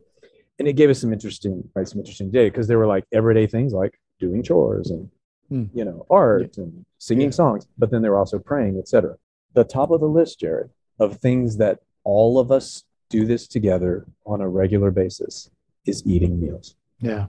And 0.59 0.69
it 0.69 0.75
gave 0.75 0.89
us 0.89 1.01
some 1.01 1.13
interesting, 1.13 1.69
right, 1.75 1.87
some 1.87 1.99
interesting 1.99 2.31
data 2.31 2.51
because 2.51 2.69
there 2.69 2.79
were 2.79 2.87
like 2.87 3.05
everyday 3.13 3.47
things 3.47 3.73
like 3.73 3.99
doing 4.21 4.43
chores 4.43 4.91
and 4.91 5.11
Hmm. 5.49 5.67
you 5.73 5.85
know 5.85 6.05
art 6.11 6.57
and 6.57 6.85
singing 6.99 7.27
Yeah. 7.29 7.31
songs, 7.31 7.69
but 7.79 7.91
then 7.93 8.03
they 8.03 8.09
were 8.09 8.19
also 8.19 8.41
praying, 8.41 8.79
etc. 8.79 9.17
The 9.55 9.63
top 9.63 9.93
of 9.93 10.01
the 10.01 10.09
list, 10.09 10.41
Jerrad, 10.41 10.71
of 10.99 11.19
things 11.19 11.59
that 11.59 11.79
all 12.03 12.41
of 12.41 12.51
us 12.51 12.83
do 13.11 13.25
this 13.25 13.47
together 13.47 14.07
on 14.25 14.41
a 14.41 14.49
regular 14.49 14.91
basis 14.91 15.51
is 15.85 16.03
eating 16.07 16.41
meals. 16.41 16.75
yeah 17.01 17.27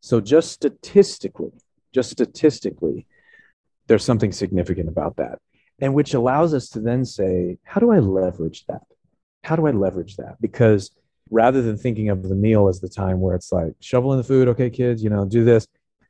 So 0.00 0.20
just 0.20 0.52
statistically, 0.52 1.52
just 1.92 2.10
statistically, 2.10 3.06
there's 3.86 4.04
something 4.04 4.32
significant 4.32 4.88
about 4.88 5.16
that. 5.16 5.38
And 5.80 5.94
which 5.94 6.14
allows 6.14 6.54
us 6.54 6.68
to 6.70 6.80
then 6.80 7.04
say, 7.04 7.58
how 7.64 7.80
do 7.80 7.90
I 7.90 7.98
leverage 7.98 8.64
that? 8.66 8.82
How 9.44 9.56
do 9.56 9.66
I 9.66 9.70
leverage 9.72 10.16
that? 10.16 10.40
Because 10.40 10.90
rather 11.30 11.60
than 11.60 11.76
thinking 11.76 12.08
of 12.08 12.22
the 12.22 12.34
meal 12.34 12.68
as 12.68 12.80
the 12.80 12.88
time 12.88 13.20
where 13.20 13.34
it's 13.34 13.52
like 13.52 13.74
shoveling 13.80 14.18
the 14.18 14.24
food, 14.24 14.48
okay, 14.48 14.70
kids, 14.70 15.02
you 15.02 15.10
know, 15.10 15.24
do 15.24 15.44
this, 15.44 15.66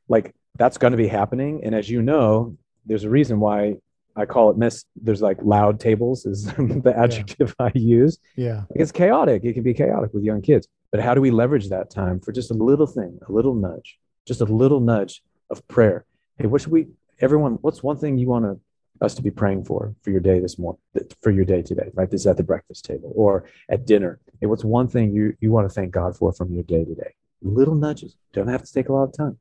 like 0.07 0.33
that's 0.57 0.77
going 0.77 0.91
to 0.91 0.97
be 0.97 1.07
happening. 1.07 1.61
And 1.63 1.75
as 1.75 1.89
you 1.89 2.01
know, 2.01 2.55
there's 2.85 3.03
a 3.03 3.09
reason 3.09 3.39
why 3.39 3.77
I 4.17 4.25
call 4.25 4.49
it 4.49 4.57
mess. 4.57 4.83
There's 4.95 5.21
like 5.21 5.37
loud 5.41 5.79
tables 5.79 6.25
is 6.25 6.45
the 6.57 6.93
adjective 6.97 7.55
I 7.59 7.71
use. 7.75 8.17
yeah 8.35 8.63
Like 8.69 8.81
it's 8.81 8.91
chaotic. 8.91 9.43
It 9.45 9.53
can 9.53 9.63
be 9.63 9.73
chaotic 9.73 10.13
with 10.13 10.23
young 10.23 10.41
kids. 10.41 10.67
But 10.91 11.01
how 11.01 11.13
do 11.13 11.21
we 11.21 11.31
leverage 11.31 11.69
that 11.69 11.89
time 11.91 12.19
for 12.19 12.31
just 12.31 12.49
a 12.49 12.53
little 12.53 12.87
thing, 12.87 13.19
a 13.27 13.31
little 13.31 13.53
nudge, 13.53 13.99
just 14.25 14.41
a 14.41 14.45
little 14.45 14.79
nudge 14.79 15.21
of 15.49 15.65
prayer? 15.67 16.05
Hey, 16.37 16.47
what 16.47 16.61
should 16.61 16.71
we, 16.71 16.87
everyone, 17.19 17.53
what's 17.61 17.83
one 17.83 17.97
thing 17.97 18.17
you 18.17 18.27
want 18.27 18.45
to, 18.45 18.59
us 18.99 19.13
to 19.13 19.21
be 19.21 19.29
praying 19.29 19.63
for 19.63 19.93
for 20.01 20.09
your 20.09 20.19
day 20.19 20.39
this 20.39 20.57
morning, 20.57 20.81
for 21.21 21.29
your 21.29 21.45
day 21.45 21.61
today, 21.61 21.91
right? 21.93 22.09
This 22.09 22.21
is 22.21 22.27
at 22.27 22.37
the 22.37 22.43
breakfast 22.43 22.83
table 22.83 23.13
or 23.15 23.45
at 23.69 23.85
dinner. 23.85 24.19
Hey, 24.41 24.47
what's 24.47 24.63
one 24.63 24.87
thing 24.87 25.13
you, 25.13 25.35
you 25.39 25.51
want 25.51 25.69
to 25.69 25.73
thank 25.73 25.91
God 25.91 26.17
for 26.17 26.33
from 26.33 26.51
your 26.51 26.63
day 26.63 26.83
today? 26.83 27.13
Little 27.43 27.75
nudges. 27.75 28.17
Don't 28.33 28.47
have 28.47 28.63
to 28.63 28.73
take 28.73 28.89
a 28.89 28.93
lot 28.93 29.03
of 29.03 29.13
time. 29.13 29.37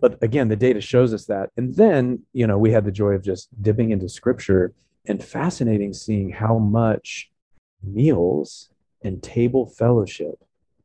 But 0.00 0.22
again, 0.22 0.48
the 0.48 0.56
data 0.56 0.80
shows 0.80 1.14
us 1.14 1.24
that. 1.26 1.50
And 1.56 1.74
then, 1.74 2.22
you 2.32 2.46
know, 2.46 2.58
we 2.58 2.70
had 2.72 2.84
the 2.84 2.92
joy 2.92 3.12
of 3.12 3.22
just 3.22 3.48
dipping 3.62 3.90
into 3.90 4.08
scripture 4.08 4.74
and 5.06 5.22
fascinating 5.22 5.92
seeing 5.92 6.30
how 6.30 6.58
much 6.58 7.30
meals 7.82 8.70
and 9.02 9.22
table 9.22 9.66
fellowship 9.66 10.34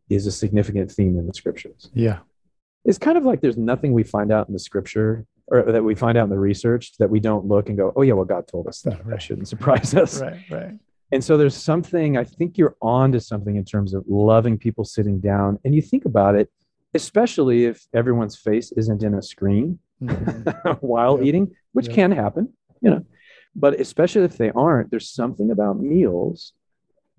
is 0.10 0.28
a 0.28 0.32
significant 0.32 0.92
theme 0.92 1.18
in 1.18 1.28
the 1.28 1.34
scriptures. 1.34 1.90
yeah 1.94 2.20
It's 2.86 2.98
kind 2.98 3.18
of 3.18 3.26
like 3.26 3.42
there's 3.42 3.58
nothing 3.58 3.94
we 3.94 4.04
find 4.04 4.32
out 4.32 4.48
in 4.48 4.54
the 4.54 4.60
scripture 4.60 5.26
or 5.48 5.72
that 5.72 5.84
we 5.84 5.96
find 5.96 6.18
out 6.18 6.26
in 6.26 6.30
the 6.30 6.40
research 6.40 6.98
that 6.98 7.10
we 7.10 7.20
don't 7.20 7.46
look 7.46 7.68
and 7.68 7.78
go, 7.78 7.92
oh, 7.96 8.04
yeah, 8.04 8.14
well, 8.14 8.26
God 8.26 8.48
told 8.48 8.68
us 8.68 8.82
that. 8.82 9.06
That 9.08 9.22
shouldn't 9.22 9.48
surprise 9.48 9.94
us. 9.94 10.22
right 10.22 10.40
right 10.50 10.74
And 11.12 11.22
so 11.22 11.38
there's 11.38 11.56
something, 11.56 12.18
I 12.18 12.24
think 12.24 12.58
you're 12.58 12.76
on 12.82 13.12
to 13.12 13.20
something 13.20 13.58
in 13.58 13.66
terms 13.66 13.94
of 13.94 14.06
loving 14.08 14.58
people 14.58 14.86
sitting 14.86 15.20
down. 15.20 15.60
And 15.66 15.76
you 15.76 15.82
think 15.82 16.06
about 16.06 16.36
it, 16.36 16.50
especially 16.94 17.66
if 17.66 17.86
everyone's 17.94 18.36
face 18.36 18.72
isn't 18.74 19.04
in 19.04 19.14
a 19.14 19.22
screen 19.22 19.80
Mhm. 20.02 20.82
while 20.82 21.18
Yep. 21.18 21.26
eating, 21.26 21.56
which 21.74 21.88
Yep. 21.88 21.96
can 21.96 22.12
happen, 22.12 22.50
you 22.82 22.90
know. 22.92 23.06
But 23.56 23.80
especially 23.80 24.24
if 24.24 24.38
they 24.38 24.50
aren't, 24.52 24.92
there's 24.92 25.10
something 25.10 25.52
about 25.52 25.80
meals 25.80 26.54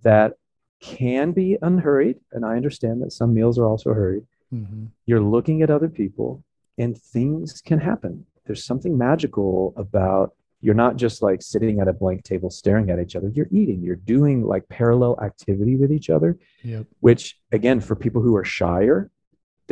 that 0.02 0.34
can 0.80 1.32
be 1.32 1.58
unhurried. 1.62 2.18
And 2.32 2.44
I 2.44 2.56
understand 2.56 3.02
that 3.02 3.12
some 3.12 3.32
meals 3.34 3.58
are 3.58 3.66
also 3.66 3.92
hurried. 3.94 4.24
Mhm. 4.52 4.88
You're 5.06 5.20
looking 5.20 5.62
at 5.62 5.70
other 5.70 5.88
people, 5.88 6.42
and 6.78 6.98
things 6.98 7.60
can 7.60 7.78
happen. 7.78 8.26
There's 8.46 8.64
something 8.64 8.98
magical 8.98 9.72
about 9.76 10.34
you're 10.64 10.74
not 10.74 10.96
just 10.96 11.22
like 11.22 11.42
sitting 11.42 11.80
at 11.80 11.88
a 11.88 11.92
blank 11.92 12.22
table 12.24 12.48
staring 12.50 12.88
at 12.90 12.98
each 13.00 13.14
other. 13.16 13.28
You're 13.34 13.48
eating, 13.50 13.80
you're 13.82 13.96
doing 13.96 14.44
like 14.44 14.68
parallel 14.68 15.18
activity 15.20 15.76
with 15.76 15.90
each 15.92 16.08
other, 16.08 16.38
Yep. 16.62 16.86
which 17.00 17.40
again, 17.52 17.80
for 17.80 17.94
people 17.96 18.22
who 18.22 18.36
are 18.36 18.44
shyer, 18.44 19.10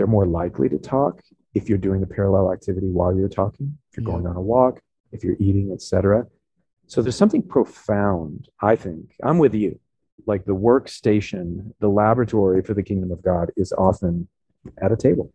they're 0.00 0.06
more 0.06 0.24
likely 0.24 0.66
to 0.66 0.78
talk 0.78 1.20
if 1.52 1.68
you're 1.68 1.76
doing 1.76 2.00
the 2.00 2.06
parallel 2.06 2.50
activity 2.54 2.88
while 2.88 3.14
you're 3.14 3.28
talking, 3.28 3.76
if 3.90 3.98
you're 3.98 4.08
Yeah. 4.08 4.14
going 4.14 4.26
on 4.26 4.34
a 4.34 4.40
walk, 4.40 4.80
if 5.12 5.22
you're 5.22 5.36
eating, 5.38 5.72
etc. 5.72 6.26
So 6.86 7.02
there's 7.02 7.16
something 7.16 7.42
profound, 7.42 8.48
I 8.62 8.76
think. 8.76 9.14
I'm 9.22 9.36
with 9.36 9.52
you. 9.54 9.78
Like 10.24 10.46
the 10.46 10.54
workstation, 10.56 11.74
the 11.80 11.90
laboratory 11.90 12.62
for 12.62 12.72
the 12.72 12.82
kingdom 12.82 13.12
of 13.12 13.20
God 13.22 13.50
is 13.58 13.74
often 13.74 14.28
at 14.78 14.90
a 14.90 14.96
table. 14.96 15.34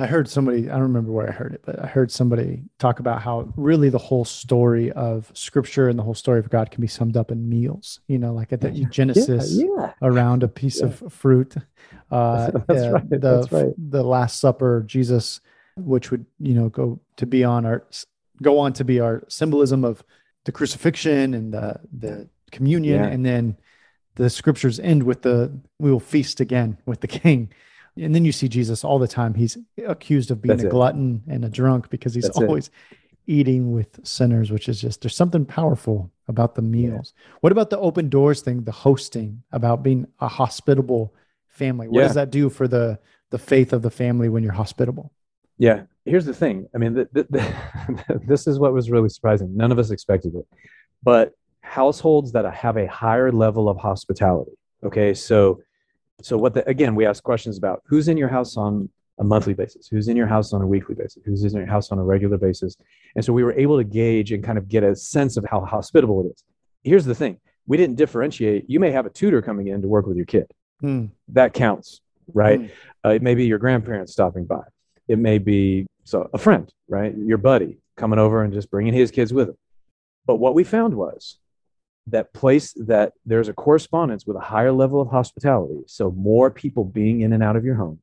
I 0.00 0.06
heard 0.06 0.28
somebody, 0.28 0.70
I 0.70 0.74
don't 0.74 0.82
remember 0.82 1.10
where 1.10 1.28
I 1.28 1.32
heard 1.32 1.54
it, 1.54 1.62
but 1.64 1.82
I 1.82 1.86
heard 1.88 2.12
somebody 2.12 2.62
talk 2.78 3.00
about 3.00 3.20
how 3.20 3.52
really 3.56 3.88
the 3.88 3.98
whole 3.98 4.24
story 4.24 4.92
of 4.92 5.30
scripture 5.34 5.88
and 5.88 5.98
the 5.98 6.04
whole 6.04 6.14
story 6.14 6.38
of 6.38 6.48
God 6.50 6.70
can 6.70 6.80
be 6.80 6.86
summed 6.86 7.16
up 7.16 7.32
in 7.32 7.48
meals, 7.48 7.98
you 8.06 8.16
know, 8.18 8.32
like 8.32 8.52
at 8.52 8.60
the 8.60 8.70
Genesis 8.90 9.50
Yeah, 9.52 9.92
around 10.00 10.44
a 10.44 10.48
piece 10.48 10.80
of 10.80 11.12
fruit. 11.12 11.54
Uh, 12.10 12.50
That's 12.66 12.86
right, 12.92 13.10
The, 13.10 13.18
that's 13.18 13.52
right. 13.52 13.74
the 13.76 14.02
Last 14.02 14.40
Supper, 14.40 14.82
Jesus, 14.86 15.40
which 15.76 16.10
would, 16.10 16.24
you 16.38 16.54
know, 16.54 16.68
go 16.70 17.00
to 17.16 17.26
be 17.26 17.44
on 17.44 17.66
our, 17.66 17.86
go 18.42 18.58
on 18.58 18.72
to 18.74 18.84
be 18.84 19.00
our 19.00 19.22
symbolism 19.28 19.84
of 19.84 20.02
the 20.44 20.52
crucifixion 20.52 21.34
and 21.34 21.52
the, 21.52 21.80
the 21.92 22.28
communion. 22.50 23.04
Yeah. 23.04 23.08
And 23.08 23.24
then 23.26 23.56
the 24.14 24.30
scriptures 24.30 24.80
end 24.80 25.02
with 25.02 25.22
the, 25.22 25.58
we 25.78 25.90
will 25.90 26.00
feast 26.00 26.40
again 26.40 26.78
with 26.86 27.00
the 27.00 27.08
king. 27.08 27.50
And 27.96 28.14
then 28.14 28.24
you 28.24 28.32
see 28.32 28.48
Jesus 28.48 28.84
all 28.84 28.98
the 28.98 29.08
time. 29.08 29.34
He's 29.34 29.58
accused 29.86 30.30
of 30.30 30.40
being 30.42 30.50
That's 30.56 30.64
a 30.64 30.66
it. 30.68 30.70
glutton 30.70 31.22
and 31.28 31.44
a 31.44 31.48
drunk 31.48 31.90
because 31.90 32.14
he's 32.14 32.24
That's 32.24 32.40
it. 32.40 32.44
always 32.44 32.70
eating 33.26 33.72
with 33.72 34.00
sinners, 34.06 34.50
which 34.50 34.68
is 34.68 34.80
just, 34.80 35.02
there's 35.02 35.16
something 35.16 35.44
powerful 35.44 36.10
about 36.28 36.54
the 36.54 36.62
meals. 36.62 37.12
What 37.40 37.52
about 37.52 37.70
the 37.70 37.78
open 37.78 38.08
doors 38.08 38.40
thing, 38.40 38.64
the 38.64 38.72
hosting, 38.72 39.42
about 39.52 39.82
being 39.82 40.06
a 40.20 40.28
hospitable 40.28 41.14
family? 41.48 41.88
What 41.88 42.00
Yeah. 42.00 42.06
does 42.06 42.14
that 42.14 42.30
do 42.30 42.48
for 42.48 42.66
the, 42.68 42.98
the 43.30 43.38
faith 43.38 43.72
of 43.72 43.82
the 43.82 43.90
family 43.90 44.28
when 44.28 44.42
you're 44.42 44.52
hospitable? 44.52 45.12
Yeah. 45.58 45.82
Here's 46.06 46.24
the 46.24 46.32
thing. 46.32 46.68
I 46.74 46.78
mean, 46.78 46.94
th- 46.94 47.08
th- 47.12 47.26
th- 47.30 48.20
this 48.26 48.46
is 48.46 48.58
what 48.58 48.72
was 48.72 48.90
really 48.90 49.08
surprising. 49.10 49.54
None 49.56 49.72
of 49.72 49.78
us 49.78 49.90
expected 49.90 50.34
it. 50.34 50.46
But 51.02 51.32
households 51.60 52.32
that 52.32 52.50
have 52.54 52.76
a 52.78 52.86
higher 52.86 53.30
level 53.30 53.68
of 53.68 53.76
hospitality. 53.76 54.52
Okay. 54.84 55.12
So, 55.12 55.60
so 56.22 56.36
what 56.36 56.54
the, 56.54 56.68
again, 56.68 56.94
we 56.94 57.06
ask 57.06 57.22
questions 57.22 57.58
about 57.58 57.82
who's 57.86 58.08
in 58.08 58.16
your 58.16 58.28
house 58.28 58.56
on 58.56 58.88
a 59.18 59.24
monthly 59.24 59.54
basis, 59.54 59.88
who's 59.88 60.08
in 60.08 60.16
your 60.16 60.26
house 60.26 60.52
on 60.52 60.62
a 60.62 60.66
weekly 60.66 60.94
basis, 60.94 61.22
who's 61.24 61.44
in 61.44 61.52
your 61.52 61.66
house 61.66 61.90
on 61.90 61.98
a 61.98 62.04
regular 62.04 62.36
basis. 62.36 62.76
And 63.16 63.24
so 63.24 63.32
we 63.32 63.42
were 63.42 63.52
able 63.52 63.76
to 63.76 63.84
gauge 63.84 64.32
and 64.32 64.42
kind 64.42 64.58
of 64.58 64.68
get 64.68 64.84
a 64.84 64.94
sense 64.94 65.36
of 65.36 65.44
how 65.44 65.64
hospitable 65.64 66.24
it 66.24 66.32
is. 66.32 66.44
Here's 66.82 67.04
the 67.04 67.14
thing 67.14 67.40
we 67.66 67.76
didn't 67.76 67.96
differentiate. 67.96 68.64
You 68.68 68.80
may 68.80 68.90
have 68.92 69.06
a 69.06 69.10
tutor 69.10 69.42
coming 69.42 69.68
in 69.68 69.82
to 69.82 69.88
work 69.88 70.06
with 70.06 70.16
your 70.16 70.26
kid. 70.26 70.50
Hmm. 70.80 71.06
That 71.28 71.52
counts, 71.52 72.00
right? 72.32 72.60
Mm. 72.60 72.70
Uh, 73.04 73.08
it 73.10 73.22
may 73.22 73.34
be 73.34 73.46
your 73.46 73.58
grandparents 73.58 74.12
stopping 74.12 74.44
by. 74.44 74.62
It 75.08 75.18
may 75.18 75.38
be 75.38 75.86
so 76.04 76.30
a 76.32 76.38
friend, 76.38 76.72
right? 76.88 77.14
Your 77.16 77.38
buddy 77.38 77.78
coming 77.96 78.18
over 78.18 78.42
and 78.42 78.52
just 78.52 78.70
bringing 78.70 78.94
his 78.94 79.10
kids 79.10 79.32
with 79.32 79.50
him. 79.50 79.56
But 80.26 80.36
what 80.36 80.54
we 80.54 80.64
found 80.64 80.94
was 80.94 81.38
that 82.10 82.32
place 82.32 82.72
that 82.74 83.12
there's 83.26 83.48
a 83.48 83.52
correspondence 83.52 84.26
with 84.26 84.36
a 84.36 84.40
higher 84.40 84.72
level 84.72 85.00
of 85.00 85.08
hospitality. 85.08 85.80
So 85.86 86.10
more 86.10 86.50
people 86.50 86.84
being 86.84 87.20
in 87.20 87.32
and 87.32 87.42
out 87.42 87.56
of 87.56 87.64
your 87.64 87.74
home 87.74 88.00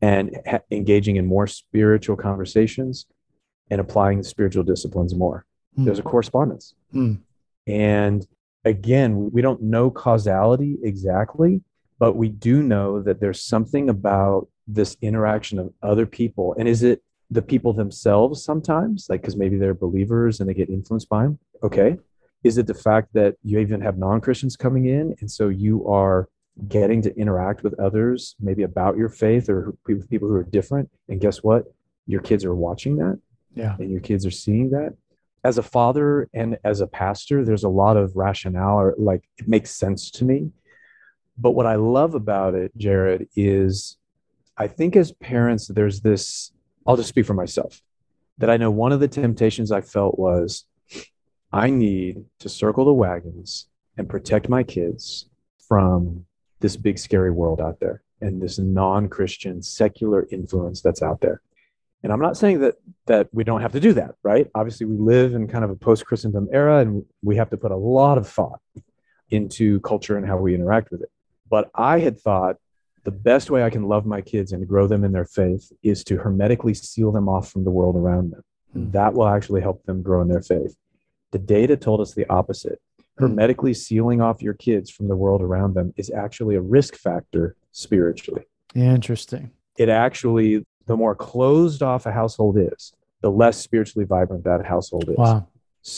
and 0.00 0.36
ha- 0.46 0.60
engaging 0.70 1.16
in 1.16 1.26
more 1.26 1.46
spiritual 1.46 2.16
conversations 2.16 3.06
and 3.70 3.80
applying 3.80 4.18
the 4.18 4.24
spiritual 4.24 4.64
disciplines 4.64 5.14
more. 5.14 5.46
Hmm. 5.76 5.84
There's 5.84 5.98
a 5.98 6.02
correspondence. 6.02 6.74
Hmm. 6.90 7.14
And 7.66 8.26
again, 8.64 9.30
we 9.32 9.42
don't 9.42 9.62
know 9.62 9.90
causality 9.90 10.78
exactly, 10.82 11.62
but 11.98 12.16
we 12.16 12.28
do 12.28 12.62
know 12.62 13.00
that 13.02 13.20
there's 13.20 13.42
something 13.42 13.88
about 13.88 14.48
this 14.66 14.96
interaction 15.00 15.58
of 15.58 15.72
other 15.82 16.06
people. 16.06 16.54
And 16.58 16.68
is 16.68 16.82
it 16.82 17.02
the 17.30 17.42
people 17.42 17.72
themselves 17.72 18.44
sometimes? 18.44 19.06
Like, 19.08 19.22
because 19.22 19.36
maybe 19.36 19.56
they're 19.56 19.74
believers 19.74 20.40
and 20.40 20.48
they 20.48 20.54
get 20.54 20.68
influenced 20.68 21.08
by 21.08 21.24
them. 21.24 21.38
Okay. 21.62 21.98
Is 22.44 22.58
it 22.58 22.66
the 22.66 22.74
fact 22.74 23.08
that 23.14 23.36
you 23.42 23.58
even 23.58 23.80
have 23.80 23.98
non 23.98 24.20
Christians 24.20 24.56
coming 24.56 24.86
in? 24.86 25.14
And 25.20 25.30
so 25.30 25.48
you 25.48 25.86
are 25.86 26.28
getting 26.68 27.00
to 27.02 27.16
interact 27.16 27.62
with 27.62 27.78
others, 27.80 28.34
maybe 28.40 28.62
about 28.64 28.96
your 28.96 29.08
faith 29.08 29.48
or 29.48 29.74
people 30.10 30.28
who 30.28 30.34
are 30.34 30.42
different. 30.42 30.90
And 31.08 31.20
guess 31.20 31.42
what? 31.42 31.64
Your 32.06 32.20
kids 32.20 32.44
are 32.44 32.54
watching 32.54 32.96
that 32.96 33.18
Yeah. 33.54 33.76
and 33.78 33.90
your 33.90 34.00
kids 34.00 34.26
are 34.26 34.30
seeing 34.30 34.70
that 34.70 34.94
as 35.44 35.58
a 35.58 35.62
father 35.62 36.28
and 36.34 36.56
as 36.64 36.80
a 36.80 36.86
pastor 36.86 37.44
there's 37.44 37.64
a 37.64 37.68
lot 37.68 37.96
of 37.96 38.14
rationale 38.16 38.78
or 38.78 38.94
like 38.96 39.22
it 39.38 39.48
makes 39.48 39.70
sense 39.72 40.10
to 40.12 40.24
me 40.24 40.50
but 41.36 41.50
what 41.52 41.66
i 41.66 41.74
love 41.74 42.14
about 42.14 42.54
it 42.54 42.70
Jerrad 42.78 43.26
is 43.34 43.96
i 44.56 44.68
think 44.68 44.94
as 44.94 45.10
parents 45.10 45.66
there's 45.66 46.00
this 46.00 46.52
i'll 46.86 46.96
just 46.96 47.08
speak 47.08 47.26
for 47.26 47.34
myself 47.34 47.82
that 48.38 48.50
i 48.50 48.56
know 48.56 48.70
one 48.70 48.92
of 48.92 49.00
the 49.00 49.08
temptations 49.08 49.72
i 49.72 49.80
felt 49.80 50.16
was 50.16 50.64
i 51.52 51.70
need 51.70 52.24
to 52.38 52.48
circle 52.48 52.84
the 52.84 52.92
wagons 52.92 53.66
and 53.96 54.08
protect 54.08 54.48
my 54.48 54.62
kids 54.62 55.28
from 55.68 56.24
this 56.60 56.76
big 56.76 56.98
scary 56.98 57.30
world 57.30 57.60
out 57.60 57.80
there 57.80 58.02
and 58.20 58.40
this 58.40 58.58
non-christian 58.58 59.62
secular 59.62 60.26
influence 60.30 60.80
that's 60.80 61.02
out 61.02 61.20
there 61.20 61.40
and 62.02 62.12
i'm 62.12 62.20
not 62.20 62.36
saying 62.36 62.60
that 62.60 62.76
that 63.06 63.28
we 63.32 63.44
don't 63.44 63.62
have 63.62 63.72
to 63.72 63.80
do 63.80 63.92
that, 63.94 64.14
right? 64.22 64.48
Obviously, 64.54 64.86
we 64.86 64.96
live 64.96 65.34
in 65.34 65.48
kind 65.48 65.64
of 65.64 65.70
a 65.70 65.74
post 65.74 66.06
Christendom 66.06 66.48
era 66.52 66.78
and 66.78 67.04
we 67.22 67.36
have 67.36 67.50
to 67.50 67.56
put 67.56 67.72
a 67.72 67.76
lot 67.76 68.18
of 68.18 68.28
thought 68.28 68.60
into 69.30 69.80
culture 69.80 70.16
and 70.16 70.26
how 70.26 70.36
we 70.36 70.54
interact 70.54 70.90
with 70.90 71.02
it. 71.02 71.10
But 71.48 71.70
I 71.74 71.98
had 71.98 72.20
thought 72.20 72.56
the 73.04 73.10
best 73.10 73.50
way 73.50 73.64
I 73.64 73.70
can 73.70 73.88
love 73.88 74.06
my 74.06 74.20
kids 74.20 74.52
and 74.52 74.68
grow 74.68 74.86
them 74.86 75.02
in 75.04 75.12
their 75.12 75.24
faith 75.24 75.72
is 75.82 76.04
to 76.04 76.16
hermetically 76.16 76.74
seal 76.74 77.10
them 77.10 77.28
off 77.28 77.50
from 77.50 77.64
the 77.64 77.70
world 77.70 77.96
around 77.96 78.32
them. 78.32 78.42
Hmm. 78.72 78.90
That 78.92 79.14
will 79.14 79.26
actually 79.26 79.60
help 79.60 79.84
them 79.84 80.02
grow 80.02 80.22
in 80.22 80.28
their 80.28 80.42
faith. 80.42 80.76
The 81.32 81.38
data 81.38 81.76
told 81.76 82.00
us 82.00 82.14
the 82.14 82.28
opposite. 82.30 82.80
Hmm. 83.18 83.24
Hermetically 83.24 83.74
sealing 83.74 84.20
off 84.22 84.40
your 84.40 84.54
kids 84.54 84.88
from 84.90 85.08
the 85.08 85.16
world 85.16 85.42
around 85.42 85.74
them 85.74 85.92
is 85.98 86.10
actually 86.10 86.54
a 86.54 86.60
risk 86.62 86.94
factor 86.96 87.56
spiritually 87.72 88.44
Interesting. 88.74 89.50
it 89.76 89.88
actually 89.88 90.64
the 90.86 90.96
more 90.96 91.14
closed 91.14 91.82
off 91.82 92.06
a 92.06 92.12
household 92.12 92.56
is 92.58 92.92
the 93.20 93.30
less 93.30 93.56
spiritually 93.58 94.04
vibrant 94.06 94.44
that 94.44 94.64
household 94.66 95.08
is 95.10 95.16
Wow. 95.16 95.46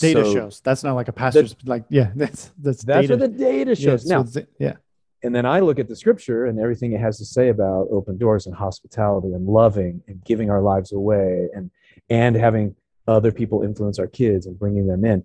Data 0.01 0.25
So 0.25 0.33
shows. 0.33 0.61
That's 0.65 0.83
not 0.83 0.95
like 0.95 1.09
a 1.09 1.13
pastor's 1.13 1.55
like, 1.67 1.85
yeah, 1.89 2.11
that's 2.17 2.51
that's 2.59 2.83
that's 2.85 3.07
data. 3.09 3.13
what 3.15 3.21
the 3.21 3.39
data 3.39 3.71
Yeah, 3.77 3.85
shows 3.91 4.09
so 4.09 4.15
now 4.15 4.21
it's- 4.23 4.47
yeah. 4.59 4.75
and 5.23 5.35
then 5.35 5.47
i 5.47 5.61
look 5.61 5.79
at 5.79 5.89
the 5.89 5.97
scripture 5.97 6.47
and 6.47 6.59
everything 6.59 6.93
it 6.93 7.01
has 7.01 7.19
to 7.19 7.25
say 7.25 7.49
about 7.49 7.89
open 7.91 8.17
doors 8.19 8.47
and 8.47 8.55
hospitality 8.57 9.33
and 9.33 9.47
loving 9.47 10.03
and 10.09 10.25
giving 10.25 10.51
our 10.51 10.63
lives 10.63 10.93
away 10.93 11.49
and 11.55 11.71
and 12.11 12.35
having 12.37 12.75
other 13.07 13.33
people 13.33 13.63
influence 13.63 13.99
our 13.99 14.07
kids 14.07 14.47
and 14.47 14.59
bringing 14.59 14.87
them 14.87 15.05
in. 15.05 15.25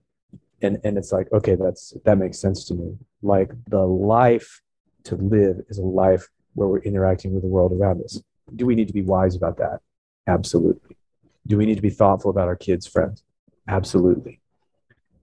And 0.62 0.78
and 0.84 0.98
it's 0.98 1.12
like 1.12 1.32
okay 1.32 1.56
that's 1.56 1.94
that 2.04 2.18
makes 2.18 2.40
sense 2.40 2.66
to 2.66 2.74
me. 2.74 2.98
Like 3.22 3.52
the 3.68 3.86
life 3.86 4.62
to 5.06 5.16
live 5.16 5.62
is 5.70 5.78
a 5.78 5.84
life 5.84 6.28
where 6.54 6.68
we're 6.68 6.80
interacting 6.80 7.34
with 7.34 7.44
the 7.44 7.48
world 7.48 7.72
around 7.72 8.04
us. 8.04 8.22
Do 8.56 8.66
we 8.66 8.76
need 8.76 8.88
to 8.88 8.94
be 8.94 9.02
wise 9.02 9.36
about 9.36 9.58
that? 9.58 9.80
Absolutely. 10.28 10.98
Do 11.48 11.58
we 11.58 11.66
need 11.66 11.76
to 11.76 11.82
be 11.82 11.90
thoughtful 11.90 12.30
about 12.30 12.48
our 12.48 12.56
kids 12.56 12.86
friends? 12.88 13.24
Absolutely. 13.68 14.42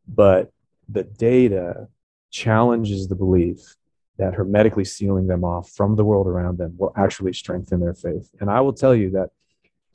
But 0.09 0.51
the 0.89 1.03
data 1.03 1.89
challenges 2.31 3.09
the 3.09 3.15
belief 3.15 3.77
that 4.19 4.35
hermetically 4.35 4.85
sealing 4.85 5.27
them 5.27 5.45
off 5.45 5.71
from 5.71 5.97
the 5.97 6.05
world 6.05 6.27
around 6.27 6.59
them 6.59 6.75
will 6.79 6.93
actually 6.97 7.33
strengthen 7.33 7.81
their 7.81 7.95
faith. 7.95 8.31
And 8.41 8.51
I 8.51 8.61
will 8.61 8.73
tell 8.73 8.95
you 8.95 9.11
that 9.11 9.31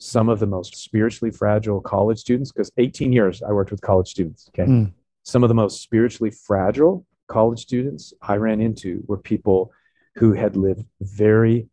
some 0.02 0.28
of 0.28 0.40
the 0.40 0.46
most 0.46 0.76
spiritually 0.76 1.30
fragile 1.30 1.80
college 1.80 2.18
students, 2.18 2.50
because 2.50 2.72
18 2.76 3.12
years 3.12 3.42
I 3.42 3.52
worked 3.52 3.70
with 3.70 3.80
college 3.80 4.08
students, 4.08 4.48
okay? 4.48 4.68
Mm. 4.68 4.92
Some 5.22 5.44
of 5.44 5.48
the 5.48 5.54
most 5.54 5.80
spiritually 5.80 6.30
fragile 6.32 7.06
college 7.28 7.60
students 7.60 8.12
I 8.20 8.36
ran 8.36 8.60
into 8.60 9.04
were 9.06 9.18
people 9.18 9.70
who 10.16 10.32
had 10.32 10.56
lived 10.56 10.84
very 11.00 11.68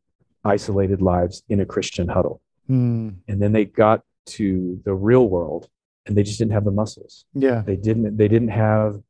isolated 0.46 1.02
lives 1.02 1.44
in 1.50 1.60
a 1.60 1.66
Christian 1.66 2.08
huddle. 2.08 2.42
Hmm. 2.68 3.10
And 3.28 3.42
then 3.42 3.52
they 3.52 3.66
got 3.66 4.04
to 4.28 4.80
the 4.86 4.94
real 4.94 5.28
world 5.28 5.68
and 6.06 6.16
they 6.16 6.22
just 6.24 6.38
didn't 6.38 6.52
have 6.54 6.66
the 6.66 6.72
muscles 6.72 7.26
Yeah. 7.34 7.64
they 7.66 7.76
didn't 7.76 8.16
they 8.16 8.28
didn't 8.28 8.50
have 8.50 9.02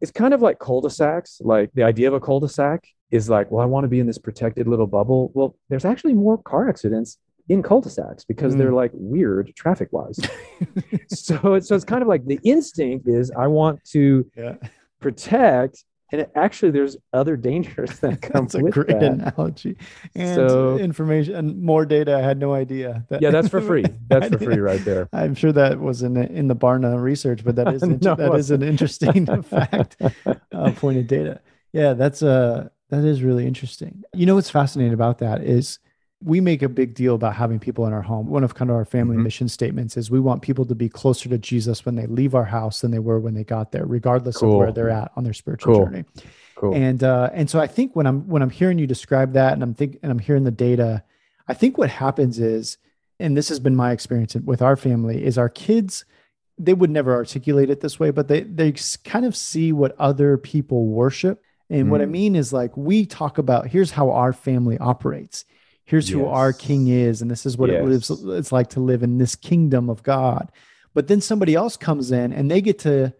it's 0.00 0.10
kind 0.10 0.34
of 0.34 0.42
like 0.42 0.58
cul-de-sacs 0.58 1.40
like 1.44 1.70
the 1.74 1.84
idea 1.84 2.08
of 2.08 2.14
a 2.14 2.20
cul-de-sac 2.20 2.84
is 3.12 3.28
like 3.28 3.50
well 3.52 3.62
i 3.62 3.66
want 3.66 3.84
to 3.84 3.88
be 3.88 4.00
in 4.00 4.06
this 4.08 4.18
protected 4.18 4.66
little 4.66 4.88
bubble 4.88 5.30
well 5.34 5.56
there's 5.68 5.84
actually 5.84 6.12
more 6.14 6.38
car 6.42 6.68
accidents 6.68 7.18
in 7.48 7.62
cul-de-sacs 7.62 8.24
because 8.24 8.54
Mm. 8.54 8.58
they're 8.58 8.72
like 8.72 8.90
weird 8.94 9.52
traffic 9.54 9.92
wise 9.92 10.18
so 11.08 11.54
it's 11.54 11.68
so 11.68 11.74
it's 11.74 11.84
kind 11.84 12.02
of 12.02 12.08
like 12.08 12.24
the 12.26 12.40
instinct 12.44 13.06
is 13.08 13.30
i 13.36 13.46
want 13.46 13.82
to 13.92 14.26
Yeah. 14.36 14.56
protect 15.00 15.84
and 16.12 16.20
it, 16.20 16.30
actually, 16.36 16.70
there's 16.70 16.96
other 17.12 17.36
dangers 17.36 17.98
that 18.00 18.22
come 18.28 18.44
That's 18.44 18.54
a 18.54 18.60
with 18.60 18.74
great 18.74 18.86
that. 18.88 19.02
analogy. 19.02 19.76
And 20.14 20.34
So- 20.36 20.78
information 20.78 21.34
and 21.34 21.60
more 21.60 21.84
data. 21.84 22.14
I 22.14 22.20
had 22.20 22.38
no 22.38 22.54
idea. 22.54 23.04
That- 23.08 23.20
Yeah, 23.20 23.30
that's 23.30 23.48
for 23.48 23.60
free. 23.70 23.84
That's 24.08 24.28
for 24.28 24.38
free 24.38 24.58
right 24.60 24.84
there. 24.84 25.08
I'm 25.12 25.34
sure 25.34 25.50
that 25.52 25.80
was 25.80 26.02
in 26.02 26.14
the, 26.14 26.30
in 26.30 26.46
the 26.46 26.54
Barna 26.54 27.02
research, 27.02 27.42
but 27.42 27.56
that 27.56 27.72
is 27.74 27.82
No, 27.82 28.14
that 28.14 28.32
is 28.36 28.52
an 28.52 28.62
interesting 28.62 29.26
fact. 29.42 29.96
Uh, 30.52 30.70
point 30.76 30.98
of 30.98 31.08
data. 31.08 31.40
Yeah, 31.72 31.94
that's 31.94 32.22
uh 32.22 32.68
that 32.90 33.02
is 33.04 33.24
really 33.24 33.44
interesting. 33.46 34.04
You 34.12 34.26
know 34.26 34.36
what's 34.36 34.50
fascinating 34.50 34.92
about 34.94 35.18
that 35.18 35.42
is 35.42 35.80
we 36.24 36.40
make 36.40 36.62
a 36.62 36.68
big 36.68 36.94
deal 36.94 37.14
about 37.14 37.34
having 37.34 37.58
people 37.58 37.86
in 37.86 37.92
our 37.92 38.02
home. 38.02 38.26
One 38.28 38.44
of 38.44 38.54
kind 38.54 38.70
of 38.70 38.76
our 38.76 38.84
family 38.86 39.16
Mhm. 39.16 39.24
mission 39.24 39.48
statements 39.48 39.96
is 39.96 40.10
we 40.10 40.20
want 40.20 40.40
people 40.42 40.64
to 40.64 40.74
be 40.74 40.88
closer 40.88 41.28
to 41.28 41.36
Jesus 41.36 41.84
when 41.84 41.96
they 41.96 42.06
leave 42.06 42.34
our 42.34 42.46
house 42.46 42.80
than 42.80 42.90
they 42.92 42.98
were 42.98 43.20
when 43.20 43.34
they 43.34 43.44
got 43.44 43.72
there, 43.72 43.84
regardless 43.84 44.40
of 44.40 44.48
where 44.48 44.72
they're 44.72 44.90
at 44.90 45.12
on 45.16 45.24
their 45.24 45.34
spiritual 45.34 45.74
Cool. 45.74 45.84
journey. 45.84 46.04
Cool. 46.54 46.74
And 46.74 47.04
uh, 47.04 47.30
and 47.34 47.50
so 47.50 47.60
I 47.60 47.66
think 47.66 47.94
when 47.94 48.06
I'm 48.06 48.26
when 48.26 48.40
I'm 48.42 48.50
hearing 48.50 48.78
you 48.78 48.86
describe 48.86 49.32
that, 49.34 49.52
and 49.52 49.62
I'm 49.62 49.74
think 49.74 49.98
and 50.02 50.10
I'm 50.10 50.18
hearing 50.18 50.44
the 50.44 50.50
data, 50.50 51.02
I 51.46 51.52
think 51.54 51.76
what 51.76 51.90
happens 51.90 52.38
is, 52.38 52.78
and 53.20 53.36
this 53.36 53.48
has 53.50 53.60
been 53.60 53.76
my 53.76 53.92
experience 53.92 54.34
with 54.34 54.62
our 54.62 54.76
family, 54.76 55.24
is 55.24 55.36
our 55.38 55.48
kids 55.48 56.04
they 56.56 56.72
would 56.72 56.90
never 56.90 57.12
articulate 57.12 57.68
it 57.68 57.80
this 57.80 57.98
way, 57.98 58.12
but 58.12 58.28
they 58.28 58.42
they 58.44 58.72
kind 59.02 59.26
of 59.26 59.34
see 59.34 59.72
what 59.72 59.94
other 59.98 60.38
people 60.38 60.86
worship. 60.86 61.42
And 61.68 61.90
what 61.90 62.00
I 62.00 62.04
Mm. 62.06 62.10
mean 62.10 62.36
is 62.36 62.52
like 62.52 62.76
we 62.76 63.04
talk 63.04 63.38
about 63.38 63.66
here's 63.66 63.90
how 63.90 64.10
our 64.10 64.32
family 64.32 64.78
operates. 64.78 65.44
Here's 65.84 66.08
who 66.08 66.26
our 66.26 66.52
king 66.52 66.88
is, 66.88 67.20
and 67.20 67.30
this 67.30 67.44
is 67.44 67.58
what 67.58 67.70
it 67.70 67.84
lives 67.84 68.10
it's 68.10 68.52
like 68.52 68.70
to 68.70 68.80
live 68.80 69.02
in 69.02 69.18
this 69.18 69.36
kingdom 69.36 69.90
of 69.90 70.02
God. 70.02 70.50
But 70.94 71.08
then 71.08 71.20
somebody 71.20 71.54
else 71.54 71.76
comes 71.76 72.10
in 72.10 72.32
and 72.32 72.50
they 72.50 72.60
get 72.60 72.78
to 72.80 73.12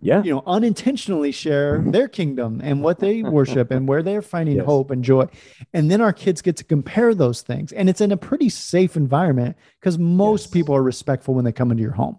yeah. 0.00 0.22
you 0.22 0.34
know 0.34 0.42
unintentionally 0.46 1.32
share 1.32 1.78
mm-hmm. 1.78 1.90
their 1.90 2.08
kingdom 2.08 2.60
and 2.62 2.82
what 2.82 2.98
they 2.98 3.22
worship 3.22 3.70
and 3.70 3.88
where 3.88 4.02
they're 4.02 4.22
finding 4.22 4.56
Yes. 4.56 4.66
hope 4.66 4.90
and 4.90 5.04
joy 5.04 5.26
and 5.72 5.90
then 5.90 6.00
our 6.00 6.12
kids 6.12 6.42
get 6.42 6.56
to 6.56 6.64
compare 6.64 7.14
those 7.14 7.42
things 7.42 7.72
and 7.72 7.88
it's 7.88 8.00
in 8.00 8.12
a 8.12 8.16
pretty 8.16 8.48
safe 8.48 8.96
environment 8.96 9.56
because 9.80 9.98
most 9.98 10.46
Yes. 10.46 10.52
people 10.52 10.74
are 10.74 10.82
respectful 10.82 11.34
when 11.34 11.44
they 11.44 11.52
come 11.52 11.70
into 11.70 11.82
your 11.82 11.92
home 11.92 12.18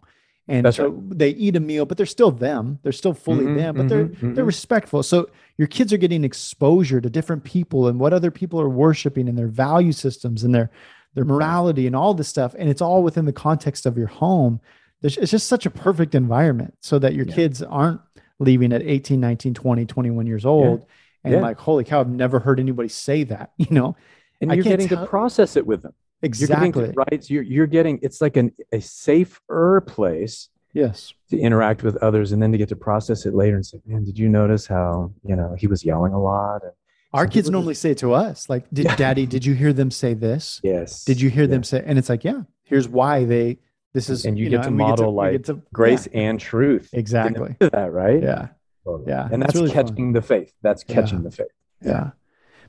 and 0.49 0.65
That's 0.65 0.77
so 0.77 1.01
they 1.09 1.29
eat 1.29 1.55
a 1.55 1.59
meal 1.59 1.85
but 1.85 1.95
they're 1.97 2.05
still 2.05 2.31
them 2.31 2.79
they're 2.83 2.91
still 2.91 3.13
fully 3.13 3.45
Mhm, 3.45 3.55
them 3.55 3.75
but 3.77 3.87
they're 3.87 4.05
mhm, 4.07 4.35
they're 4.35 4.43
mhm. 4.43 4.47
respectful 4.47 5.03
so 5.03 5.29
your 5.57 5.67
kids 5.67 5.93
are 5.93 5.97
getting 5.97 6.23
exposure 6.23 6.99
to 6.99 7.09
different 7.09 7.43
people 7.43 7.87
and 7.87 7.99
what 7.99 8.13
other 8.13 8.31
people 8.31 8.59
are 8.59 8.69
worshiping 8.69 9.29
and 9.29 9.37
their 9.37 9.47
value 9.47 9.91
systems 9.91 10.43
and 10.43 10.53
their 10.53 10.69
their 11.13 11.25
morality 11.25 11.87
and 11.87 11.95
all 11.95 12.13
this 12.13 12.27
stuff 12.27 12.55
and 12.57 12.69
it's 12.69 12.81
all 12.81 13.03
within 13.03 13.25
the 13.25 13.33
context 13.33 13.85
of 13.85 13.97
your 13.97 14.07
home 14.07 14.59
There's, 15.01 15.17
it's 15.17 15.31
just 15.31 15.47
such 15.47 15.65
a 15.65 15.69
perfect 15.69 16.15
environment 16.15 16.73
so 16.81 16.99
that 16.99 17.13
your 17.13 17.25
Yeah. 17.27 17.35
kids 17.35 17.61
aren't 17.63 18.01
leaving 18.39 18.73
at 18.73 18.81
18 18.81 19.19
19 19.19 19.53
20 19.53 19.85
21 19.85 20.25
years 20.27 20.45
old 20.45 20.85
and 21.23 21.33
Yeah. 21.33 21.41
like 21.41 21.57
holy 21.59 21.83
cow 21.83 21.99
i've 22.01 22.09
never 22.09 22.39
heard 22.39 22.59
anybody 22.59 22.89
say 22.89 23.23
that 23.25 23.51
you 23.57 23.67
know 23.71 23.95
and 24.41 24.51
I 24.51 24.55
you're 24.55 24.63
getting 24.63 24.87
tell- 24.87 25.03
to 25.03 25.07
process 25.07 25.55
it 25.57 25.65
with 25.67 25.81
them. 25.83 25.93
You're 26.21 26.27
exactly 26.27 26.71
getting 26.71 26.95
right. 26.95 27.29
You're 27.29 27.43
you're 27.43 27.67
getting 27.67 27.99
it's 28.01 28.19
like 28.21 28.35
an 28.37 28.51
a 28.71 28.81
safer 28.81 29.81
place 29.87 30.49
yes 30.73 31.13
to 31.29 31.37
interact 31.39 31.81
with 31.83 31.95
others 31.97 32.31
and 32.31 32.41
then 32.41 32.51
to 32.51 32.57
get 32.57 32.69
to 32.69 32.75
process 32.75 33.25
it 33.25 33.33
later 33.33 33.55
and 33.55 33.65
say, 33.65 33.79
man, 33.85 34.03
did 34.03 34.17
you 34.19 34.29
notice 34.29 34.67
how 34.67 35.11
you 35.23 35.35
know 35.35 35.55
he 35.57 35.67
was 35.67 35.83
yelling 35.85 36.13
a 36.13 36.21
lot? 36.21 36.61
And 36.63 36.71
our 37.13 37.25
kids 37.25 37.49
normally 37.49 37.73
say 37.73 37.93
to 37.95 38.13
us 38.13 38.49
like 38.49 38.65
did 38.71 38.85
Yeah. 38.85 38.95
daddy 38.95 39.25
did 39.25 39.45
you 39.45 39.53
hear 39.55 39.73
them 39.73 39.91
say 39.91 40.13
this 40.13 40.59
yes, 40.63 41.03
did 41.05 41.19
you 41.21 41.29
hear 41.29 41.47
them 41.47 41.63
say 41.63 41.83
and 41.85 41.97
it's 41.97 42.09
like 42.09 42.23
yeah 42.23 42.41
here's 42.63 42.87
why 42.87 43.23
they 43.25 43.57
this 43.93 44.09
is 44.09 44.25
And 44.25 44.37
you 44.37 44.49
know, 44.49 44.57
get 44.57 44.63
to 44.65 44.69
we 44.69 44.75
model, 44.77 45.11
we 45.13 45.17
like, 45.17 45.31
get 45.31 45.45
to- 45.45 45.61
grace 45.73 46.07
yeah, 46.11 46.19
and 46.21 46.39
truth? 46.39 46.89
exactly 46.93 47.55
that 47.59 47.91
right? 47.91 48.21
yeah 48.21 48.49
Totally. 48.85 49.09
Yeah, 49.11 49.27
and 49.31 49.41
it's 49.43 49.53
that's 49.53 49.55
really 49.55 49.73
fun. 49.73 49.87
catching 49.87 50.13
the 50.13 50.21
faith. 50.21 50.53
That's 50.61 50.83
Yeah. 50.87 50.95
catching 50.95 51.23
the 51.23 51.31
faith. 51.31 51.47
Yeah. 51.83 52.11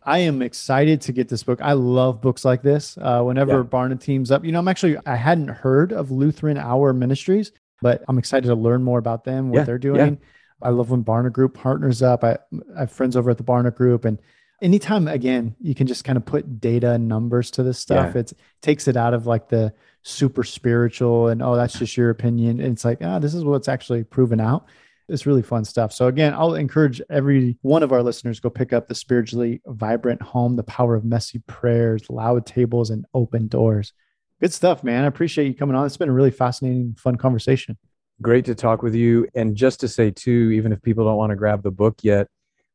I 0.03 0.19
am 0.21 0.41
excited 0.43 1.01
to 1.03 1.13
get 1.13 1.29
this 1.29 1.43
book. 1.43 1.61
I 1.63 1.75
love 1.75 2.21
books 2.21 2.45
like 2.45 2.63
this. 2.63 2.97
Uh, 3.01 3.23
whenever 3.23 3.59
Yeah. 3.59 3.63
Barna 3.65 4.01
teams 4.01 4.31
up, 4.31 4.45
you 4.45 4.53
know, 4.53 4.59
I'm 4.59 4.69
actually, 4.69 4.97
I 5.07 5.17
hadn't 5.17 5.49
heard 5.49 5.93
of 5.93 6.11
Lutheran 6.11 6.57
Hour 6.57 6.93
Ministries, 6.93 7.53
but 7.83 8.03
I'm 8.09 8.19
excited 8.19 8.47
to 8.49 8.55
learn 8.55 8.83
more 8.83 8.99
about 8.99 9.25
them, 9.25 9.51
what 9.51 9.59
Yeah, 9.59 9.65
they're 9.65 9.77
yeah. 9.77 9.81
doing. 10.05 10.19
I 10.63 10.71
love 10.71 10.91
when 10.91 11.05
Barna 11.05 11.33
Group 11.33 11.55
partners 11.55 12.03
up. 12.03 12.25
I, 12.25 12.39
I 12.77 12.81
have 12.81 12.93
friends 12.93 13.17
over 13.17 13.31
at 13.31 13.39
the 13.39 13.45
Barna 13.45 13.75
Group. 13.75 14.05
And 14.05 14.19
anytime, 14.63 15.09
again, 15.09 15.55
you 15.61 15.75
can 15.75 15.87
just 15.87 16.05
kind 16.05 16.17
of 16.19 16.25
put 16.25 16.61
data 16.61 16.93
and 16.93 17.09
numbers 17.09 17.51
to 17.53 17.63
this 17.63 17.79
stuff, 17.79 18.15
Yeah. 18.15 18.21
it 18.21 18.33
takes 18.63 18.89
it 18.89 18.97
out 18.97 19.15
of 19.15 19.27
like 19.27 19.49
the 19.49 19.73
super 20.03 20.45
spiritual 20.45 21.29
and, 21.29 21.43
oh, 21.43 21.57
that's 21.57 21.79
just 21.79 21.97
your 21.97 22.11
opinion. 22.11 22.61
And 22.61 22.73
it's 22.73 22.85
like, 22.85 22.99
ah, 23.03 23.19
this 23.19 23.35
is 23.35 23.45
what's 23.45 23.69
actually 23.69 24.05
proven 24.05 24.41
out 24.41 24.67
it's 25.11 25.27
really 25.27 25.43
fun 25.43 25.65
stuff. 25.65 25.93
So 25.93 26.07
again, 26.07 26.33
I'll 26.35 26.55
encourage 26.55 27.01
every 27.11 27.57
one 27.63 27.83
of 27.83 27.93
our 27.93 28.03
listeners 28.03 28.41
go 28.41 28.49
pick 28.51 28.73
up 28.73 28.89
the 28.89 28.95
spiritually 28.95 29.61
vibrant 29.67 30.23
home, 30.23 30.57
the 30.57 30.63
power 30.65 30.95
of 30.95 31.05
messy 31.05 31.41
prayers, 31.47 32.09
loud 32.09 32.47
tables, 32.47 32.91
and 32.91 33.05
open 33.15 33.49
doors. 33.49 33.93
Good 34.41 34.53
stuff, 34.53 34.83
man. 34.83 35.05
I 35.05 35.07
appreciate 35.07 35.47
you 35.49 35.55
coming 35.55 35.77
on. 35.77 35.85
It's 35.85 35.97
been 35.97 36.09
a 36.09 36.13
really 36.13 36.31
fascinating, 36.31 36.95
fun 36.99 37.17
conversation. 37.17 37.77
Great 38.23 38.45
to 38.47 38.55
talk 38.55 38.83
with 38.83 38.95
you. 38.95 39.27
And 39.35 39.55
just 39.57 39.81
to 39.81 39.89
say 39.89 40.11
too, 40.11 40.51
even 40.53 40.73
if 40.73 40.81
people 40.83 41.05
don't 41.05 41.17
want 41.17 41.31
to 41.31 41.37
grab 41.37 41.63
the 41.63 41.71
book 41.71 41.99
yet, 42.03 42.29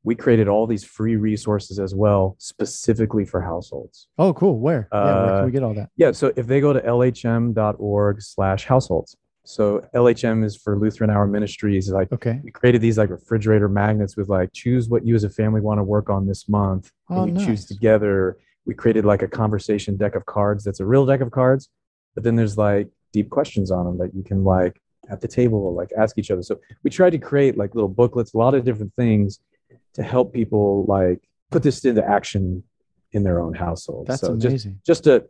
we 0.04 0.14
created 0.14 0.48
all 0.48 0.68
these 0.68 0.84
free 0.84 1.16
resources 1.16 1.80
as 1.80 1.96
well, 1.96 2.36
specifically 2.38 3.26
for 3.26 3.42
households. 3.42 4.08
Oh, 4.20 4.34
cool. 4.34 4.60
Where? 4.60 4.88
yeah, 4.94 5.04
where 5.04 5.26
can 5.34 5.42
Uh, 5.42 5.46
we 5.46 5.52
get 5.52 5.64
all 5.64 5.74
that? 5.74 5.90
Yeah. 5.98 6.12
So 6.12 6.32
if 6.36 6.46
they 6.46 6.62
go 6.62 6.74
to 6.74 6.80
lhm.org 6.80 8.22
slash 8.22 8.66
households. 8.66 9.16
So 9.46 9.88
LHM 9.94 10.44
is 10.44 10.56
for 10.58 10.78
Lutheran 10.78 11.10
Hour 11.10 11.28
Ministries. 11.28 11.90
Like 11.90 12.12
Okay. 12.12 12.42
we 12.44 12.52
created 12.52 12.82
these 12.82 12.98
like 12.98 13.10
refrigerator 13.10 13.70
magnets 13.70 14.18
with 14.18 14.28
like 14.28 14.52
choose 14.54 14.90
what 14.90 15.06
you 15.06 15.16
as 15.16 15.24
a 15.24 15.30
family 15.30 15.62
want 15.62 15.78
to 15.80 15.84
work 15.84 16.10
on 16.10 16.26
this 16.28 16.50
month. 16.50 16.92
Oh, 17.10 17.24
and 17.24 17.40
you 17.40 17.46
choose 17.46 17.66
together. 17.66 18.38
We 18.66 18.74
created 18.74 19.06
like 19.06 19.22
a 19.22 19.28
conversation 19.28 19.96
deck 19.98 20.16
of 20.16 20.26
cards 20.26 20.64
that's 20.64 20.80
a 20.80 20.86
real 20.86 21.06
deck 21.06 21.22
of 21.22 21.30
cards, 21.32 21.70
but 22.16 22.24
then 22.24 22.36
there's 22.36 22.58
like 22.58 22.90
deep 23.14 23.30
questions 23.30 23.70
on 23.72 23.86
them 23.86 23.98
that 24.00 24.16
you 24.16 24.24
can 24.24 24.44
like 24.44 24.82
at 25.10 25.22
the 25.22 25.28
table 25.28 25.74
like 25.76 25.92
ask 25.96 26.18
each 26.18 26.32
other. 26.32 26.42
So 26.42 26.60
we 26.84 26.90
tried 26.90 27.12
to 27.12 27.20
create 27.20 27.56
like 27.58 27.76
little 27.76 27.88
booklets, 27.90 28.34
a 28.34 28.38
lot 28.38 28.56
of 28.56 28.66
different 28.66 28.94
things 28.96 29.40
to 29.94 30.02
help 30.02 30.34
people 30.34 30.86
like 30.88 31.22
put 31.52 31.62
this 31.62 31.86
into 31.86 32.04
action 32.04 32.64
in 33.12 33.24
their 33.24 33.40
own 33.40 33.54
household. 33.54 34.08
That's 34.08 34.22
so 34.22 34.34
just 34.36 34.46
amazing. 34.48 34.82
just 34.86 35.04
to 35.04 35.26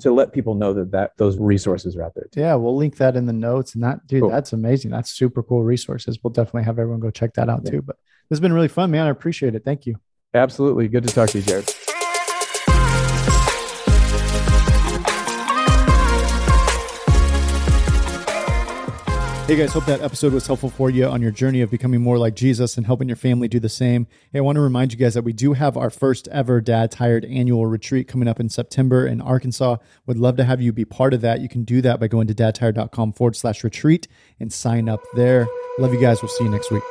to 0.00 0.12
let 0.12 0.32
people 0.32 0.54
know 0.54 0.72
that 0.74 0.90
that 0.92 1.12
those 1.16 1.38
resources 1.38 1.96
are 1.96 2.02
out 2.02 2.14
there 2.14 2.26
too. 2.30 2.40
yeah, 2.40 2.54
we'll 2.54 2.76
link 2.76 2.96
that 2.98 3.16
in 3.16 3.26
the 3.26 3.32
notes. 3.32 3.74
And 3.74 3.82
that, 3.84 4.06
dude, 4.06 4.22
Cool. 4.22 4.30
that's 4.30 4.52
amazing. 4.52 4.90
That's 4.90 5.10
super 5.10 5.42
cool 5.42 5.62
resources. 5.62 6.18
We'll 6.22 6.32
definitely 6.32 6.64
have 6.64 6.78
everyone 6.78 7.00
go 7.00 7.10
check 7.10 7.34
that 7.34 7.48
out 7.48 7.62
Yeah. 7.64 7.70
too. 7.72 7.82
But 7.82 7.96
this 8.28 8.36
has 8.36 8.40
been 8.40 8.52
really 8.52 8.68
fun, 8.68 8.90
man. 8.90 9.06
I 9.06 9.10
appreciate 9.10 9.54
it. 9.54 9.64
Thank 9.64 9.86
you. 9.86 9.96
Absolutely. 10.34 10.86
Good 10.88 11.04
to 11.08 11.14
talk 11.14 11.30
to 11.30 11.38
you, 11.38 11.44
Jerrad. 11.44 11.79
Hey 19.50 19.56
guys, 19.56 19.72
hope 19.72 19.86
that 19.86 20.00
episode 20.00 20.32
was 20.32 20.46
helpful 20.46 20.70
for 20.70 20.90
you 20.90 21.06
on 21.06 21.20
your 21.20 21.32
journey 21.32 21.60
of 21.60 21.72
becoming 21.72 22.00
more 22.00 22.18
like 22.18 22.36
Jesus 22.36 22.76
and 22.76 22.86
helping 22.86 23.08
your 23.08 23.16
family 23.16 23.48
do 23.48 23.58
the 23.58 23.68
same. 23.68 24.06
Hey, 24.32 24.38
I 24.38 24.42
want 24.42 24.54
to 24.54 24.62
remind 24.62 24.92
you 24.92 24.96
guys 24.96 25.14
that 25.14 25.24
we 25.24 25.32
do 25.32 25.54
have 25.54 25.76
our 25.76 25.90
first 25.90 26.28
ever 26.28 26.60
Dad 26.60 26.92
Tired 26.92 27.24
annual 27.24 27.66
retreat 27.66 28.06
coming 28.06 28.28
up 28.28 28.38
in 28.38 28.48
September 28.48 29.04
in 29.04 29.20
Arkansas. 29.20 29.78
Would 30.06 30.18
love 30.18 30.36
to 30.36 30.44
have 30.44 30.60
you 30.60 30.72
be 30.72 30.84
part 30.84 31.12
of 31.14 31.20
that. 31.22 31.40
You 31.40 31.48
can 31.48 31.64
do 31.64 31.82
that 31.82 31.98
by 31.98 32.06
going 32.06 32.28
to 32.28 32.32
dadtired.com 32.32 33.12
forward 33.14 33.34
slash 33.34 33.64
retreat 33.64 34.06
and 34.38 34.52
sign 34.52 34.88
up 34.88 35.02
there. 35.14 35.48
Love 35.80 35.92
you 35.92 36.00
guys. 36.00 36.22
We'll 36.22 36.28
see 36.28 36.44
you 36.44 36.50
next 36.50 36.70
week. 36.70 36.84